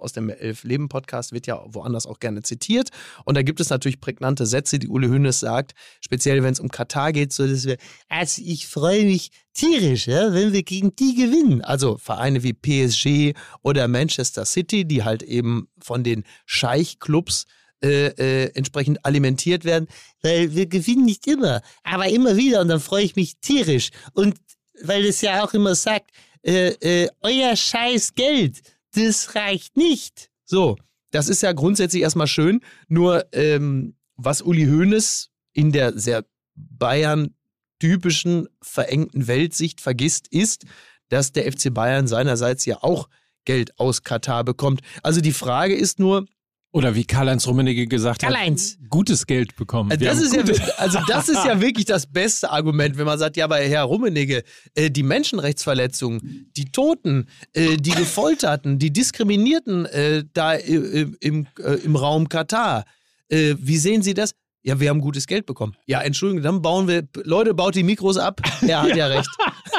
aus 0.03 0.13
dem 0.13 0.29
Elf-Leben-Podcast 0.29 1.31
wird 1.31 1.47
ja 1.47 1.63
woanders 1.67 2.05
auch 2.05 2.19
gerne 2.19 2.43
zitiert. 2.43 2.89
Und 3.25 3.35
da 3.35 3.41
gibt 3.41 3.59
es 3.59 3.69
natürlich 3.69 3.99
prägnante 3.99 4.45
Sätze, 4.45 4.79
die 4.79 4.87
Uli 4.87 5.07
Hoeneß 5.07 5.39
sagt, 5.39 5.73
speziell 6.01 6.43
wenn 6.43 6.53
es 6.53 6.59
um 6.59 6.69
Katar 6.69 7.11
geht, 7.11 7.33
so 7.33 7.47
dass 7.47 7.65
wir, 7.65 7.77
also 8.09 8.41
ich 8.45 8.67
freue 8.67 9.05
mich 9.05 9.31
tierisch, 9.53 10.07
ja, 10.07 10.33
wenn 10.33 10.53
wir 10.53 10.63
gegen 10.63 10.95
die 10.95 11.15
gewinnen. 11.15 11.61
Also 11.61 11.97
Vereine 11.97 12.43
wie 12.43 12.53
PSG 12.53 13.37
oder 13.61 13.87
Manchester 13.87 14.45
City, 14.45 14.85
die 14.85 15.03
halt 15.03 15.23
eben 15.23 15.67
von 15.79 16.03
den 16.03 16.23
Scheich-Clubs 16.45 17.45
äh, 17.83 18.07
äh, 18.07 18.51
entsprechend 18.55 19.05
alimentiert 19.05 19.65
werden, 19.65 19.87
weil 20.21 20.55
wir 20.55 20.67
gewinnen 20.67 21.03
nicht 21.03 21.27
immer, 21.27 21.61
aber 21.83 22.07
immer 22.07 22.37
wieder 22.37 22.61
und 22.61 22.69
dann 22.69 22.79
freue 22.79 23.03
ich 23.03 23.17
mich 23.17 23.35
tierisch. 23.41 23.89
Und 24.13 24.35
weil 24.81 25.03
es 25.05 25.19
ja 25.19 25.43
auch 25.43 25.53
immer 25.53 25.75
sagt, 25.75 26.11
äh, 26.43 26.69
äh 26.79 27.09
euer 27.21 27.55
scheiß 27.55 28.15
Geld, 28.15 28.61
das 28.93 29.35
reicht 29.35 29.77
nicht. 29.77 30.29
So, 30.45 30.77
das 31.11 31.29
ist 31.29 31.41
ja 31.41 31.53
grundsätzlich 31.53 32.01
erstmal 32.01 32.27
schön. 32.27 32.61
Nur 32.87 33.25
ähm, 33.33 33.95
was 34.15 34.41
Uli 34.41 34.65
Hoeneß 34.65 35.29
in 35.53 35.71
der 35.71 35.97
sehr 35.97 36.25
Bayern-typischen 36.55 38.47
verengten 38.61 39.27
Weltsicht 39.27 39.81
vergisst, 39.81 40.27
ist, 40.27 40.65
dass 41.09 41.31
der 41.31 41.51
FC 41.51 41.73
Bayern 41.73 42.07
seinerseits 42.07 42.65
ja 42.65 42.81
auch 42.81 43.09
Geld 43.45 43.77
aus 43.79 44.03
Katar 44.03 44.43
bekommt. 44.43 44.81
Also 45.01 45.21
die 45.21 45.33
Frage 45.33 45.75
ist 45.75 45.99
nur, 45.99 46.25
oder 46.73 46.95
wie 46.95 47.05
Karl-Heinz 47.05 47.47
Rummenigge 47.47 47.87
gesagt 47.87 48.21
Karl-Heinz. 48.21 48.77
hat, 48.81 48.89
gutes 48.89 49.25
Geld 49.27 49.55
bekommen. 49.55 49.91
Also 49.91 50.03
das, 50.03 50.21
ist 50.21 50.33
ja, 50.35 50.43
also 50.77 50.99
das 51.07 51.29
ist 51.29 51.45
ja 51.45 51.61
wirklich 51.61 51.85
das 51.85 52.07
beste 52.07 52.49
Argument, 52.49 52.97
wenn 52.97 53.05
man 53.05 53.17
sagt, 53.19 53.37
ja, 53.37 53.45
aber 53.45 53.57
Herr 53.57 53.83
Rummenigge, 53.83 54.43
äh, 54.73 54.89
die 54.89 55.03
Menschenrechtsverletzungen, 55.03 56.51
die 56.57 56.65
Toten, 56.65 57.27
äh, 57.53 57.77
die 57.77 57.91
Gefolterten, 57.91 58.79
die 58.79 58.91
Diskriminierten 58.91 59.85
äh, 59.85 60.23
da 60.33 60.53
im, 60.53 61.15
im, 61.19 61.47
äh, 61.59 61.75
im 61.75 61.95
Raum 61.95 62.27
Katar, 62.27 62.85
äh, 63.29 63.53
wie 63.59 63.77
sehen 63.77 64.01
Sie 64.01 64.15
das? 64.15 64.33
Ja, 64.65 64.79
wir 64.79 64.89
haben 64.89 65.01
gutes 65.01 65.27
Geld 65.27 65.45
bekommen. 65.45 65.75
Ja, 65.85 66.01
Entschuldigung, 66.01 66.41
dann 66.41 66.61
bauen 66.61 66.87
wir, 66.87 67.05
Leute, 67.25 67.53
baut 67.53 67.75
die 67.75 67.83
Mikros 67.83 68.17
ab. 68.17 68.41
Er 68.61 68.81
hat 68.81 68.89
ja, 68.91 68.95
ja 68.95 69.07
recht. 69.07 69.29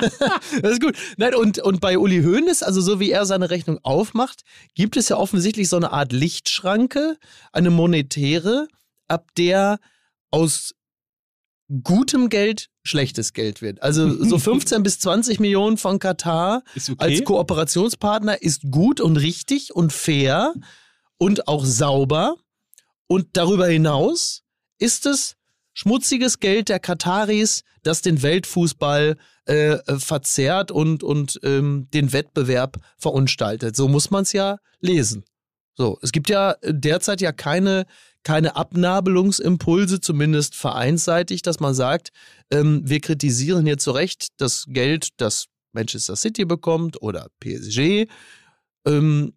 das 0.63 0.73
ist 0.73 0.83
gut. 0.83 0.95
Nein, 1.17 1.35
und, 1.35 1.59
und 1.59 1.81
bei 1.81 1.97
Uli 1.99 2.23
Hoeneß, 2.23 2.63
also 2.63 2.83
so 2.83 3.01
wie 3.01 3.11
er 3.11 3.25
seine 3.25 3.49
Rechnung 3.49 3.79
aufmacht, 3.83 4.43
gibt 4.75 4.99
es 4.99 5.09
ja 5.09 5.17
offensichtlich 5.17 5.71
so 5.71 5.77
eine 5.77 5.91
Art 5.91 6.13
Lichtschranke, 6.13 7.17
eine 7.53 7.71
monetäre, 7.71 8.69
ab 9.09 9.31
der 9.39 9.79
aus 10.31 10.75
gutem 11.83 12.29
Geld 12.29 12.69
schlechtes 12.83 13.33
Geld 13.33 13.63
wird. 13.63 13.83
Also 13.83 14.23
so 14.23 14.39
15 14.41 14.83
bis 14.83 15.01
20 15.01 15.41
Millionen 15.41 15.79
von 15.79 15.99
Katar 15.99 16.63
okay. 16.77 16.95
als 16.99 17.25
Kooperationspartner 17.25 18.43
ist 18.43 18.71
gut 18.71 19.01
und 19.01 19.17
richtig 19.17 19.75
und 19.75 19.95
fair 19.95 20.53
und 21.17 21.49
auch 21.49 21.65
sauber. 21.65 22.37
Und 23.07 23.29
darüber 23.35 23.67
hinaus 23.67 24.44
ist 24.85 25.07
es 25.07 25.37
schmutziges 25.73 26.41
Geld 26.41 26.69
der 26.69 26.79
Kataris, 26.79 27.63
das 27.83 28.03
den 28.03 28.23
Weltfußball 28.23 29.17
äh, 29.49 29.73
äh, 29.73 29.99
verzerrt 29.99 30.71
und, 30.71 31.03
und 31.03 31.41
ähm, 31.43 31.89
den 31.93 32.13
Wettbewerb 32.13 32.77
verunstaltet. 32.99 33.75
So 33.75 33.89
muss 33.89 34.11
man 34.11 34.23
es 34.23 34.33
ja 34.33 34.59
lesen. 34.81 35.25
So, 35.75 35.99
es 36.03 36.13
gibt 36.13 36.29
ja 36.29 36.55
derzeit 36.63 37.23
ja 37.23 37.33
keine, 37.33 37.87
keine 38.23 38.57
Abnabelungsimpulse, 38.57 40.01
zumindest 40.01 40.55
vereinsseitig, 40.55 41.43
dass 41.43 41.61
man 41.61 41.75
sagt, 41.75 42.11
ähm, 42.51 42.83
wir 42.85 43.01
kritisieren 43.01 43.67
hier 43.67 43.79
zu 43.79 43.91
Recht 43.91 44.29
das 44.37 44.67
Geld, 44.69 45.09
das 45.17 45.47
Manchester 45.73 46.15
City 46.15 46.45
bekommt 46.45 47.03
oder 47.03 47.29
PSG. 47.41 48.07
Ähm, 48.87 49.33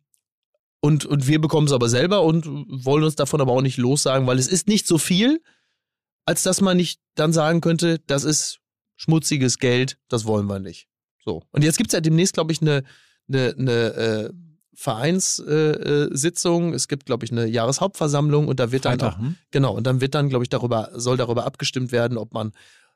und, 0.80 1.06
und 1.06 1.28
wir 1.28 1.42
bekommen 1.42 1.68
es 1.68 1.74
aber 1.74 1.90
selber 1.90 2.24
und 2.24 2.46
wollen 2.86 3.04
uns 3.04 3.16
davon 3.16 3.42
aber 3.42 3.52
auch 3.52 3.62
nicht 3.62 3.78
lossagen, 3.78 4.28
weil 4.28 4.40
es 4.40 4.48
ist 4.48 4.68
nicht 4.68 4.88
so 4.88 4.98
viel, 4.98 5.42
als 6.26 6.44
dass 6.44 6.62
man 6.62 6.78
nicht 6.78 7.00
dann 7.16 7.34
sagen 7.34 7.62
könnte, 7.62 8.00
das 8.06 8.24
ist 8.24 8.60
schmutziges 8.96 9.60
Geld, 9.60 9.98
das 10.08 10.26
wollen 10.26 10.48
wir 10.48 10.60
nicht. 10.60 10.88
So. 11.24 11.44
Und 11.52 11.64
jetzt 11.64 11.78
gibt 11.78 11.90
es 11.90 11.94
ja 11.94 12.02
demnächst, 12.02 12.36
glaube 12.36 12.52
ich, 12.52 12.62
eine, 12.62 12.84
eine, 13.28 13.56
eine 13.58 13.72
äh, 13.74 14.30
Vereinssitzung. 14.74 16.72
Äh, 16.72 16.76
es 16.76 16.88
gibt, 16.88 17.06
glaube 17.06 17.26
ich, 17.26 17.32
eine 17.32 17.48
Jahreshauptversammlung 17.48 18.48
und 18.48 18.60
da 18.60 18.72
wird 18.72 18.86
dann 18.86 19.02
auch, 19.02 19.18
hm? 19.18 19.36
genau, 19.52 19.76
und 19.76 19.86
dann 19.86 20.00
wird 20.02 20.16
dann, 20.16 20.30
glaube 20.30 20.46
ich, 20.46 20.50
darüber, 20.50 20.92
soll 20.94 21.18
darüber 21.18 21.46
abgestimmt 21.46 21.92
werden, 21.92 22.18
ob 22.18 22.34
man 22.34 22.52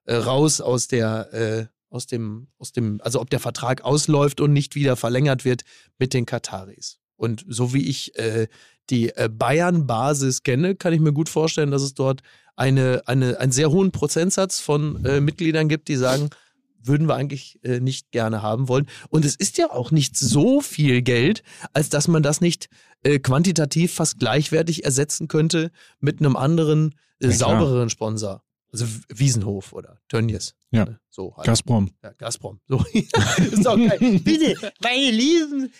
äh, 0.06 0.16
raus 0.16 0.62
aus 0.62 0.88
der, 0.88 1.34
äh, 1.34 1.66
aus 1.90 2.08
dem, 2.08 2.48
aus 2.58 2.72
dem, 2.72 3.02
also 3.04 3.20
ob 3.20 3.30
der 3.30 3.40
Vertrag 3.40 3.84
ausläuft 3.84 4.40
und 4.40 4.54
nicht 4.54 4.76
wieder 4.76 4.96
verlängert 4.96 5.44
wird 5.44 5.64
mit 5.98 6.14
den 6.14 6.26
Kataris. 6.26 7.01
Und 7.22 7.46
so 7.48 7.72
wie 7.72 7.88
ich 7.88 8.18
äh, 8.18 8.48
die 8.90 9.10
äh, 9.10 9.30
Bayern-Basis 9.32 10.42
kenne, 10.42 10.76
kann 10.76 10.92
ich 10.92 11.00
mir 11.00 11.14
gut 11.14 11.30
vorstellen, 11.30 11.70
dass 11.70 11.84
es 11.84 11.94
dort 11.94 12.22
eine, 12.56 13.04
eine, 13.06 13.40
einen 13.40 13.52
sehr 13.52 13.70
hohen 13.70 13.92
Prozentsatz 13.92 14.60
von 14.60 15.06
äh, 15.06 15.22
Mitgliedern 15.22 15.70
gibt, 15.70 15.88
die 15.88 15.98
sagen, 15.98 16.32
würden 16.82 17.08
wir 17.08 17.14
eigentlich 17.14 17.60
äh, 17.64 17.80
nicht 17.80 18.12
gerne 18.12 18.42
haben 18.42 18.68
wollen. 18.68 18.88
Und 19.10 19.24
es 19.24 19.36
ist 19.36 19.60
ja 19.60 19.70
auch 19.70 19.92
nicht 19.92 20.18
so 20.18 20.62
viel 20.62 21.04
Geld, 21.04 21.44
als 21.74 21.90
dass 21.90 22.08
man 22.08 22.24
das 22.24 22.42
nicht 22.42 22.70
äh, 23.04 23.20
quantitativ 23.20 23.94
fast 23.94 24.18
gleichwertig 24.18 24.84
ersetzen 24.84 25.28
könnte 25.28 25.70
mit 26.00 26.22
einem 26.22 26.36
anderen, 26.36 26.96
äh, 27.20 27.28
ja, 27.28 27.34
saubereren 27.34 27.92
Sponsor. 27.92 28.42
Also 28.72 28.86
Wiesenhof 29.10 29.74
oder 29.74 30.00
Tönnies. 30.08 30.56
Ja. 30.72 30.86
Ne? 30.86 31.00
So 31.10 31.36
halt. 31.36 31.46
Gazprom. 31.46 31.92
Ja, 32.02 32.14
Gazprom. 32.14 32.62
So. 32.70 32.86
ist 32.94 33.68
auch 33.68 33.76
geil. 33.76 34.20
Bitte, 34.24 34.72
meine 34.82 35.12
lieben, 35.12 35.74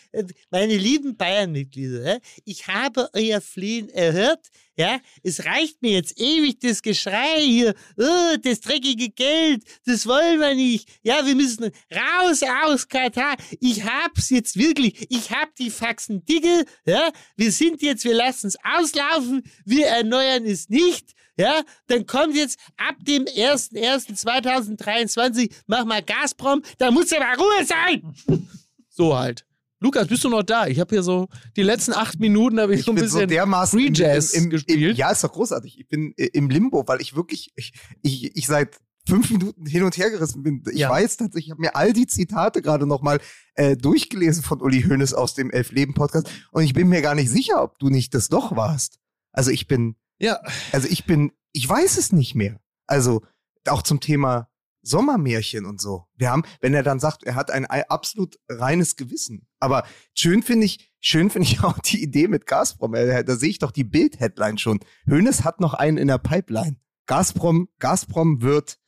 meine 0.50 0.76
lieben 0.76 1.16
Bayern-Mitglieder, 1.16 2.20
ich 2.44 2.68
habe 2.68 3.10
euer 3.14 3.40
Flehen 3.40 3.88
erhört. 3.90 4.50
Ja, 4.76 5.00
es 5.24 5.46
reicht 5.46 5.82
mir 5.82 5.92
jetzt 5.92 6.20
ewig 6.20 6.60
das 6.60 6.82
Geschrei 6.82 7.40
hier, 7.40 7.76
oh, 7.98 8.36
das 8.42 8.62
dreckige 8.62 9.10
Geld, 9.10 9.64
das 9.86 10.06
wollen 10.06 10.40
wir 10.40 10.56
nicht. 10.56 10.90
Ja, 11.04 11.26
wir 11.26 11.36
müssen 11.36 11.72
raus 11.94 12.42
aus 12.64 12.88
Katar. 12.88 13.36
Ich 13.60 13.86
hab's 13.86 14.30
jetzt 14.30 14.58
wirklich, 14.58 15.06
ich 15.10 15.32
hab 15.32 15.56
die 15.56 15.70
Faxen 15.70 16.26
dicke. 16.26 16.66
Ja, 16.86 17.12
wir 17.38 17.52
sind 17.52 17.82
jetzt, 17.82 18.04
wir 18.04 18.16
lassen 18.16 18.48
es 18.48 18.58
auslaufen, 18.64 19.44
wir 19.66 19.88
erneuern 19.88 20.46
es 20.46 20.68
nicht 20.68 21.14
ja, 21.42 21.64
dann 21.88 22.06
kommt 22.06 22.36
jetzt 22.36 22.60
ab 22.78 22.96
dem 23.02 23.26
01.01.2023, 23.26 25.52
mach 25.68 25.84
mal 25.86 26.04
Gazprom, 26.04 26.62
da 26.78 26.92
muss 26.92 27.10
ja 27.10 27.20
mal 27.20 27.36
Ruhe 27.36 27.66
sein. 27.66 28.04
So 28.94 29.18
halt. 29.18 29.46
Lukas, 29.80 30.10
bist 30.10 30.22
du 30.26 30.30
noch 30.30 30.44
da? 30.44 30.68
Ich 30.68 30.82
habe 30.82 30.94
hier 30.94 31.02
so 31.02 31.30
die 31.56 31.64
letzten 31.64 31.94
acht 31.94 32.20
Minuten 32.20 32.60
habe 32.60 32.74
ich, 32.74 32.82
ich 32.82 32.86
so 32.86 32.92
ein 32.92 32.96
bisschen 32.96 33.30
so 33.30 33.36
Free 33.68 33.90
Jazz 33.92 34.34
im, 34.34 34.44
im, 34.44 34.50
gespielt. 34.50 34.92
Im, 34.92 34.98
ja, 34.98 35.10
ist 35.10 35.24
doch 35.24 35.32
großartig. 35.32 35.80
Ich 35.80 35.88
bin 35.88 36.14
äh, 36.18 36.26
im 36.34 36.50
Limbo, 36.50 36.86
weil 36.88 37.00
ich 37.00 37.16
wirklich, 37.16 37.54
ich, 37.56 37.72
ich, 38.02 38.36
ich 38.36 38.48
seit 38.48 38.82
fünf 39.08 39.32
Minuten 39.32 39.66
hin 39.66 39.84
und 39.84 39.96
her 39.98 40.12
gerissen 40.12 40.44
bin. 40.44 40.62
Ich 40.72 40.80
ja. 40.80 40.90
weiß 40.90 41.16
tatsächlich, 41.18 41.48
ich 41.48 41.52
habe 41.52 41.62
mir 41.62 41.76
all 41.76 41.94
die 41.94 42.06
Zitate 42.06 42.62
gerade 42.62 42.86
nochmal 42.86 43.22
äh, 43.56 43.78
durchgelesen 43.78 44.44
von 44.44 44.62
Uli 44.62 44.84
Hoeneß 44.84 45.14
aus 45.14 45.34
dem 45.34 45.50
Elf-Leben-Podcast 45.50 46.30
und 46.52 46.64
ich 46.64 46.74
bin 46.74 46.90
mir 46.90 47.02
gar 47.02 47.16
nicht 47.16 47.32
sicher, 47.32 47.64
ob 47.64 47.80
du 47.80 47.90
nicht 47.90 48.14
das 48.14 48.28
doch 48.28 48.56
warst. 48.56 49.00
Also 49.32 49.52
ich 49.52 49.68
bin, 49.68 49.96
ja. 50.22 50.40
Also 50.72 50.88
ich 50.90 51.06
bin, 51.06 51.32
ich 51.52 51.68
weiß 51.68 51.98
es 51.98 52.12
nicht 52.12 52.36
mehr. 52.36 52.60
Also 52.88 53.22
auch 53.68 53.82
zum 53.82 54.00
Thema 54.00 54.50
Sommermärchen 54.84 55.66
und 55.66 55.80
so. 55.80 56.06
Wir 56.16 56.32
haben, 56.32 56.44
wenn 56.60 56.74
er 56.74 56.84
dann 56.84 57.00
sagt, 57.00 57.24
er 57.24 57.36
hat 57.36 57.52
ein 57.52 57.66
absolut 57.66 58.40
reines 58.50 58.96
Gewissen. 58.96 59.48
Aber 59.60 59.86
schön 60.16 60.42
finde 60.42 60.66
ich, 60.66 60.92
schön 61.00 61.30
finde 61.30 61.48
ich 61.48 61.64
auch 61.64 61.78
die 61.80 62.02
Idee 62.02 62.28
mit 62.28 62.48
Gazprom. 62.48 62.96
Äh, 62.96 63.24
Da 63.24 63.36
sehe 63.36 63.50
ich 63.50 63.60
doch 63.60 63.72
die 63.72 63.84
Bild-Headline 63.84 64.58
schon. 64.58 64.80
Hoeneß 65.10 65.44
hat 65.44 65.60
noch 65.60 65.74
einen 65.74 65.98
in 65.98 66.08
der 66.08 66.18
Pipeline. 66.18 66.78
Gazprom, 67.06 67.70
Gazprom 67.80 68.42
wird 68.42 68.80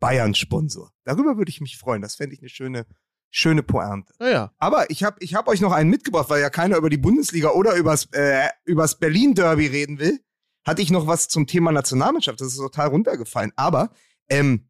Bayern-Sponsor. 0.00 0.92
Darüber 1.04 1.36
würde 1.36 1.50
ich 1.50 1.60
mich 1.60 1.78
freuen. 1.78 2.02
Das 2.02 2.16
fände 2.16 2.34
ich 2.34 2.40
eine 2.40 2.48
schöne, 2.48 2.86
schöne 3.30 3.62
Pointe. 3.62 4.12
Naja. 4.18 4.52
Aber 4.58 4.90
ich 4.90 5.04
habe 5.04 5.16
ich 5.20 5.34
hab 5.34 5.48
euch 5.48 5.60
noch 5.60 5.72
einen 5.72 5.90
mitgebracht, 5.90 6.28
weil 6.30 6.40
ja 6.40 6.50
keiner 6.50 6.76
über 6.76 6.90
die 6.90 6.96
Bundesliga 6.96 7.50
oder 7.50 7.74
übers, 7.76 8.08
äh, 8.12 8.48
übers 8.64 8.98
Berlin-Derby 8.98 9.66
reden 9.66 9.98
will. 9.98 10.20
Hatte 10.64 10.82
ich 10.82 10.90
noch 10.90 11.06
was 11.06 11.28
zum 11.28 11.46
Thema 11.46 11.72
Nationalmannschaft. 11.72 12.40
Das 12.40 12.48
ist 12.48 12.56
total 12.56 12.88
runtergefallen. 12.88 13.52
Aber 13.56 13.90
ähm, 14.28 14.68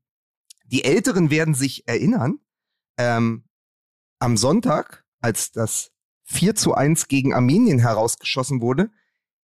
die 0.65 0.85
Älteren 0.85 1.31
werden 1.31 1.55
sich 1.55 1.87
erinnern, 1.87 2.39
ähm, 2.97 3.45
am 4.19 4.37
Sonntag, 4.37 5.05
als 5.21 5.53
das 5.53 5.91
4 6.25 6.55
zu 6.55 6.75
1 6.75 7.09
gegen 7.09 7.35
Armenien 7.35 7.79
herausgeschossen 7.79 8.61
wurde, 8.61 8.91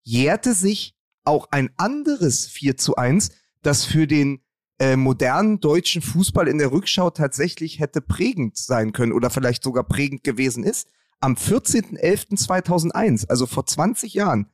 jährte 0.02 0.54
sich 0.54 0.96
auch 1.24 1.48
ein 1.50 1.70
anderes 1.76 2.46
4 2.46 2.76
zu 2.76 2.96
1, 2.96 3.30
das 3.62 3.84
für 3.84 4.06
den 4.06 4.42
äh, 4.78 4.96
modernen 4.96 5.60
deutschen 5.60 6.02
Fußball 6.02 6.48
in 6.48 6.58
der 6.58 6.70
Rückschau 6.70 7.10
tatsächlich 7.10 7.80
hätte 7.80 8.00
prägend 8.00 8.56
sein 8.56 8.92
können 8.92 9.12
oder 9.12 9.30
vielleicht 9.30 9.62
sogar 9.62 9.84
prägend 9.84 10.22
gewesen 10.22 10.64
ist. 10.64 10.88
Am 11.18 11.34
14.11.2001, 11.34 13.28
also 13.28 13.46
vor 13.46 13.64
20 13.66 14.12
Jahren, 14.14 14.50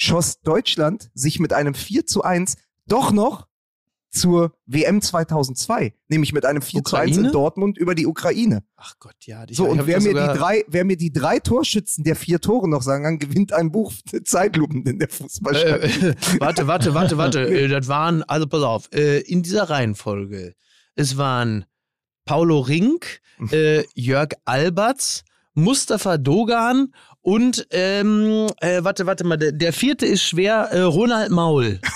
schoss 0.00 0.40
Deutschland 0.40 1.10
sich 1.14 1.38
mit 1.40 1.52
einem 1.52 1.74
4 1.74 2.06
zu 2.06 2.22
1 2.22 2.56
doch 2.86 3.12
noch 3.12 3.46
zur 4.10 4.52
WM 4.66 5.00
2002, 5.00 5.94
nämlich 6.08 6.32
mit 6.32 6.44
einem 6.44 6.62
4 6.62 6.82
zu 6.82 6.96
1 6.96 7.10
Ukraine? 7.10 7.28
in 7.28 7.32
Dortmund 7.32 7.78
über 7.78 7.94
die 7.94 8.06
Ukraine. 8.06 8.64
Ach 8.76 8.94
Gott, 8.98 9.14
ja. 9.20 9.44
Ich, 9.48 9.56
So, 9.56 9.66
und 9.66 9.86
wer 9.86 10.00
mir, 10.00 10.14
die 10.14 10.38
drei, 10.38 10.64
wer 10.66 10.84
mir 10.84 10.96
die 10.96 11.12
drei 11.12 11.38
Torschützen 11.38 12.02
der 12.02 12.16
vier 12.16 12.40
Tore 12.40 12.68
noch 12.68 12.82
sagen 12.82 13.04
kann, 13.04 13.18
gewinnt 13.18 13.52
ein 13.52 13.70
Buch 13.70 13.92
Zeitlupen 14.24 14.84
in 14.84 14.98
der 14.98 15.08
Fußballstadt. 15.08 15.82
Äh, 15.84 16.14
warte, 16.40 16.66
warte, 16.66 16.94
warte, 16.94 17.16
warte. 17.18 17.40
Äh, 17.50 17.68
das 17.68 17.88
waren, 17.88 18.22
also 18.24 18.46
pass 18.46 18.62
auf, 18.62 18.88
äh, 18.92 19.20
in 19.20 19.42
dieser 19.42 19.70
Reihenfolge. 19.70 20.54
Es 20.94 21.16
waren 21.16 21.64
Paulo 22.24 22.60
Rink, 22.60 23.20
äh, 23.52 23.84
Jörg 23.94 24.30
Alberts, 24.44 25.24
Mustafa 25.54 26.16
Dogan 26.18 26.92
und, 27.22 27.66
ähm, 27.70 28.48
äh, 28.60 28.82
warte, 28.82 29.04
warte 29.04 29.24
mal, 29.24 29.36
der, 29.36 29.52
der 29.52 29.74
vierte 29.74 30.06
ist 30.06 30.22
schwer, 30.22 30.68
äh, 30.72 30.80
Ronald 30.80 31.30
Maul. 31.30 31.80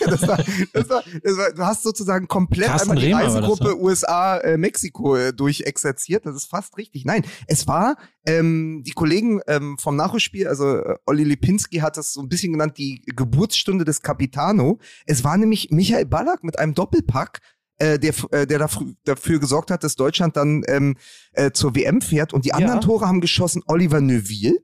Ja, 0.00 0.08
das 0.08 0.26
war, 0.26 0.36
das 0.72 0.88
war, 0.90 1.02
das 1.22 1.36
war, 1.38 1.52
du 1.52 1.62
hast 1.64 1.84
sozusagen 1.84 2.28
komplett 2.28 2.66
Carsten 2.66 2.90
einmal 2.90 3.02
die 3.02 3.12
Rehmer 3.12 3.24
Reisegruppe 3.24 3.68
ne? 3.68 3.76
USA, 3.76 4.36
äh, 4.38 4.58
Mexiko 4.58 5.16
äh, 5.16 5.32
durchexerziert. 5.32 6.26
Das 6.26 6.34
ist 6.34 6.46
fast 6.46 6.76
richtig. 6.76 7.04
Nein, 7.04 7.24
es 7.46 7.66
war 7.66 7.96
ähm, 8.26 8.82
die 8.84 8.90
Kollegen 8.90 9.40
ähm, 9.46 9.78
vom 9.78 9.96
Nachholspiel, 9.96 10.48
also 10.48 10.76
äh, 10.76 10.96
Olli 11.06 11.24
Lipinski 11.24 11.78
hat 11.78 11.96
das 11.96 12.12
so 12.12 12.20
ein 12.20 12.28
bisschen 12.28 12.52
genannt, 12.52 12.76
die 12.78 13.02
Geburtsstunde 13.06 13.84
des 13.84 14.02
Capitano. 14.02 14.78
Es 15.06 15.24
war 15.24 15.38
nämlich 15.38 15.70
Michael 15.70 16.06
Ballack 16.06 16.44
mit 16.44 16.58
einem 16.58 16.74
Doppelpack, 16.74 17.38
äh, 17.80 17.98
der, 17.98 18.10
f- 18.10 18.26
äh, 18.30 18.46
der 18.46 18.58
dafür, 18.60 18.86
dafür 19.04 19.40
gesorgt 19.40 19.70
hat, 19.72 19.82
dass 19.82 19.96
Deutschland 19.96 20.36
dann 20.36 20.62
ähm, 20.68 20.96
äh, 21.32 21.50
zur 21.50 21.74
WM 21.74 22.00
fährt. 22.00 22.32
Und 22.32 22.44
die 22.44 22.52
anderen 22.54 22.76
Ja. 22.80 22.86
Tore 22.86 23.06
haben 23.08 23.20
geschossen 23.20 23.62
Oliver 23.66 24.00
Neuville 24.00 24.54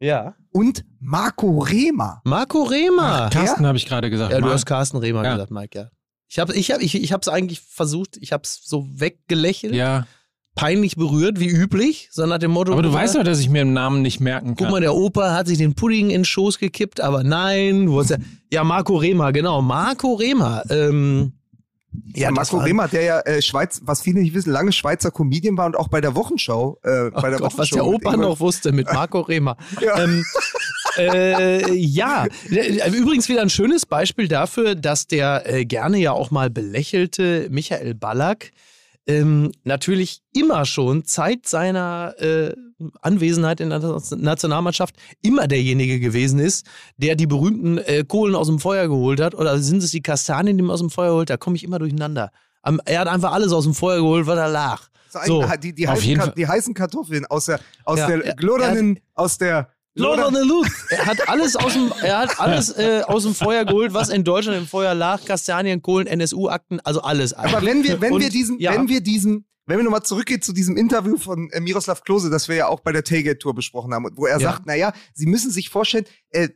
Ja. 0.00 0.34
und 0.50 0.84
Marco 0.98 1.58
Rehmer. 1.60 2.20
Marco 2.24 2.62
Rehmer. 2.64 3.30
Carsten 3.32 3.66
habe 3.66 3.78
ich 3.78 3.86
gerade 3.86 4.10
gesagt. 4.10 4.32
Ja, 4.32 4.38
du 4.38 4.42
Marc. 4.44 4.54
hast 4.54 4.66
Carsten 4.66 4.96
Rehmer 4.96 5.22
Ja. 5.24 5.34
gesagt, 5.34 5.50
Mike, 5.52 5.78
ja. 5.78 5.88
Ich 6.28 6.38
habe 6.38 6.54
ich 6.54 6.70
hab, 6.70 6.80
ich, 6.80 6.94
ich 6.94 7.12
hab's 7.12 7.28
eigentlich 7.28 7.60
versucht, 7.60 8.16
ich 8.20 8.32
habe 8.32 8.42
es 8.44 8.62
so 8.64 8.86
weggelächelt, 8.90 9.74
ja, 9.74 10.06
peinlich 10.54 10.96
berührt, 10.96 11.40
wie 11.40 11.48
üblich, 11.48 12.08
so 12.10 12.24
nach 12.26 12.38
dem 12.38 12.50
Motto. 12.52 12.72
aber 12.72 12.80
du 12.82 12.88
guck 12.88 12.98
weißt 12.98 13.16
doch, 13.16 13.22
dass 13.22 13.38
ich 13.40 13.50
mir 13.50 13.64
den 13.64 13.74
Namen 13.74 14.00
nicht 14.00 14.20
merken 14.20 14.48
Guck 14.50 14.58
kann. 14.58 14.70
mal, 14.70 14.80
der 14.80 14.94
Opa 14.94 15.34
hat 15.34 15.46
sich 15.46 15.58
den 15.58 15.74
Pudding 15.74 16.06
in 16.08 16.20
den 16.20 16.24
Schoß 16.24 16.58
gekippt, 16.58 17.00
aber 17.02 17.22
nein, 17.22 17.84
du 17.86 17.98
hast 18.00 18.10
ja, 18.10 18.16
ja, 18.50 18.64
Marco 18.64 18.96
Rehmer, 18.96 19.32
genau, 19.32 19.60
Marco 19.60 20.14
Rehmer. 20.14 20.62
Ähm, 20.70 21.34
Ja, 22.14 22.30
Marco 22.30 22.58
Rehmer, 22.58 22.88
der 22.88 23.02
ja 23.02 23.20
äh, 23.20 23.42
Schweiz, 23.42 23.80
was 23.84 24.02
viele 24.02 24.20
nicht 24.20 24.34
wissen, 24.34 24.50
lange 24.50 24.72
Schweizer 24.72 25.10
Comedian 25.10 25.56
war 25.56 25.66
und 25.66 25.76
auch 25.76 25.88
bei 25.88 26.00
der 26.00 26.14
Wochenschau. 26.14 26.78
Äh, 26.82 27.10
Oh 27.14 27.20
bei 27.20 27.30
der 27.30 27.38
Gott, 27.38 27.52
was 27.56 27.70
Wochenschau 27.70 27.76
der 27.76 27.84
mit 27.84 28.06
Opa 28.06 28.16
noch 28.16 28.40
wusste 28.40 28.72
mit 28.72 28.92
Marco 28.92 29.20
Rehmer. 29.20 29.56
Ja. 29.80 30.04
Ähm, 30.04 30.24
äh, 30.96 31.72
ja, 31.74 32.26
übrigens 32.48 33.28
wieder 33.28 33.42
ein 33.42 33.50
schönes 33.50 33.86
Beispiel 33.86 34.28
dafür, 34.28 34.74
dass 34.74 35.06
der 35.06 35.42
äh, 35.46 35.64
gerne 35.64 35.98
ja 35.98 36.12
auch 36.12 36.30
mal 36.30 36.50
belächelte 36.50 37.48
Michael 37.50 37.94
Ballack 37.94 38.52
ähm, 39.06 39.52
natürlich 39.64 40.20
immer 40.32 40.64
schon 40.64 41.04
Zeit 41.04 41.46
seiner 41.46 42.14
äh, 42.18 42.54
Anwesenheit 43.00 43.60
in 43.60 43.70
der 43.70 43.80
Nationalmannschaft 44.16 44.94
immer 45.22 45.46
derjenige 45.48 46.00
gewesen 46.00 46.38
ist, 46.38 46.66
der 46.96 47.16
die 47.16 47.26
berühmten 47.26 47.78
äh, 47.78 48.04
Kohlen 48.06 48.34
aus 48.34 48.46
dem 48.48 48.58
Feuer 48.58 48.88
geholt 48.88 49.20
hat. 49.20 49.34
Oder 49.34 49.58
sind 49.58 49.82
es 49.82 49.90
die 49.90 50.02
Kastanien, 50.02 50.56
die 50.56 50.62
man 50.62 50.72
aus 50.74 50.80
dem 50.80 50.90
Feuer 50.90 51.14
holt? 51.14 51.30
Da 51.30 51.36
komme 51.36 51.56
ich 51.56 51.64
immer 51.64 51.78
durcheinander. 51.78 52.30
Am- 52.62 52.80
Er 52.84 53.00
hat 53.00 53.08
einfach 53.08 53.32
alles 53.32 53.52
aus 53.52 53.64
dem 53.64 53.74
Feuer 53.74 53.98
geholt, 53.98 54.26
was 54.26 54.38
er 54.38 54.48
lag. 54.48 54.82
So, 55.26 55.42
So, 55.42 55.44
die, 55.60 55.74
die, 55.74 55.86
heißen, 55.88 56.32
die 56.36 56.46
heißen 56.48 56.72
Kartoffeln 56.74 57.26
aus 57.26 57.46
der, 57.46 57.60
aus 57.84 57.98
Ja, 57.98 58.06
der 58.06 58.24
er- 58.24 58.34
gloddernden, 58.34 58.98
aus 59.14 59.36
der 59.36 59.68
Lord 59.94 60.32
Luke. 60.46 60.70
Er 60.88 61.06
hat 61.06 61.28
alles 61.28 61.56
aus 61.56 61.74
dem, 61.74 61.92
er 62.02 62.18
hat 62.18 62.40
alles 62.40 62.70
äh, 62.70 63.02
aus 63.06 63.24
dem 63.24 63.34
Feuer 63.34 63.64
geholt, 63.64 63.92
was 63.92 64.08
in 64.08 64.24
Deutschland 64.24 64.58
im 64.58 64.66
Feuer 64.66 64.94
lag. 64.94 65.24
Kastanien, 65.24 65.82
Kohlen, 65.82 66.06
NSU-Akten, 66.06 66.80
also 66.80 67.02
alles. 67.02 67.34
Aber 67.34 67.62
wenn 67.62 67.84
wir, 67.84 68.00
wenn 68.00 68.14
Und, 68.14 68.20
wir 68.22 68.30
diesen, 68.30 68.58
ja. 68.58 68.72
wenn 68.72 68.88
wir 68.88 69.02
diesen, 69.02 69.46
wenn 69.66 69.76
wir 69.76 69.84
nochmal 69.84 70.02
zurückgehen 70.02 70.40
zu 70.40 70.52
diesem 70.52 70.76
Interview 70.76 71.18
von 71.18 71.50
äh, 71.50 71.60
Miroslav 71.60 72.02
Klose, 72.04 72.30
das 72.30 72.48
wir 72.48 72.56
ja 72.56 72.66
auch 72.68 72.80
bei 72.80 72.92
der 72.92 73.04
Tailgate-Tour 73.04 73.54
besprochen 73.54 73.92
haben, 73.92 74.08
wo 74.14 74.26
er 74.26 74.40
Ja. 74.40 74.52
sagt, 74.52 74.66
naja, 74.66 74.92
Sie 75.14 75.26
müssen 75.26 75.50
sich 75.50 75.68
vorstellen, 75.68 76.06
äh, 76.30 76.48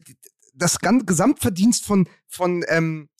das 0.54 0.78
Gesamtverdienst 0.80 1.84
von, 1.84 2.08
von 2.26 2.64
ähm, 2.68 3.10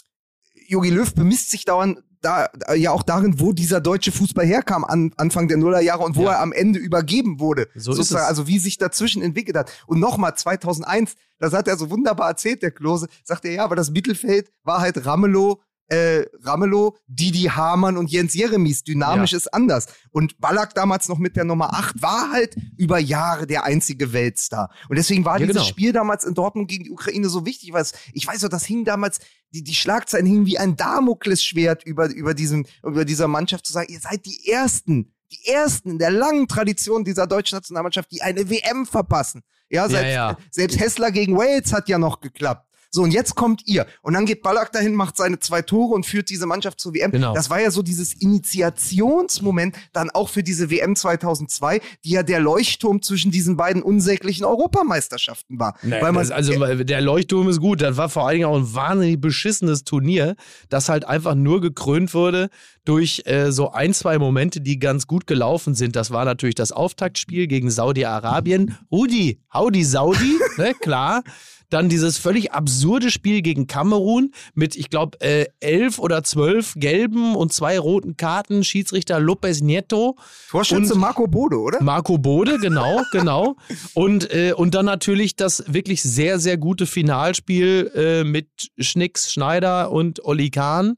Jogi 0.69 0.91
Löw 0.91 1.15
bemisst 1.15 1.51
sich 1.51 1.65
dauernd 1.67 1.99
da, 2.21 2.49
ja 2.75 2.91
auch 2.93 3.03
darin, 3.03 3.39
wo 3.41 3.53
dieser 3.53 3.81
deutsche 3.81 4.13
Fußball 4.13 4.45
herkam 4.47 4.85
an 4.85 5.13
Anfang 5.17 5.49
der 5.49 5.57
Nullerjahre 5.57 6.03
und 6.05 6.17
wo 6.17 6.25
Ja. 6.25 6.33
er 6.33 6.41
am 6.41 6.53
Ende 6.53 6.79
übergeben 6.79 7.41
wurde. 7.41 7.69
So 7.75 7.93
ist 7.93 7.97
sozusagen. 7.99 8.27
Also 8.27 8.47
wie 8.47 8.59
sich 8.59 8.79
dazwischen 8.79 9.23
entwickelt 9.23 9.57
hat. 9.57 9.71
Und 9.87 10.01
nochmal 10.01 10.35
2001, 10.37 11.15
das 11.39 11.53
hat 11.53 11.69
er 11.69 11.77
so 11.77 11.91
wunderbar 11.91 12.29
erzählt, 12.31 12.63
der 12.63 12.71
Klose, 12.71 13.07
sagt 13.25 13.45
er, 13.45 13.53
ja, 13.53 13.65
aber 13.65 13.77
das 13.77 13.91
Mittelfeld 13.91 14.51
war 14.65 14.81
halt 14.81 15.05
Ramelow, 15.07 15.61
äh, 15.89 16.25
Ramelow, 16.43 16.97
Didi 17.07 17.45
Hamann 17.45 17.97
und 17.97 18.11
Jens 18.11 18.35
Jeremies. 18.35 18.85
Dynamisch 18.85 19.33
ist 19.33 19.53
anders. 19.53 19.87
Und 20.11 20.39
Ballack 20.41 20.75
damals 20.75 21.09
noch 21.09 21.19
mit 21.19 21.37
der 21.37 21.45
Nummer 21.45 21.75
8 21.75 22.03
war 22.03 22.33
halt 22.33 22.57
über 22.77 22.99
Jahre 22.99 23.47
der 23.47 23.65
einzige 23.65 24.13
Weltstar. 24.13 24.71
Und 24.89 24.97
deswegen 24.97 25.25
war 25.25 25.39
Ja, 25.39 25.47
dieses 25.47 25.63
genau. 25.63 25.69
Spiel 25.69 25.93
damals 25.93 26.25
in 26.25 26.35
Dortmund 26.35 26.69
gegen 26.69 26.85
die 26.85 26.91
Ukraine 26.91 27.29
so 27.29 27.47
wichtig, 27.47 27.73
weil 27.73 27.83
es, 27.83 27.93
ich 28.13 28.27
weiß 28.27 28.41
doch, 28.41 28.49
das 28.49 28.65
hing 28.65 28.85
damals, 28.85 29.21
die, 29.53 29.63
die 29.63 29.75
Schlagzeilen 29.75 30.27
hingen 30.27 30.47
wie 30.47 30.59
ein 30.59 30.77
Damoklesschwert 30.77 31.85
über, 31.85 32.09
über, 32.09 32.35
diesem, 32.35 32.67
über 32.83 33.05
dieser 33.05 33.29
Mannschaft 33.29 33.67
zu 33.67 33.73
sagen, 33.73 33.93
ihr 33.93 34.01
seid 34.01 34.27
die 34.27 34.49
Ersten, 34.49 35.13
die 35.31 35.49
Ersten 35.49 35.91
in 35.91 35.99
der 35.99 36.11
langen 36.11 36.49
Tradition 36.49 37.05
dieser 37.05 37.27
deutschen 37.27 37.57
Nationalmannschaft, 37.57 38.11
die 38.11 38.23
eine 38.23 38.49
WM 38.51 38.87
verpassen. 38.87 39.43
Ja, 39.69 39.89
selbst, 39.89 40.13
ja. 40.13 40.37
selbst 40.51 40.79
Hessler 40.79 41.11
gegen 41.11 41.37
Wales 41.37 41.73
hat 41.73 41.89
ja 41.89 41.99
noch 41.99 42.21
geklappt. 42.21 42.67
So, 42.91 43.03
und 43.03 43.11
jetzt 43.11 43.35
kommt 43.35 43.63
ihr. 43.67 43.87
Und 44.03 44.15
dann 44.15 44.27
geht 44.27 44.43
Ballack 44.43 44.73
dahin, 44.73 44.95
macht 44.95 45.17
seine 45.17 45.39
zwei 45.39 45.63
Tore 45.63 45.95
und 45.95 46.07
führt 46.07 46.31
diese 46.31 46.47
Mannschaft 46.47 46.81
zur 46.81 46.95
WM. 46.95 47.11
Genau. 47.11 47.35
Das 47.35 47.51
war 47.51 47.61
ja 47.61 47.71
so 47.71 47.83
dieses 47.83 48.15
Initiationsmoment 48.15 49.77
dann 49.93 50.11
auch 50.11 50.29
für 50.29 50.43
diese 50.43 50.71
WM 50.71 50.97
2002, 50.97 51.81
die 52.05 52.11
ja 52.11 52.23
der 52.23 52.41
Leuchtturm 52.41 53.03
zwischen 53.03 53.31
diesen 53.31 53.57
beiden 53.57 53.83
unsäglichen 53.83 54.45
Europameisterschaften 54.45 55.59
war. 55.59 55.77
Nee, 55.83 56.01
weil 56.01 56.13
man, 56.13 56.23
das, 56.23 56.31
also 56.31 56.53
der 56.85 57.01
Leuchtturm 57.01 57.49
ist 57.49 57.61
gut. 57.61 57.83
Das 57.83 57.97
war 57.97 58.09
vor 58.09 58.27
allen 58.27 58.37
Dingen 58.37 58.49
auch 58.49 58.57
ein 58.57 58.75
wahnsinnig 58.75 59.21
beschissenes 59.21 59.85
Turnier, 59.85 60.37
das 60.69 60.89
halt 60.89 61.05
einfach 61.05 61.35
nur 61.35 61.61
gekrönt 61.61 62.15
wurde 62.15 62.49
durch 62.87 63.23
äh, 63.27 63.51
so 63.51 63.73
ein, 63.73 63.93
zwei 63.93 64.19
Momente, 64.19 64.61
die 64.61 64.79
ganz 64.79 65.07
gut 65.07 65.27
gelaufen 65.27 65.75
sind. 65.75 65.97
Das 65.97 66.11
war 66.11 66.25
natürlich 66.25 66.55
das 66.55 66.73
Auftaktspiel 66.73 67.47
gegen 67.47 67.71
Saudi-Arabien. 67.71 68.79
Rudi, 68.91 69.41
howdy 69.53 69.85
Saudi, 69.85 70.39
ne, 70.57 70.73
klar. 70.81 71.23
Dann 71.71 71.89
dieses 71.89 72.19
völlig 72.19 72.53
absurde 72.53 73.11
Spiel 73.11 73.43
gegen 73.43 73.67
Kamerun 73.67 74.33
mit, 74.55 74.77
ich 74.77 74.91
glaube, 74.91 75.21
äh, 75.21 75.47
elf 75.61 75.99
oder 75.99 76.23
zwölf 76.23 76.75
gelben 76.77 77.35
und 77.35 77.53
zwei 77.53 77.79
roten 77.79 78.17
Karten. 78.17 78.65
Schiedsrichter 78.65 79.19
Lopez 79.21 79.61
Nieto. 79.61 80.17
Torschütze 80.51 80.95
und- 80.95 81.01
Marco 81.01 81.27
Bode, 81.27 81.59
oder? 81.59 81.83
Marco 81.83 82.19
Bode, 82.19 82.59
genau, 82.59 83.01
genau. 83.13 83.57
Und, 83.95 84.31
äh, 84.33 84.53
und 84.57 84.75
dann 84.75 84.87
natürlich 84.87 85.37
das 85.37 85.65
wirklich 85.67 86.03
sehr, 86.03 86.39
sehr 86.39 86.57
gute 86.57 86.87
Finalspiel 86.87 87.91
äh, 87.95 88.25
mit 88.25 88.49
Schnicks, 88.79 89.33
Schneider 89.33 89.91
und 89.91 90.25
Olli 90.25 90.51
Kahn. 90.51 90.97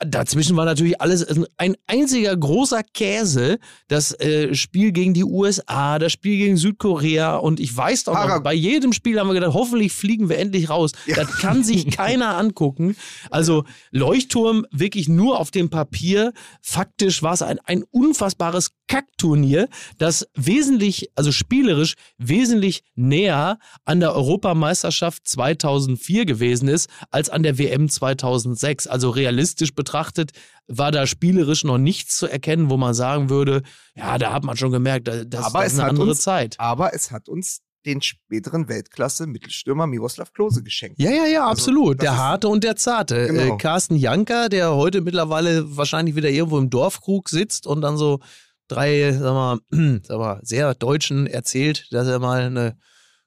Dazwischen 0.00 0.56
war 0.56 0.64
natürlich 0.64 1.00
alles 1.00 1.26
ein 1.56 1.76
einziger 1.86 2.36
großer 2.36 2.82
Käse. 2.82 3.58
Das 3.88 4.12
äh, 4.20 4.54
Spiel 4.54 4.92
gegen 4.92 5.12
die 5.12 5.24
USA, 5.24 5.98
das 5.98 6.12
Spiel 6.12 6.38
gegen 6.38 6.56
Südkorea 6.56 7.36
und 7.36 7.58
ich 7.58 7.76
weiß 7.76 8.04
doch 8.04 8.14
noch, 8.14 8.42
bei 8.42 8.54
jedem 8.54 8.92
Spiel 8.92 9.18
haben 9.18 9.28
wir 9.28 9.34
gedacht, 9.34 9.54
hoffentlich 9.54 9.92
fliegen 9.92 10.28
wir 10.28 10.38
endlich 10.38 10.70
raus. 10.70 10.92
Ja. 11.06 11.16
Das 11.16 11.38
kann 11.38 11.64
sich 11.64 11.90
keiner 11.96 12.36
angucken. 12.36 12.96
Also 13.30 13.64
Leuchtturm 13.90 14.66
wirklich 14.70 15.08
nur 15.08 15.40
auf 15.40 15.50
dem 15.50 15.68
Papier. 15.68 16.32
Faktisch 16.62 17.22
war 17.22 17.34
es 17.34 17.42
ein, 17.42 17.58
ein 17.64 17.82
unfassbares 17.90 18.70
Kackturnier, 18.86 19.68
das 19.98 20.26
wesentlich, 20.34 21.10
also 21.14 21.32
spielerisch 21.32 21.94
wesentlich 22.16 22.84
näher 22.94 23.58
an 23.84 24.00
der 24.00 24.14
Europameisterschaft 24.14 25.26
2004 25.28 26.24
gewesen 26.24 26.68
ist 26.68 26.88
als 27.10 27.28
an 27.28 27.42
der 27.42 27.58
WM 27.58 27.88
2006. 27.88 28.86
Also 28.86 29.10
realistisch 29.10 29.74
betrachtet 29.74 29.87
betrachtet, 29.88 30.32
war 30.66 30.92
da 30.92 31.06
spielerisch 31.06 31.64
noch 31.64 31.78
nichts 31.78 32.16
zu 32.18 32.26
erkennen, 32.26 32.70
wo 32.70 32.76
man 32.76 32.94
sagen 32.94 33.30
würde, 33.30 33.62
ja, 33.94 34.18
da 34.18 34.32
hat 34.32 34.44
man 34.44 34.56
schon 34.56 34.70
gemerkt, 34.70 35.08
das, 35.08 35.24
das 35.28 35.48
ist 35.48 35.80
eine 35.80 35.88
andere 35.88 36.10
uns, 36.10 36.20
Zeit. 36.20 36.56
Aber 36.58 36.94
es 36.94 37.10
hat 37.10 37.28
uns 37.28 37.60
den 37.86 38.02
späteren 38.02 38.68
Weltklasse-Mittelstürmer 38.68 39.86
Miroslav 39.86 40.32
Klose 40.32 40.62
geschenkt. 40.62 41.00
Ja, 41.00 41.10
ja, 41.10 41.24
ja, 41.24 41.40
also, 41.40 41.52
absolut. 41.52 42.02
Der 42.02 42.18
harte 42.18 42.48
und 42.48 42.64
der 42.64 42.76
zarte. 42.76 43.28
Äh, 43.28 43.28
genau. 43.28 43.56
Carsten 43.56 43.96
Janker, 43.96 44.48
der 44.50 44.74
heute 44.74 45.00
mittlerweile 45.00 45.76
wahrscheinlich 45.76 46.14
wieder 46.14 46.28
irgendwo 46.28 46.58
im 46.58 46.68
Dorfkrug 46.68 47.30
sitzt 47.30 47.66
und 47.66 47.80
dann 47.80 47.96
so 47.96 48.20
drei, 48.66 49.12
sag 49.12 49.32
mal, 49.32 49.58
sag 50.02 50.18
mal 50.18 50.40
sehr 50.42 50.74
Deutschen 50.74 51.26
erzählt, 51.26 51.86
dass 51.90 52.06
er 52.06 52.18
mal 52.18 52.42
eine 52.42 52.76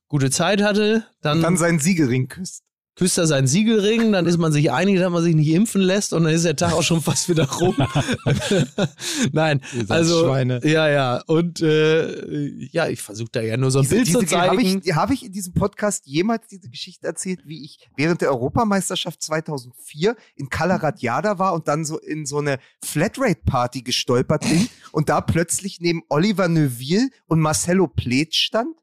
gute 0.07 0.29
Zeit 0.29 0.61
hatte. 0.61 1.05
Dann, 1.21 1.37
und 1.37 1.43
dann 1.43 1.57
seinen 1.57 1.79
Siegelring 1.79 2.27
küsst 2.27 2.63
küsst 3.01 3.17
er 3.17 3.25
seinen 3.25 3.47
Siegelring, 3.47 4.11
dann 4.11 4.27
ist 4.27 4.37
man 4.37 4.51
sich 4.51 4.71
einig, 4.71 4.99
dass 4.99 5.09
man 5.09 5.23
sich 5.23 5.33
nicht 5.33 5.47
impfen 5.47 5.81
lässt 5.81 6.13
und 6.13 6.23
dann 6.23 6.33
ist 6.35 6.45
der 6.45 6.55
Tag 6.55 6.73
auch 6.73 6.83
schon 6.83 7.01
fast 7.01 7.29
wieder 7.29 7.49
rum. 7.49 7.75
Nein, 9.31 9.59
also 9.89 10.25
Schweine. 10.25 10.61
ja, 10.63 10.87
ja 10.87 11.23
und 11.25 11.61
äh, 11.61 12.47
ja, 12.71 12.89
ich 12.89 13.01
versuche 13.01 13.29
da 13.31 13.41
ja 13.41 13.57
nur 13.57 13.71
so 13.71 13.79
ein 13.79 13.85
diese, 13.85 13.95
Bild 13.95 14.07
diese, 14.07 14.19
zu 14.19 14.25
zeigen. 14.27 14.51
Habe 14.51 14.61
ich, 14.61 14.95
hab 14.95 15.09
ich 15.09 15.25
in 15.25 15.31
diesem 15.31 15.53
Podcast 15.53 16.05
jemals 16.05 16.45
diese 16.47 16.69
Geschichte 16.69 17.07
erzählt, 17.07 17.39
wie 17.43 17.65
ich 17.65 17.79
während 17.97 18.21
der 18.21 18.29
Europameisterschaft 18.29 19.23
2004 19.23 20.15
in 20.35 20.49
Kalaratjada 20.49 21.39
war 21.39 21.55
und 21.55 21.67
dann 21.67 21.85
so 21.85 21.97
in 21.97 22.27
so 22.27 22.37
eine 22.37 22.59
Flatrate-Party 22.85 23.81
gestolpert 23.81 24.41
bin 24.43 24.69
und 24.91 25.09
da 25.09 25.21
plötzlich 25.21 25.79
neben 25.81 26.03
Oliver 26.09 26.47
Neuville 26.47 27.09
und 27.25 27.39
Marcelo 27.39 27.87
Pletsch 27.87 28.43
stand? 28.45 28.77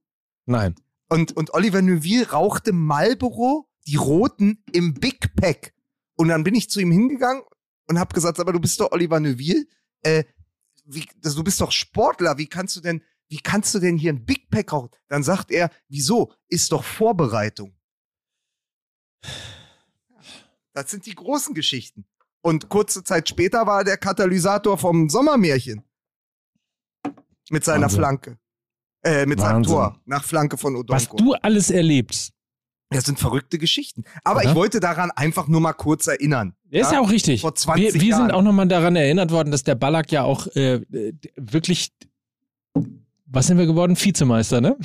Nein. 0.44 0.74
Und, 1.08 1.36
und 1.36 1.54
Oliver 1.54 1.82
Neuville 1.82 2.28
rauchte 2.30 2.72
Marlboro 2.72 3.67
die 3.88 3.96
roten 3.96 4.62
im 4.72 4.94
Big 4.94 5.34
Pack. 5.34 5.72
Und 6.14 6.28
dann 6.28 6.44
bin 6.44 6.54
ich 6.54 6.68
zu 6.68 6.78
ihm 6.78 6.92
hingegangen 6.92 7.42
und 7.86 7.98
habe 7.98 8.14
gesagt, 8.14 8.38
aber 8.38 8.52
du 8.52 8.60
bist 8.60 8.78
doch 8.80 8.92
Oliver 8.92 9.18
Neuville, 9.18 9.66
äh, 10.02 10.24
wie, 10.84 11.06
du 11.22 11.42
bist 11.42 11.60
doch 11.60 11.72
Sportler, 11.72 12.36
wie 12.36 12.46
kannst 12.46 12.76
du 12.76 12.80
denn, 12.80 13.02
wie 13.28 13.38
kannst 13.38 13.74
du 13.74 13.78
denn 13.78 13.96
hier 13.96 14.12
ein 14.12 14.26
Big 14.26 14.50
Pack 14.50 14.72
rauchen? 14.72 14.90
Dann 15.08 15.22
sagt 15.22 15.50
er, 15.50 15.70
wieso? 15.88 16.32
Ist 16.48 16.70
doch 16.72 16.84
Vorbereitung. 16.84 17.74
Das 20.74 20.90
sind 20.90 21.06
die 21.06 21.14
großen 21.14 21.54
Geschichten. 21.54 22.06
Und 22.42 22.68
kurze 22.68 23.02
Zeit 23.04 23.28
später 23.28 23.66
war 23.66 23.78
er 23.78 23.84
der 23.84 23.96
Katalysator 23.96 24.76
vom 24.76 25.08
Sommermärchen. 25.08 25.82
Mit 27.50 27.64
seiner 27.64 27.84
Wahnsinn. 27.84 27.98
Flanke. 27.98 28.38
Äh, 29.02 29.24
mit 29.24 29.38
Wahnsinn. 29.38 29.44
seinem 29.44 29.62
Tor 29.64 30.02
nach 30.04 30.24
Flanke 30.24 30.58
von 30.58 30.76
Odonko. 30.76 30.92
Was 30.92 31.08
du 31.08 31.32
alles 31.34 31.70
erlebst. 31.70 32.37
Das 32.90 33.04
sind 33.04 33.18
verrückte 33.18 33.58
Geschichten. 33.58 34.04
Aber 34.24 34.40
Oder? 34.40 34.48
ich 34.48 34.54
wollte 34.54 34.80
daran 34.80 35.10
einfach 35.10 35.46
nur 35.46 35.60
mal 35.60 35.74
kurz 35.74 36.06
erinnern. 36.06 36.54
Ja, 36.70 36.82
ist 36.82 36.92
ja 36.92 37.00
auch 37.00 37.10
richtig. 37.10 37.42
Vor 37.42 37.54
20 37.54 37.94
wir, 37.94 38.00
wir 38.00 38.08
Jahren. 38.08 38.22
sind 38.22 38.30
auch 38.32 38.42
nochmal 38.42 38.66
daran 38.66 38.96
erinnert 38.96 39.30
worden, 39.30 39.50
dass 39.50 39.62
der 39.62 39.74
Ballack 39.74 40.10
ja 40.10 40.22
auch 40.22 40.46
äh, 40.56 40.80
wirklich, 41.36 41.92
was 43.26 43.46
sind 43.46 43.58
wir 43.58 43.66
geworden? 43.66 43.96
Vizemeister, 43.98 44.60
ne? 44.60 44.76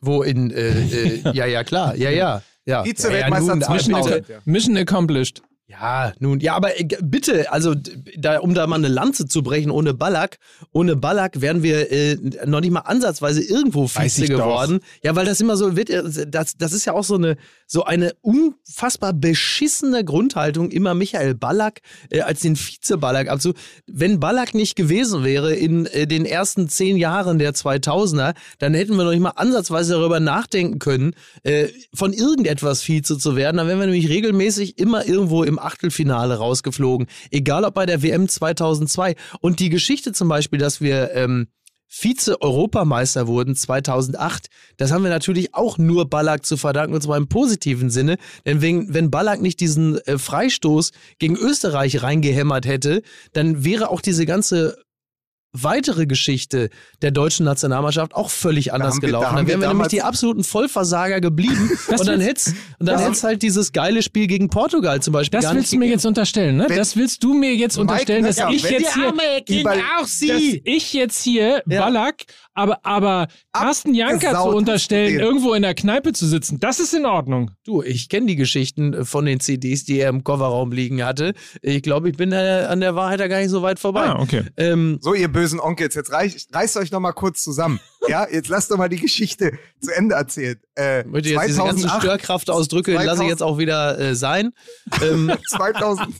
Wo 0.00 0.22
in, 0.22 0.50
äh, 0.50 0.68
äh, 0.68 1.30
ja, 1.34 1.46
ja, 1.46 1.62
klar, 1.64 1.94
ja, 1.96 2.10
ja. 2.10 2.42
ja. 2.64 2.84
Vize-Weltmeister 2.84 3.58
ja, 3.58 4.16
ja, 4.16 4.40
Mission 4.44 4.76
accomplished. 4.76 5.42
Ja, 5.68 6.12
nun, 6.20 6.38
ja, 6.38 6.54
aber 6.54 6.78
äh, 6.78 6.86
bitte, 7.02 7.50
also 7.50 7.74
da, 8.16 8.38
um 8.38 8.54
da 8.54 8.68
mal 8.68 8.76
eine 8.76 8.86
Lanze 8.86 9.26
zu 9.26 9.42
brechen, 9.42 9.72
ohne 9.72 9.94
Ballack, 9.94 10.38
ohne 10.70 10.94
Ballack 10.94 11.40
wären 11.40 11.64
wir 11.64 11.90
äh, 11.90 12.16
noch 12.46 12.60
nicht 12.60 12.70
mal 12.70 12.80
ansatzweise 12.80 13.42
irgendwo 13.42 13.88
Vize 13.88 14.28
geworden. 14.28 14.78
Doch. 14.78 14.86
Ja, 15.02 15.16
weil 15.16 15.26
das 15.26 15.40
immer 15.40 15.56
so 15.56 15.74
wird, 15.74 15.90
äh, 15.90 16.28
das, 16.28 16.56
das 16.56 16.72
ist 16.72 16.84
ja 16.84 16.92
auch 16.92 17.02
so 17.02 17.16
eine, 17.16 17.36
so 17.66 17.82
eine 17.82 18.12
unfassbar 18.20 19.12
beschissene 19.12 20.04
Grundhaltung, 20.04 20.70
immer 20.70 20.94
Michael 20.94 21.34
Ballack 21.34 21.80
äh, 22.10 22.20
als 22.20 22.42
den 22.42 22.54
Vize-Ballack. 22.54 23.28
Also, 23.28 23.52
wenn 23.88 24.20
Ballack 24.20 24.54
nicht 24.54 24.76
gewesen 24.76 25.24
wäre 25.24 25.52
in 25.52 25.86
äh, 25.86 26.06
den 26.06 26.26
ersten 26.26 26.68
zehn 26.68 26.96
Jahren 26.96 27.40
der 27.40 27.54
2000er, 27.54 28.34
dann 28.60 28.74
hätten 28.74 28.96
wir 28.96 29.02
noch 29.02 29.10
nicht 29.10 29.20
mal 29.20 29.30
ansatzweise 29.30 29.94
darüber 29.94 30.20
nachdenken 30.20 30.78
können, 30.78 31.14
äh, 31.42 31.66
von 31.92 32.12
irgendetwas 32.12 32.86
Vize 32.86 33.18
zu 33.18 33.34
werden. 33.34 33.56
Dann 33.56 33.66
wären 33.66 33.80
wir 33.80 33.86
nämlich 33.86 34.08
regelmäßig 34.08 34.78
immer 34.78 35.04
irgendwo 35.04 35.42
im 35.42 35.55
Achtelfinale 35.58 36.36
rausgeflogen. 36.36 37.06
Egal 37.30 37.64
ob 37.64 37.74
bei 37.74 37.86
der 37.86 38.02
WM 38.02 38.28
2002. 38.28 39.14
Und 39.40 39.60
die 39.60 39.70
Geschichte 39.70 40.12
zum 40.12 40.28
Beispiel, 40.28 40.58
dass 40.58 40.80
wir 40.80 41.12
ähm, 41.12 41.48
Vize-Europameister 41.88 43.26
wurden 43.26 43.54
2008. 43.54 44.48
Das 44.76 44.92
haben 44.92 45.04
wir 45.04 45.10
natürlich 45.10 45.54
auch 45.54 45.78
nur 45.78 46.08
Ballack 46.08 46.44
zu 46.44 46.56
verdanken, 46.56 46.94
und 46.94 47.02
zwar 47.02 47.16
im 47.16 47.28
positiven 47.28 47.90
Sinne. 47.90 48.16
Denn 48.44 48.60
wenn, 48.60 48.92
wenn 48.92 49.10
Ballack 49.10 49.40
nicht 49.40 49.60
diesen 49.60 49.98
äh, 50.06 50.18
Freistoß 50.18 50.90
gegen 51.18 51.36
Österreich 51.36 52.02
reingehämmert 52.02 52.66
hätte, 52.66 53.02
dann 53.32 53.64
wäre 53.64 53.90
auch 53.90 54.00
diese 54.00 54.26
ganze 54.26 54.76
weitere 55.62 56.06
Geschichte 56.06 56.70
der 57.02 57.10
deutschen 57.10 57.44
Nationalmannschaft 57.44 58.14
auch 58.14 58.30
völlig 58.30 58.72
anders 58.72 58.96
wir, 58.96 59.08
gelaufen. 59.08 59.28
Da 59.30 59.36
dann 59.36 59.46
wären 59.46 59.60
wir, 59.60 59.68
wir 59.68 59.74
nämlich 59.74 59.88
die 59.88 60.02
absoluten 60.02 60.44
Vollversager 60.44 61.20
geblieben 61.20 61.70
und 61.88 62.06
dann 62.06 62.20
hätte 62.20 62.52
und 62.78 62.86
dann 62.86 63.22
halt 63.22 63.42
dieses 63.42 63.72
geile 63.72 64.02
Spiel 64.02 64.26
gegen 64.26 64.48
Portugal 64.48 65.00
zum 65.00 65.12
Beispiel. 65.12 65.40
Das 65.40 65.54
willst 65.54 65.72
du 65.72 65.78
mir 65.78 65.88
jetzt 65.88 66.06
unterstellen, 66.06 66.56
ne? 66.56 66.66
Wenn, 66.68 66.76
das 66.76 66.96
willst 66.96 67.22
du 67.22 67.34
mir 67.34 67.54
jetzt 67.54 67.76
Mike, 67.76 67.90
unterstellen, 67.90 68.24
dass 68.24 68.36
ja, 68.36 68.50
ich 68.50 68.62
jetzt 68.62 68.94
hier, 68.94 69.14
auch 70.00 70.06
sie. 70.06 70.28
dass 70.28 70.42
ich 70.64 70.92
jetzt 70.92 71.22
hier 71.22 71.62
ja. 71.66 71.80
Ballack, 71.80 72.24
aber 72.56 72.78
aber 72.84 73.28
Carsten 73.52 73.94
Janker 73.94 74.34
zu 74.34 74.48
unterstellen, 74.48 75.18
irgendwo 75.18 75.54
in 75.54 75.62
der 75.62 75.74
Kneipe 75.74 76.12
zu 76.12 76.26
sitzen, 76.26 76.60
das 76.60 76.78
ist 76.80 76.94
in 76.94 77.06
Ordnung. 77.06 77.50
Du, 77.64 77.82
ich 77.82 78.08
kenne 78.08 78.26
die 78.26 78.36
Geschichten 78.36 79.04
von 79.04 79.24
den 79.24 79.40
CDs, 79.40 79.84
die 79.84 79.98
er 79.98 80.10
im 80.10 80.22
Kofferraum 80.22 80.70
liegen 80.70 81.04
hatte. 81.04 81.34
Ich 81.62 81.82
glaube, 81.82 82.10
ich 82.10 82.16
bin 82.16 82.30
da 82.30 82.66
an 82.66 82.80
der 82.80 82.94
Wahrheit 82.94 83.20
da 83.20 83.28
gar 83.28 83.40
nicht 83.40 83.50
so 83.50 83.62
weit 83.62 83.78
vorbei. 83.78 84.06
Ah, 84.06 84.20
okay. 84.20 84.44
Ähm, 84.56 84.98
so 85.00 85.14
ihr 85.14 85.28
bösen 85.28 85.46
bösen 85.46 85.60
Onkels, 85.60 85.94
jetzt 85.94 86.12
reicht, 86.12 86.54
reißt 86.54 86.76
euch 86.76 86.90
noch 86.90 87.00
mal 87.00 87.12
kurz 87.12 87.42
zusammen. 87.42 87.80
Ja, 88.08 88.28
jetzt 88.30 88.48
lasst 88.48 88.70
doch 88.70 88.76
mal 88.76 88.88
die 88.88 89.00
Geschichte 89.00 89.58
zu 89.80 89.94
Ende 89.94 90.14
erzählen. 90.14 90.60
Äh, 90.76 91.04
Möchte 91.04 91.30
jetzt 91.30 91.38
2008, 91.38 91.48
diese 91.48 91.62
ganzen 91.62 92.00
Störkraftausdrücke 92.00 92.92
2000, 92.92 93.06
lasse 93.06 93.22
ich 93.24 93.28
jetzt 93.28 93.42
auch 93.42 93.58
wieder 93.58 93.98
äh, 93.98 94.14
sein. 94.14 94.52
Ähm. 95.02 95.32
2000, 95.48 96.14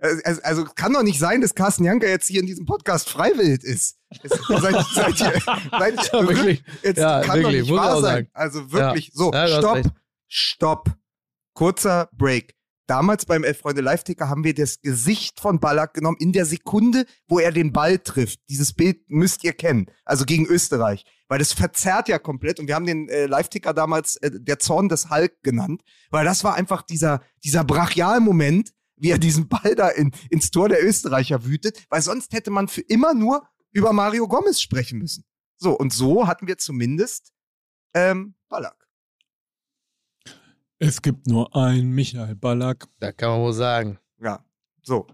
also, 0.00 0.42
also 0.42 0.64
kann 0.64 0.92
doch 0.92 1.02
nicht 1.02 1.18
sein, 1.18 1.40
dass 1.40 1.54
Carsten 1.54 1.84
Janker 1.84 2.08
jetzt 2.08 2.28
hier 2.28 2.40
in 2.40 2.46
diesem 2.46 2.66
Podcast 2.66 3.08
freiwillig 3.08 3.62
ist. 3.62 3.96
Jetzt, 4.22 4.40
seid, 4.46 4.86
seid 4.94 5.20
ihr, 5.20 5.42
seid 5.70 5.94
ja, 6.12 6.28
wirklich. 6.28 6.62
Jetzt 6.82 6.98
ja, 6.98 7.20
kann 7.22 7.38
wirklich, 7.38 7.68
doch 7.68 7.70
nicht 7.70 7.76
wahr 7.76 8.00
sein. 8.00 8.28
Also 8.32 8.72
wirklich. 8.72 9.08
Ja. 9.08 9.12
So, 9.14 9.32
ja, 9.32 9.48
stopp, 9.48 9.82
stopp. 10.28 10.90
Kurzer 11.54 12.08
Break. 12.12 12.54
Damals 12.86 13.26
beim 13.26 13.42
Elf-Freunde-Live-Ticker 13.42 14.28
haben 14.28 14.44
wir 14.44 14.54
das 14.54 14.80
Gesicht 14.80 15.40
von 15.40 15.58
Ballack 15.58 15.94
genommen 15.94 16.18
in 16.20 16.32
der 16.32 16.46
Sekunde, 16.46 17.04
wo 17.26 17.40
er 17.40 17.50
den 17.50 17.72
Ball 17.72 17.98
trifft. 17.98 18.38
Dieses 18.48 18.72
Bild 18.72 19.00
müsst 19.08 19.42
ihr 19.42 19.54
kennen. 19.54 19.86
Also 20.04 20.24
gegen 20.24 20.46
Österreich. 20.46 21.04
Weil 21.28 21.38
das 21.38 21.52
verzerrt 21.52 22.08
ja 22.08 22.18
komplett. 22.18 22.60
Und 22.60 22.68
wir 22.68 22.74
haben 22.74 22.86
den 22.86 23.08
äh, 23.08 23.26
Live-Ticker 23.26 23.74
damals 23.74 24.16
äh, 24.16 24.30
der 24.32 24.58
Zorn 24.58 24.88
des 24.88 25.10
Hulk 25.10 25.42
genannt. 25.42 25.82
Weil 26.10 26.24
das 26.24 26.44
war 26.44 26.54
einfach 26.54 26.82
dieser, 26.82 27.20
dieser 27.44 27.64
Brachial-Moment, 27.64 28.72
wie 28.96 29.10
er 29.10 29.18
diesen 29.18 29.48
Ball 29.48 29.74
da 29.74 29.88
in, 29.88 30.12
ins 30.30 30.50
Tor 30.50 30.68
der 30.68 30.84
Österreicher 30.84 31.44
wütet. 31.44 31.84
Weil 31.90 32.02
sonst 32.02 32.32
hätte 32.32 32.50
man 32.50 32.68
für 32.68 32.82
immer 32.82 33.14
nur 33.14 33.48
über 33.72 33.92
Mario 33.92 34.28
Gomez 34.28 34.60
sprechen 34.60 34.98
müssen. 34.98 35.24
So, 35.58 35.76
und 35.76 35.92
so 35.92 36.26
hatten 36.26 36.46
wir 36.46 36.58
zumindest 36.58 37.32
ähm, 37.94 38.34
Ballack. 38.48 38.86
Es 40.78 41.00
gibt 41.00 41.26
nur 41.26 41.56
einen 41.56 41.90
Michael 41.92 42.36
Ballack. 42.36 42.86
Da 42.98 43.12
kann 43.12 43.30
man 43.30 43.40
wohl 43.40 43.52
sagen. 43.54 43.98
Ja, 44.20 44.44
so. 44.82 45.06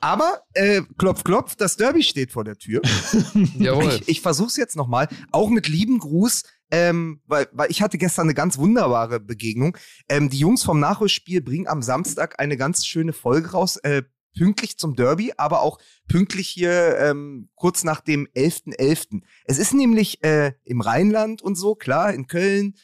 Aber 0.00 0.42
äh, 0.54 0.82
klopf, 0.96 1.24
klopf, 1.24 1.56
das 1.56 1.76
Derby 1.76 2.02
steht 2.02 2.32
vor 2.32 2.44
der 2.44 2.56
Tür. 2.56 2.80
Jawohl. 3.58 3.94
Ich, 3.94 4.08
ich 4.08 4.20
versuch's 4.20 4.56
jetzt 4.56 4.76
nochmal, 4.76 5.08
auch 5.32 5.50
mit 5.50 5.68
lieben 5.68 5.98
Gruß, 5.98 6.44
ähm, 6.70 7.20
weil, 7.26 7.48
weil 7.52 7.70
ich 7.70 7.82
hatte 7.82 7.98
gestern 7.98 8.26
eine 8.26 8.34
ganz 8.34 8.58
wunderbare 8.58 9.20
Begegnung. 9.20 9.76
Ähm, 10.08 10.30
die 10.30 10.38
Jungs 10.38 10.62
vom 10.62 10.78
Nachholspiel 10.80 11.40
bringen 11.40 11.66
am 11.66 11.82
Samstag 11.82 12.38
eine 12.38 12.56
ganz 12.56 12.86
schöne 12.86 13.12
Folge 13.12 13.50
raus, 13.52 13.76
äh, 13.78 14.02
pünktlich 14.36 14.78
zum 14.78 14.94
Derby, 14.94 15.32
aber 15.36 15.62
auch 15.62 15.78
pünktlich 16.06 16.48
hier 16.48 16.96
ähm, 16.98 17.48
kurz 17.56 17.82
nach 17.84 18.00
dem 18.00 18.28
11.11. 18.36 18.78
.11. 18.78 19.22
Es 19.44 19.58
ist 19.58 19.74
nämlich 19.74 20.22
äh, 20.22 20.52
im 20.64 20.80
Rheinland 20.80 21.42
und 21.42 21.56
so, 21.56 21.74
klar, 21.74 22.14
in 22.14 22.28
Köln, 22.28 22.76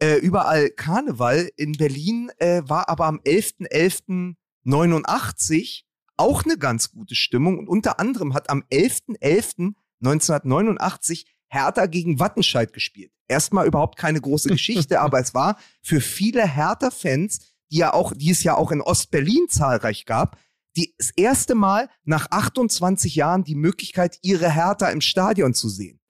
äh, 0.00 0.16
überall 0.16 0.70
Karneval. 0.70 1.50
In 1.56 1.72
Berlin 1.72 2.30
äh, 2.38 2.62
war 2.66 2.88
aber 2.88 3.04
am 3.06 3.20
11.11.89 3.20 5.84
auch 6.16 6.44
eine 6.44 6.58
ganz 6.58 6.90
gute 6.90 7.14
Stimmung. 7.14 7.58
Und 7.58 7.68
unter 7.68 8.00
anderem 8.00 8.34
hat 8.34 8.50
am 8.50 8.64
11.11.1989 8.70 11.26
Hertha 11.48 11.86
gegen 11.86 12.18
Wattenscheid 12.18 12.72
gespielt. 12.72 13.12
Erstmal 13.28 13.66
überhaupt 13.66 13.98
keine 13.98 14.20
große 14.20 14.48
Geschichte, 14.50 15.00
aber 15.00 15.20
es 15.20 15.34
war 15.34 15.56
für 15.82 16.00
viele 16.00 16.44
Hertha-Fans, 16.46 17.54
die 17.70 17.76
ja 17.78 17.92
auch, 17.92 18.12
die 18.14 18.30
es 18.30 18.42
ja 18.42 18.56
auch 18.56 18.72
in 18.72 18.80
Ostberlin 18.80 19.48
zahlreich 19.48 20.04
gab, 20.04 20.38
die, 20.76 20.92
das 20.98 21.12
erste 21.16 21.54
Mal 21.54 21.88
nach 22.04 22.30
28 22.30 23.14
Jahren 23.14 23.44
die 23.44 23.54
Möglichkeit, 23.54 24.18
ihre 24.22 24.50
Hertha 24.50 24.88
im 24.88 25.00
Stadion 25.00 25.54
zu 25.54 25.68
sehen. 25.68 26.00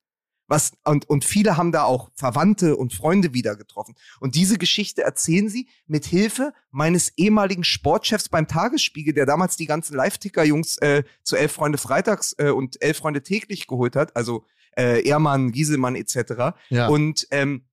Was, 0.46 0.72
und, 0.84 1.08
und 1.08 1.24
viele 1.24 1.56
haben 1.56 1.72
da 1.72 1.84
auch 1.84 2.10
Verwandte 2.14 2.76
und 2.76 2.92
Freunde 2.92 3.32
wieder 3.32 3.56
getroffen. 3.56 3.94
Und 4.20 4.34
diese 4.34 4.58
Geschichte 4.58 5.02
erzählen 5.02 5.48
sie 5.48 5.68
mit 5.86 6.04
Hilfe 6.04 6.52
meines 6.70 7.12
ehemaligen 7.16 7.64
Sportchefs 7.64 8.28
beim 8.28 8.46
Tagesspiegel, 8.46 9.14
der 9.14 9.26
damals 9.26 9.56
die 9.56 9.66
ganzen 9.66 9.96
Live-Ticker-Jungs 9.96 10.76
äh, 10.78 11.04
zu 11.22 11.36
Elf 11.36 11.52
Freunde 11.52 11.78
Freitags 11.78 12.34
äh, 12.38 12.50
und 12.50 12.80
Elf 12.82 12.98
Freunde 12.98 13.22
täglich 13.22 13.66
geholt 13.66 13.96
hat. 13.96 14.14
Also 14.16 14.44
äh, 14.76 15.06
Ehrmann, 15.06 15.52
Gieselmann 15.52 15.96
etc. 15.96 16.56
Ja. 16.68 16.88
Und 16.88 17.26
ähm, 17.30 17.64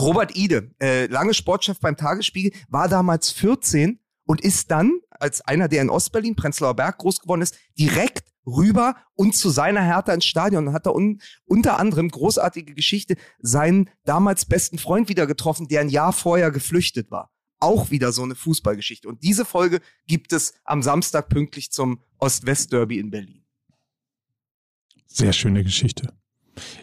Robert 0.00 0.36
Ide, 0.36 0.74
äh, 0.80 1.06
lange 1.06 1.32
Sportchef 1.32 1.80
beim 1.80 1.96
Tagesspiegel, 1.96 2.52
war 2.68 2.88
damals 2.88 3.30
14 3.30 4.00
und 4.26 4.40
ist 4.40 4.70
dann, 4.70 5.00
als 5.10 5.40
einer, 5.42 5.68
der 5.68 5.82
in 5.82 5.90
Ostberlin, 5.90 6.36
Prenzlauer 6.36 6.74
Berg 6.74 6.98
groß 6.98 7.20
geworden 7.20 7.42
ist, 7.42 7.56
direkt 7.78 8.24
rüber 8.46 8.96
und 9.14 9.34
zu 9.34 9.50
seiner 9.50 9.82
Hertha 9.82 10.12
ins 10.12 10.24
Stadion 10.24 10.68
und 10.68 10.72
hat 10.72 10.86
da 10.86 10.90
un 10.90 11.20
unter 11.44 11.78
anderem 11.78 12.08
großartige 12.08 12.74
Geschichte 12.74 13.16
seinen 13.40 13.90
damals 14.04 14.44
besten 14.44 14.78
Freund 14.78 15.08
wieder 15.08 15.26
getroffen, 15.26 15.68
der 15.68 15.80
ein 15.80 15.88
Jahr 15.88 16.12
vorher 16.12 16.50
geflüchtet 16.50 17.10
war. 17.10 17.32
Auch 17.58 17.90
wieder 17.90 18.12
so 18.12 18.22
eine 18.22 18.34
Fußballgeschichte. 18.34 19.08
Und 19.08 19.22
diese 19.22 19.44
Folge 19.44 19.80
gibt 20.06 20.32
es 20.32 20.54
am 20.64 20.82
Samstag 20.82 21.28
pünktlich 21.28 21.72
zum 21.72 22.00
Ost-West-Derby 22.18 22.98
in 22.98 23.10
Berlin. 23.10 23.44
Sehr 25.06 25.32
schöne 25.32 25.64
Geschichte. 25.64 26.12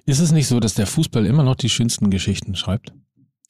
Ist 0.05 0.19
es 0.19 0.31
nicht 0.31 0.47
so, 0.47 0.59
dass 0.59 0.73
der 0.73 0.87
Fußball 0.87 1.25
immer 1.25 1.43
noch 1.43 1.55
die 1.55 1.69
schönsten 1.69 2.09
Geschichten 2.09 2.55
schreibt? 2.55 2.93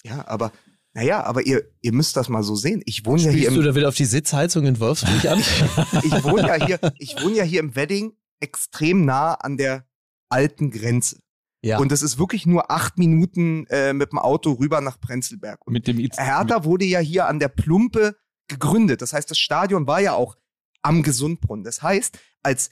Ja, 0.04 0.28
aber 0.28 0.52
naja, 0.94 1.24
aber 1.24 1.46
ihr, 1.46 1.64
ihr 1.82 1.92
müsst 1.94 2.16
das 2.18 2.30
mal 2.30 2.44
so 2.44 2.56
sehen. 2.56 2.82
Ich 2.86 3.06
wohne 3.06 3.22
ja 3.22 3.30
hier 3.30 3.40
Spielst 3.44 3.56
im, 3.58 3.62
du 3.64 3.68
da 3.70 3.76
wieder 3.76 3.88
auf 3.88 3.96
die 3.96 4.06
Sitzheizung 4.06 4.66
in 4.66 4.80
Wolfsburg 4.80 5.26
an? 5.32 5.40
ich 5.40 6.24
wohne 6.24 6.48
ja 6.48 6.66
hier, 6.66 6.80
ich 7.00 7.22
wohne 7.22 7.36
ja 7.36 7.44
hier 7.44 7.60
im 7.62 7.76
Wedding 7.76 8.14
extrem 8.40 9.06
nah 9.06 9.34
an 9.34 9.58
der 9.58 9.86
alten 10.30 10.70
Grenze. 10.72 11.20
ja. 11.64 11.78
Und 11.80 11.92
es 11.92 12.02
ist 12.02 12.18
wirklich 12.18 12.46
nur 12.46 12.70
acht 12.70 12.98
Minuten 12.98 13.66
äh, 13.68 13.94
mit 13.94 14.12
dem 14.12 14.20
Auto 14.20 14.54
rüber 14.54 14.82
nach 14.82 15.00
Prenzlberg. 15.00 15.66
Und 15.66 15.74
Mit 15.74 15.88
dem 15.88 16.00
IC 16.00 16.18
Hertha 16.18 16.64
wurde 16.64 16.86
ja 16.86 17.00
hier 17.00 17.28
an 17.28 17.40
der 17.40 17.48
Plumpe 17.50 18.16
gegründet. 18.48 19.02
Das 19.02 19.14
heißt, 19.14 19.32
das 19.32 19.38
Stadion 19.40 19.88
war 19.88 20.00
ja 20.02 20.14
auch 20.14 20.36
am 20.82 21.02
Gesundbrunnen. 21.02 21.64
Das 21.64 21.82
heißt, 21.82 22.20
als 22.44 22.70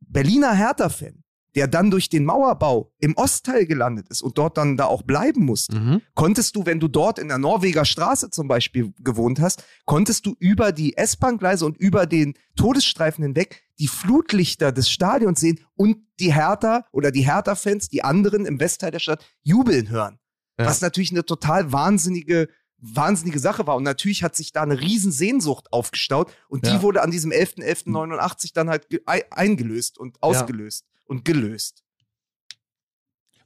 Berliner 0.00 0.54
Hertha-Fan, 0.54 1.24
der 1.58 1.66
dann 1.66 1.90
durch 1.90 2.08
den 2.08 2.24
Mauerbau 2.24 2.92
im 3.00 3.16
Ostteil 3.16 3.66
gelandet 3.66 4.06
ist 4.10 4.22
und 4.22 4.38
dort 4.38 4.56
dann 4.56 4.76
da 4.76 4.84
auch 4.86 5.02
bleiben 5.02 5.44
musste, 5.44 5.76
mhm. 5.76 6.02
konntest 6.14 6.54
du, 6.54 6.64
wenn 6.66 6.78
du 6.78 6.86
dort 6.86 7.18
in 7.18 7.26
der 7.26 7.38
Norweger 7.38 7.84
Straße 7.84 8.30
zum 8.30 8.46
Beispiel 8.46 8.92
gewohnt 9.00 9.40
hast, 9.40 9.64
konntest 9.84 10.24
du 10.24 10.36
über 10.38 10.70
die 10.70 10.96
S-Bahn-Gleise 10.96 11.66
und 11.66 11.76
über 11.76 12.06
den 12.06 12.34
Todesstreifen 12.54 13.24
hinweg 13.24 13.62
die 13.80 13.88
Flutlichter 13.88 14.70
des 14.70 14.88
Stadions 14.88 15.40
sehen 15.40 15.58
und 15.74 15.98
die 16.20 16.32
Hertha 16.32 16.84
oder 16.92 17.10
die 17.10 17.22
Hertha-Fans, 17.26 17.88
die 17.88 18.04
anderen 18.04 18.46
im 18.46 18.60
Westteil 18.60 18.92
der 18.92 19.00
Stadt, 19.00 19.26
jubeln 19.42 19.88
hören. 19.90 20.20
Ja. 20.58 20.66
Was 20.66 20.80
natürlich 20.80 21.10
eine 21.10 21.24
total 21.24 21.72
wahnsinnige, 21.72 22.48
wahnsinnige 22.80 23.38
Sache 23.40 23.66
war. 23.66 23.74
Und 23.76 23.82
natürlich 23.82 24.22
hat 24.22 24.36
sich 24.36 24.52
da 24.52 24.62
eine 24.62 24.80
riesen 24.80 25.10
Sehnsucht 25.10 25.72
aufgestaut 25.72 26.32
und 26.48 26.66
die 26.66 26.70
Ja. 26.70 26.82
wurde 26.82 27.02
an 27.02 27.10
diesem 27.10 27.32
11.11.89 27.32 28.52
dann 28.54 28.68
halt 28.68 28.88
ge- 28.88 29.00
ei- 29.06 29.24
eingelöst 29.32 29.98
und 29.98 30.22
ausgelöst 30.22 30.84
und 31.08 31.24
gelöst. 31.24 31.82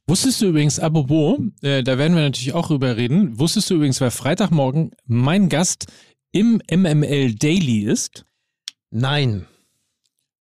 Wusstest 0.05 0.41
du 0.41 0.47
übrigens, 0.47 0.79
apropos, 0.79 1.39
äh, 1.61 1.81
da 1.81 1.97
werden 1.97 2.15
wir 2.15 2.23
natürlich 2.23 2.53
auch 2.53 2.67
drüber 2.67 2.97
reden, 2.97 3.39
wusstest 3.39 3.69
du 3.69 3.75
übrigens, 3.75 4.01
wer 4.01 4.11
Freitagmorgen 4.11 4.91
mein 5.05 5.47
Gast 5.49 5.87
im 6.31 6.61
MML 6.69 7.35
Daily 7.35 7.83
ist? 7.85 8.25
Nein. 8.91 9.47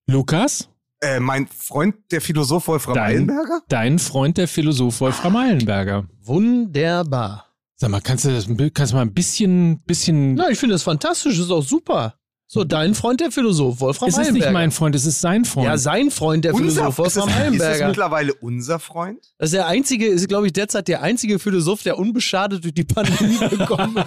Lukas, 0.07 0.67
Äh, 1.03 1.19
mein 1.19 1.47
Freund, 1.47 1.95
der 2.11 2.21
Philosoph 2.21 2.67
Wolfram 2.67 2.93
Dein- 2.95 3.05
Eilenberger? 3.15 3.61
dein 3.69 3.97
Freund, 3.97 4.37
der 4.37 4.47
Philosoph 4.47 4.99
Wolfram 5.01 5.35
Eilenberger. 5.35 6.07
Wunderbar. 6.21 7.47
Sag 7.75 7.89
mal, 7.89 8.01
kannst 8.01 8.25
du 8.25 8.29
das 8.29 8.45
kannst 8.73 8.91
du 8.93 8.97
mal 8.97 9.01
ein 9.01 9.13
bisschen, 9.13 9.79
bisschen. 9.83 10.35
Na, 10.35 10.49
ich 10.51 10.59
finde 10.59 10.73
das 10.75 10.83
fantastisch, 10.83 11.39
ist 11.39 11.49
auch 11.49 11.63
super. 11.63 12.15
So, 12.53 12.65
dein 12.65 12.95
Freund, 12.95 13.21
der 13.21 13.31
Philosoph, 13.31 13.79
Wolfram 13.79 14.09
es 14.09 14.17
ist 14.17 14.33
nicht 14.33 14.51
mein 14.51 14.71
Freund, 14.71 14.93
es 14.93 15.05
ist 15.05 15.21
sein 15.21 15.45
Freund. 15.45 15.67
Ja, 15.67 15.77
sein 15.77 16.11
Freund, 16.11 16.43
der 16.43 16.53
Philosoph, 16.53 16.99
ist, 16.99 17.15
es, 17.15 17.15
Wolfram 17.15 17.29
ist 17.29 17.35
es 17.35 17.41
Eilenberger. 17.41 17.87
mittlerweile 17.87 18.33
unser 18.33 18.77
Freund? 18.77 19.19
Das 19.37 19.47
ist 19.47 19.53
der 19.53 19.67
einzige, 19.67 20.07
ist, 20.07 20.27
glaube 20.27 20.47
ich, 20.47 20.51
derzeit 20.51 20.89
der 20.89 21.01
einzige 21.01 21.39
Philosoph, 21.39 21.83
der 21.83 21.97
unbeschadet 21.97 22.61
durch 22.61 22.73
die 22.73 22.83
Pandemie 22.83 23.37
gekommen 23.51 24.03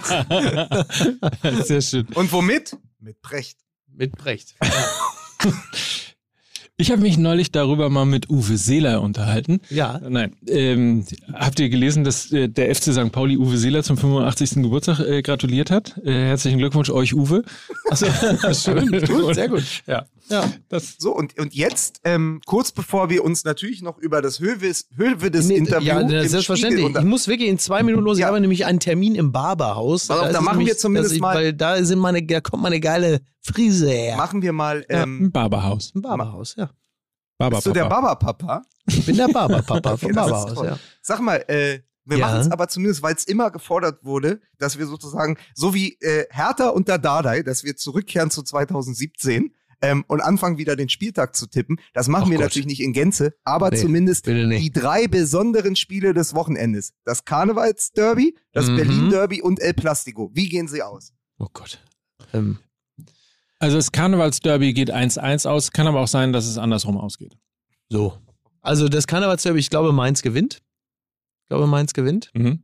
ist. 1.41 1.67
Sehr 1.67 1.81
schön. 1.81 2.05
Und 2.13 2.31
womit? 2.31 2.77
Mit 2.99 3.19
Brecht. 3.23 3.57
Mit 3.91 4.15
Brecht. 4.15 4.53
Ich 6.77 6.91
habe 6.91 7.01
mich 7.01 7.17
neulich 7.17 7.53
darüber 7.53 7.89
mal 7.89 8.05
mit 8.05 8.29
Uwe 8.29 8.57
Seeler 8.57 9.01
unterhalten. 9.01 9.61
Ja. 9.69 10.01
Nein. 10.09 10.35
Ähm, 10.45 11.05
habt 11.31 11.57
ihr 11.61 11.69
gelesen, 11.69 12.03
dass 12.03 12.33
äh, 12.33 12.49
der 12.49 12.75
FC 12.75 12.91
St. 12.91 13.13
Pauli 13.13 13.37
Uwe 13.37 13.57
Seeler 13.57 13.81
zum 13.81 13.97
85. 13.97 14.61
Geburtstag 14.61 14.99
äh, 14.99 15.21
gratuliert 15.21 15.71
hat? 15.71 15.97
Äh, 16.03 16.11
herzlichen 16.11 16.57
Glückwunsch 16.57 16.89
euch, 16.89 17.13
Uwe. 17.13 17.43
Achso, 17.89 18.07
schön. 18.53 18.91
Gut, 19.07 19.35
sehr 19.35 19.47
gut. 19.47 19.63
Ja. 19.87 20.05
Ja. 20.29 20.51
Das, 20.69 20.95
So, 20.97 21.15
und, 21.15 21.37
und 21.39 21.53
jetzt, 21.53 22.01
ähm, 22.03 22.41
kurz 22.45 22.71
bevor 22.71 23.09
wir 23.09 23.23
uns 23.23 23.43
natürlich 23.43 23.81
noch 23.81 23.97
über 23.99 24.21
das 24.21 24.39
Höves, 24.39 24.87
Hövedes 24.95 25.47
Nee, 25.47 25.55
Interview 25.57 25.85
ja, 25.87 26.01
das 26.03 26.31
selbstverständlich. 26.31 26.95
Ich 26.95 27.03
muss 27.03 27.27
wirklich 27.27 27.49
in 27.49 27.59
zwei 27.59 27.83
Minuten 27.83 28.03
los. 28.03 28.17
Ich 28.17 28.21
Ja. 28.21 28.27
habe 28.27 28.39
nämlich 28.39 28.65
einen 28.65 28.79
Termin 28.79 29.15
im 29.15 29.31
Barberhaus. 29.31 30.03
Ist 30.03 30.09
da 30.09 30.27
es 30.29 30.33
machen 30.41 30.45
wir 30.59 30.65
nämlich- 30.65 30.77
zumindest 30.79 31.11
dass 31.11 31.15
ich, 31.15 31.21
mal- 31.21 31.35
Weil 31.35 31.53
da, 31.53 31.83
sind 31.83 31.99
meine, 31.99 32.23
da 32.25 32.41
kommt 32.41 32.63
meine 32.63 32.79
geile 32.79 33.21
Frise 33.41 33.89
her. 33.91 34.17
machen 34.17 34.41
wir 34.41 34.53
mal, 34.53 34.81
Im 34.89 35.23
ähm, 35.23 35.31
Barberhaus. 35.31 35.91
Im 35.93 36.01
Barberhaus, 36.01 36.55
ja. 36.57 36.69
Barber 37.37 37.57
bist 37.57 37.67
du 37.67 37.73
der 37.73 37.83
Papa. 37.83 38.15
Baba-Papa? 38.15 38.61
Ich 38.87 39.05
bin 39.05 39.17
der 39.17 39.27
Barberpapa 39.27 39.91
Okay, 39.93 39.99
vom 39.99 40.09
ist 40.11 40.15
Barberhaus, 40.15 40.65
ja. 40.65 40.79
Sag 41.01 41.19
mal, 41.19 41.43
äh, 41.47 41.79
wir 42.05 42.17
Ja. 42.17 42.27
machen 42.27 42.39
es 42.41 42.51
aber 42.51 42.67
zumindest, 42.67 43.01
weil 43.03 43.15
es 43.15 43.25
immer 43.25 43.51
gefordert 43.51 44.03
wurde, 44.03 44.39
dass 44.57 44.77
wir 44.79 44.85
sozusagen, 44.87 45.37
so 45.53 45.73
wie 45.73 45.97
äh, 46.01 46.25
Hertha 46.29 46.69
und 46.69 46.87
der 46.87 46.97
Dardai, 46.97 47.41
dass 47.43 47.63
wir 47.63 47.75
zurückkehren 47.75 48.29
zu 48.31 48.41
2017 48.43 49.53
ähm, 49.85 50.03
und 50.07 50.21
anfangen 50.21 50.57
wieder 50.57 50.75
den 50.75 50.89
Spieltag 50.89 51.35
zu 51.35 51.47
tippen. 51.47 51.79
Das 51.93 52.07
machen 52.07 52.25
Ach 52.25 52.29
wir 52.31 52.37
Gott. 52.37 52.45
natürlich 52.45 52.65
nicht 52.67 52.81
in 52.81 52.93
Gänze, 52.93 53.33
aber 53.43 53.69
Nee, 53.71 53.77
zumindest 53.77 54.25
die 54.27 54.71
drei 54.71 55.07
besonderen 55.07 55.75
Spiele 55.75 56.13
des 56.13 56.33
Wochenendes. 56.33 56.93
Das 57.03 57.25
Karnevalsderby, 57.25 58.35
das 58.51 58.67
Mhm. 58.67 58.75
Berlin-Derby 58.77 59.41
und 59.41 59.59
El 59.61 59.73
Plastico. 59.73 60.31
Wie 60.33 60.49
gehen 60.49 60.67
sie 60.67 60.81
aus? 60.81 61.13
Oh 61.39 61.47
Gott. 61.53 61.79
Ähm, 62.33 62.59
Also 63.59 63.77
das 63.77 63.91
Karnevalsderby 63.91 64.73
geht 64.73 64.91
1-1 64.91 65.45
aus, 65.47 65.71
kann 65.71 65.87
aber 65.87 66.01
auch 66.01 66.07
sein, 66.07 66.33
dass 66.33 66.45
es 66.45 66.57
andersrum 66.57 66.97
ausgeht. 66.97 67.37
so. 67.89 68.17
Also 68.61 68.89
das 68.89 69.05
Karnevalsderby, 69.05 69.59
ich 69.59 69.69
glaube, 69.69 69.91
Mainz 69.93 70.23
gewinnt. 70.23 70.61
Ich 71.43 71.49
glaube, 71.49 71.67
Mainz 71.67 71.93
gewinnt. 71.93 72.31
Mhm. 72.33 72.63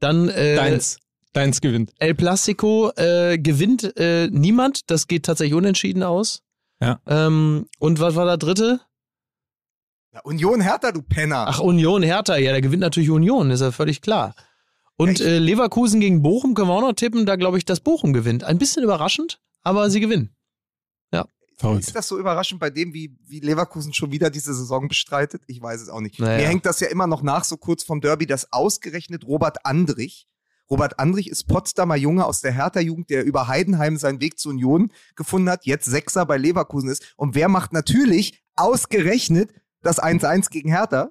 Dann 0.00 0.28
äh, 0.28 0.56
Deins. 0.56 0.98
Deins 1.34 1.60
gewinnt. 1.60 1.92
El 2.00 2.14
Plastico 2.16 2.90
äh, 2.96 3.38
gewinnt 3.38 3.96
äh, 3.96 4.26
niemand. 4.32 4.90
Das 4.90 5.06
geht 5.06 5.24
tatsächlich 5.24 5.54
unentschieden 5.54 6.02
aus. 6.02 6.42
Ja. 6.80 7.00
Ähm, 7.06 7.66
und 7.78 8.00
was 8.00 8.14
war 8.14 8.26
der 8.26 8.36
dritte? 8.36 8.80
Ja, 10.12 10.20
Union 10.22 10.60
Hertha, 10.60 10.92
du 10.92 11.02
Penner. 11.02 11.46
Ach, 11.48 11.60
Union 11.60 12.02
Hertha. 12.02 12.36
Ja, 12.36 12.52
da 12.52 12.60
gewinnt 12.60 12.80
natürlich 12.80 13.10
Union, 13.10 13.50
ist 13.50 13.60
ja 13.60 13.72
völlig 13.72 14.02
klar. 14.02 14.34
Und 14.96 15.20
äh, 15.20 15.38
Leverkusen 15.38 16.00
gegen 16.00 16.22
Bochum 16.22 16.54
können 16.54 16.68
wir 16.68 16.74
auch 16.74 16.80
noch 16.80 16.94
tippen. 16.94 17.26
Da 17.26 17.36
glaube 17.36 17.58
ich, 17.58 17.64
dass 17.64 17.80
Bochum 17.80 18.12
gewinnt. 18.12 18.44
Ein 18.44 18.58
bisschen 18.58 18.82
überraschend, 18.82 19.40
aber 19.62 19.90
sie 19.90 20.00
gewinnen. 20.00 20.36
Verrückt. 21.58 21.86
Ist 21.86 21.96
das 21.96 22.08
so 22.08 22.18
überraschend 22.18 22.60
bei 22.60 22.68
dem, 22.68 22.92
wie, 22.92 23.16
wie 23.24 23.40
Leverkusen 23.40 23.94
schon 23.94 24.12
wieder 24.12 24.28
diese 24.28 24.52
Saison 24.52 24.88
bestreitet? 24.88 25.42
Ich 25.46 25.60
weiß 25.60 25.80
es 25.80 25.88
auch 25.88 26.00
nicht. 26.00 26.20
Naja. 26.20 26.36
Mir 26.36 26.48
hängt 26.48 26.66
das 26.66 26.80
ja 26.80 26.88
immer 26.88 27.06
noch 27.06 27.22
nach, 27.22 27.44
so 27.44 27.56
kurz 27.56 27.82
vom 27.82 28.02
Derby, 28.02 28.26
dass 28.26 28.52
ausgerechnet 28.52 29.26
Robert 29.26 29.64
Andrich, 29.64 30.28
Robert 30.70 30.98
Andrich 30.98 31.28
ist 31.28 31.44
Potsdamer 31.44 31.96
Junge 31.96 32.24
aus 32.24 32.40
der 32.40 32.52
Hertha-Jugend, 32.52 33.10
der 33.10 33.24
über 33.24 33.48
Heidenheim 33.48 33.96
seinen 33.96 34.20
Weg 34.20 34.38
zur 34.38 34.52
Union 34.52 34.92
gefunden 35.14 35.48
hat, 35.48 35.64
jetzt 35.64 35.84
Sechser 35.84 36.26
bei 36.26 36.36
Leverkusen 36.36 36.88
ist. 36.88 37.14
Und 37.16 37.34
wer 37.34 37.48
macht 37.48 37.72
natürlich 37.72 38.42
ausgerechnet 38.56 39.52
das 39.82 40.02
1-1 40.02 40.50
gegen 40.50 40.70
Hertha? 40.70 41.10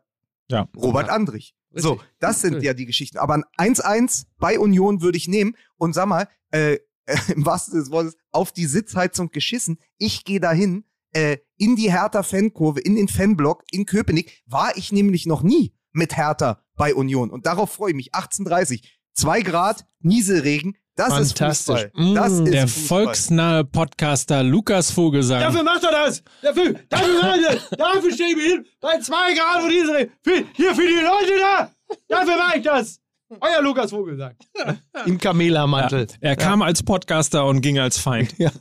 Ja. 0.49 0.67
Robert 0.75 1.09
Andrich. 1.09 1.55
So, 1.71 1.93
Richtig. 1.93 2.09
das 2.19 2.41
sind 2.41 2.63
ja 2.63 2.73
die 2.73 2.85
Geschichten. 2.85 3.17
Aber 3.17 3.41
ein 3.57 3.73
1-1 3.75 4.25
bei 4.37 4.59
Union 4.59 5.01
würde 5.01 5.17
ich 5.17 5.27
nehmen. 5.27 5.55
Und 5.77 5.93
sag 5.93 6.07
mal, 6.07 6.27
äh, 6.51 6.77
im 7.35 7.45
wahrsten 7.45 7.71
Sinne 7.71 7.83
des 7.83 7.91
Wortes, 7.91 8.15
auf 8.31 8.51
die 8.51 8.65
Sitzheizung 8.65 9.29
geschissen. 9.29 9.77
Ich 9.97 10.23
gehe 10.23 10.39
dahin, 10.39 10.85
äh, 11.11 11.37
in 11.57 11.75
die 11.75 11.91
Hertha-Fankurve, 11.91 12.79
in 12.79 12.95
den 12.95 13.07
Fanblock 13.07 13.63
in 13.71 13.85
Köpenick. 13.85 14.43
War 14.45 14.75
ich 14.77 14.91
nämlich 14.91 15.25
noch 15.25 15.43
nie 15.43 15.73
mit 15.91 16.17
Hertha 16.17 16.61
bei 16.75 16.93
Union. 16.93 17.29
Und 17.29 17.45
darauf 17.45 17.71
freue 17.71 17.91
ich 17.91 17.95
mich. 17.95 18.13
18.30 18.13 18.83
2 19.15 19.41
Grad, 19.41 19.85
Nieselregen, 20.01 20.75
Das 20.97 21.09
Fantastisch. 21.09 21.83
ist 21.83 21.91
Fußball. 21.95 22.13
Das 22.15 22.31
Mm, 22.39 22.45
ist 22.45 22.53
Der 22.53 22.67
Fußball. 22.67 23.03
volksnahe 23.05 23.63
Podcaster 23.65 24.43
Lukas 24.43 24.91
Vogelsang. 24.91 25.41
Dafür 25.41 25.63
macht 25.63 25.83
er 25.83 25.91
das! 25.91 26.23
Dafür, 26.41 26.75
dafür, 26.89 27.21
macht 27.21 27.39
er 27.41 27.55
das. 27.55 27.69
dafür 27.77 28.11
stehe 28.13 28.29
ich 28.29 28.35
mir 28.37 28.43
hin, 28.43 28.65
bei 28.79 28.99
zwei 28.99 29.33
Grad 29.33 29.63
und 29.63 29.69
diese, 29.71 30.09
für, 30.21 30.43
hier 30.53 30.73
für 30.75 30.87
die 30.87 30.93
Leute 31.03 31.33
da! 31.39 31.71
Dafür 32.07 32.37
mache 32.37 32.57
ich 32.59 32.63
das! 32.63 32.99
Euer 33.41 33.61
Lukas 33.61 33.89
Vogel 33.89 34.17
sagt. 34.17 34.43
Im 35.07 35.17
Kamela-Mantel. 35.17 36.05
er 36.21 36.35
kam 36.35 36.61
als 36.61 36.83
Podcaster 36.83 37.45
und 37.45 37.61
ging 37.61 37.79
als 37.79 37.97
Feind. 37.97 38.35
Ja. 38.37 38.51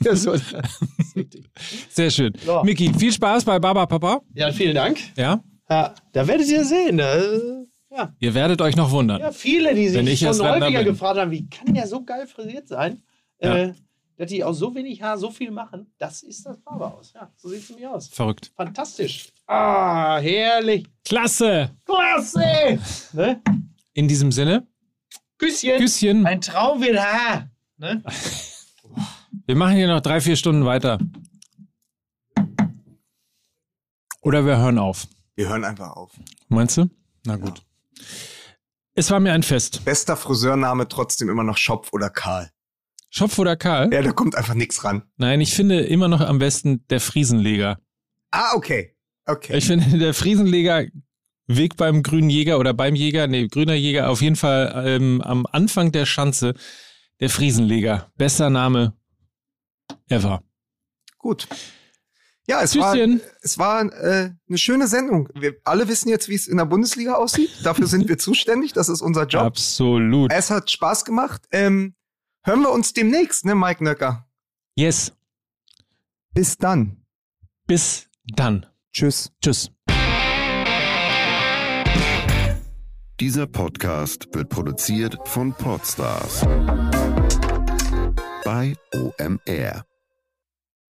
Sehr 1.88 2.10
schön. 2.10 2.32
So. 2.44 2.62
Miki, 2.62 2.92
viel 2.94 3.12
Spaß 3.12 3.44
bei 3.44 3.58
Baba 3.58 3.86
Papa. 3.86 4.20
Ja, 4.34 4.52
vielen 4.52 4.74
Dank. 4.74 4.98
Ja, 5.16 5.42
Ja, 5.68 5.94
da 6.12 6.26
werdet 6.28 6.48
ihr 6.48 6.64
sehen. 6.64 7.00
Äh, 7.90 7.96
ja. 7.96 8.14
ihr 8.18 8.34
werdet 8.34 8.60
euch 8.62 8.76
noch 8.76 8.90
wundern. 8.90 9.20
ja, 9.20 9.32
viele, 9.32 9.74
die 9.74 9.92
Wenn 9.92 10.06
sich 10.06 10.20
schon 10.20 10.38
häufiger 10.40 10.78
bin. 10.78 10.84
gefragt 10.84 11.18
haben, 11.18 11.30
wie 11.30 11.48
kann 11.48 11.74
der 11.74 11.86
so 11.86 12.04
geil 12.04 12.26
frisiert 12.26 12.68
sein, 12.68 13.02
Ja. 13.42 13.56
äh, 13.56 13.74
dass 14.16 14.28
die 14.28 14.44
aus 14.44 14.58
so 14.58 14.74
wenig 14.74 15.02
Haar 15.02 15.16
so 15.18 15.30
viel 15.30 15.50
machen. 15.50 15.92
Das 15.98 16.22
ist 16.22 16.44
das 16.44 16.58
Barberhaus. 16.60 17.12
Ja, 17.14 17.32
so 17.36 17.48
sieht 17.48 17.62
es 17.62 17.70
nämlich 17.70 17.86
aus. 17.86 18.08
Verrückt. 18.08 18.52
Fantastisch. 18.54 19.32
Ah, 19.46 20.18
herrlich. 20.18 20.86
Klasse. 21.04 21.70
Klasse. 21.84 22.78
Ne? 23.14 23.40
In 23.94 24.06
diesem 24.08 24.30
Sinne, 24.30 24.66
Küsschen. 25.38 25.78
Küsschen. 25.78 26.26
Ein 26.26 26.40
Traum 26.42 26.80
wird 26.82 26.98
Haar. 26.98 27.50
Ne? 27.78 28.02
Wir 29.46 29.56
machen 29.56 29.74
hier 29.76 29.88
noch 29.88 30.00
drei, 30.00 30.20
vier 30.20 30.36
Stunden 30.36 30.64
weiter. 30.64 30.98
Oder 34.22 34.44
wir 34.44 34.58
hören 34.58 34.78
auf. 34.78 35.06
Wir 35.34 35.48
hören 35.48 35.64
einfach 35.64 35.96
auf. 35.96 36.12
Meinst 36.48 36.76
du? 36.76 36.88
Na 37.24 37.36
gut. 37.36 37.62
Es 38.94 39.10
war 39.10 39.20
mir 39.20 39.32
ein 39.32 39.42
Fest. 39.42 39.84
Bester 39.84 40.16
Friseurname 40.16 40.88
trotzdem 40.88 41.28
immer 41.28 41.44
noch 41.44 41.56
Schopf 41.56 41.92
oder 41.92 42.10
Karl. 42.10 42.50
Schopf 43.10 43.38
oder 43.38 43.56
Karl? 43.56 43.92
Ja, 43.92 44.02
da 44.02 44.12
kommt 44.12 44.34
einfach 44.34 44.54
nichts 44.54 44.84
ran. 44.84 45.02
Nein, 45.16 45.40
ich 45.40 45.54
finde 45.54 45.80
immer 45.80 46.08
noch 46.08 46.20
am 46.20 46.38
besten 46.38 46.86
der 46.88 47.00
Friesenleger. 47.00 47.78
Ah, 48.30 48.54
okay. 48.54 48.96
Okay. 49.26 49.56
Ich 49.56 49.66
finde 49.66 49.98
der 49.98 50.14
Friesenleger 50.14 50.86
Weg 51.46 51.76
beim 51.76 52.02
grünen 52.04 52.30
Jäger 52.30 52.58
oder 52.58 52.74
beim 52.74 52.94
Jäger, 52.94 53.26
nee, 53.26 53.48
grüner 53.48 53.74
Jäger, 53.74 54.08
auf 54.08 54.22
jeden 54.22 54.36
Fall 54.36 54.84
ähm, 54.86 55.20
am 55.20 55.46
Anfang 55.50 55.90
der 55.90 56.06
Schanze 56.06 56.54
der 57.18 57.28
Friesenleger. 57.28 58.12
Bester 58.16 58.50
Name 58.50 58.94
ever. 60.08 60.44
Gut. 61.18 61.48
Ja, 62.50 62.62
es 62.62 62.76
war, 62.76 62.94
Tschüsschen. 62.94 63.20
es 63.42 63.58
war 63.58 63.82
äh, 63.92 64.32
eine 64.48 64.58
schöne 64.58 64.88
Sendung. 64.88 65.28
Wir 65.34 65.54
alle 65.62 65.86
wissen 65.86 66.08
jetzt, 66.08 66.28
wie 66.28 66.34
es 66.34 66.48
in 66.48 66.56
der 66.56 66.64
Bundesliga 66.64 67.14
aussieht. 67.14 67.48
Dafür 67.62 67.86
sind 67.86 68.08
wir 68.08 68.18
zuständig. 68.18 68.72
Das 68.72 68.88
ist 68.88 69.02
unser 69.02 69.24
Job. 69.26 69.42
Absolut. 69.42 70.32
Es 70.32 70.50
hat 70.50 70.68
Spaß 70.68 71.04
gemacht. 71.04 71.42
Ähm, 71.52 71.94
hören 72.42 72.62
wir 72.62 72.72
uns 72.72 72.92
demnächst, 72.92 73.44
ne, 73.44 73.54
Mike 73.54 73.84
Nöcker? 73.84 74.26
Yes. 74.74 75.12
Bis 76.34 76.58
dann. 76.58 77.04
Bis 77.68 78.08
dann. 78.34 78.66
Tschüss. 78.92 79.30
Tschüss. 79.40 79.70
Dieser 83.20 83.46
Podcast 83.46 84.26
wird 84.32 84.48
produziert 84.48 85.16
von 85.24 85.52
Podstars 85.54 86.40
bei 88.44 88.74
OMR. 88.92 89.84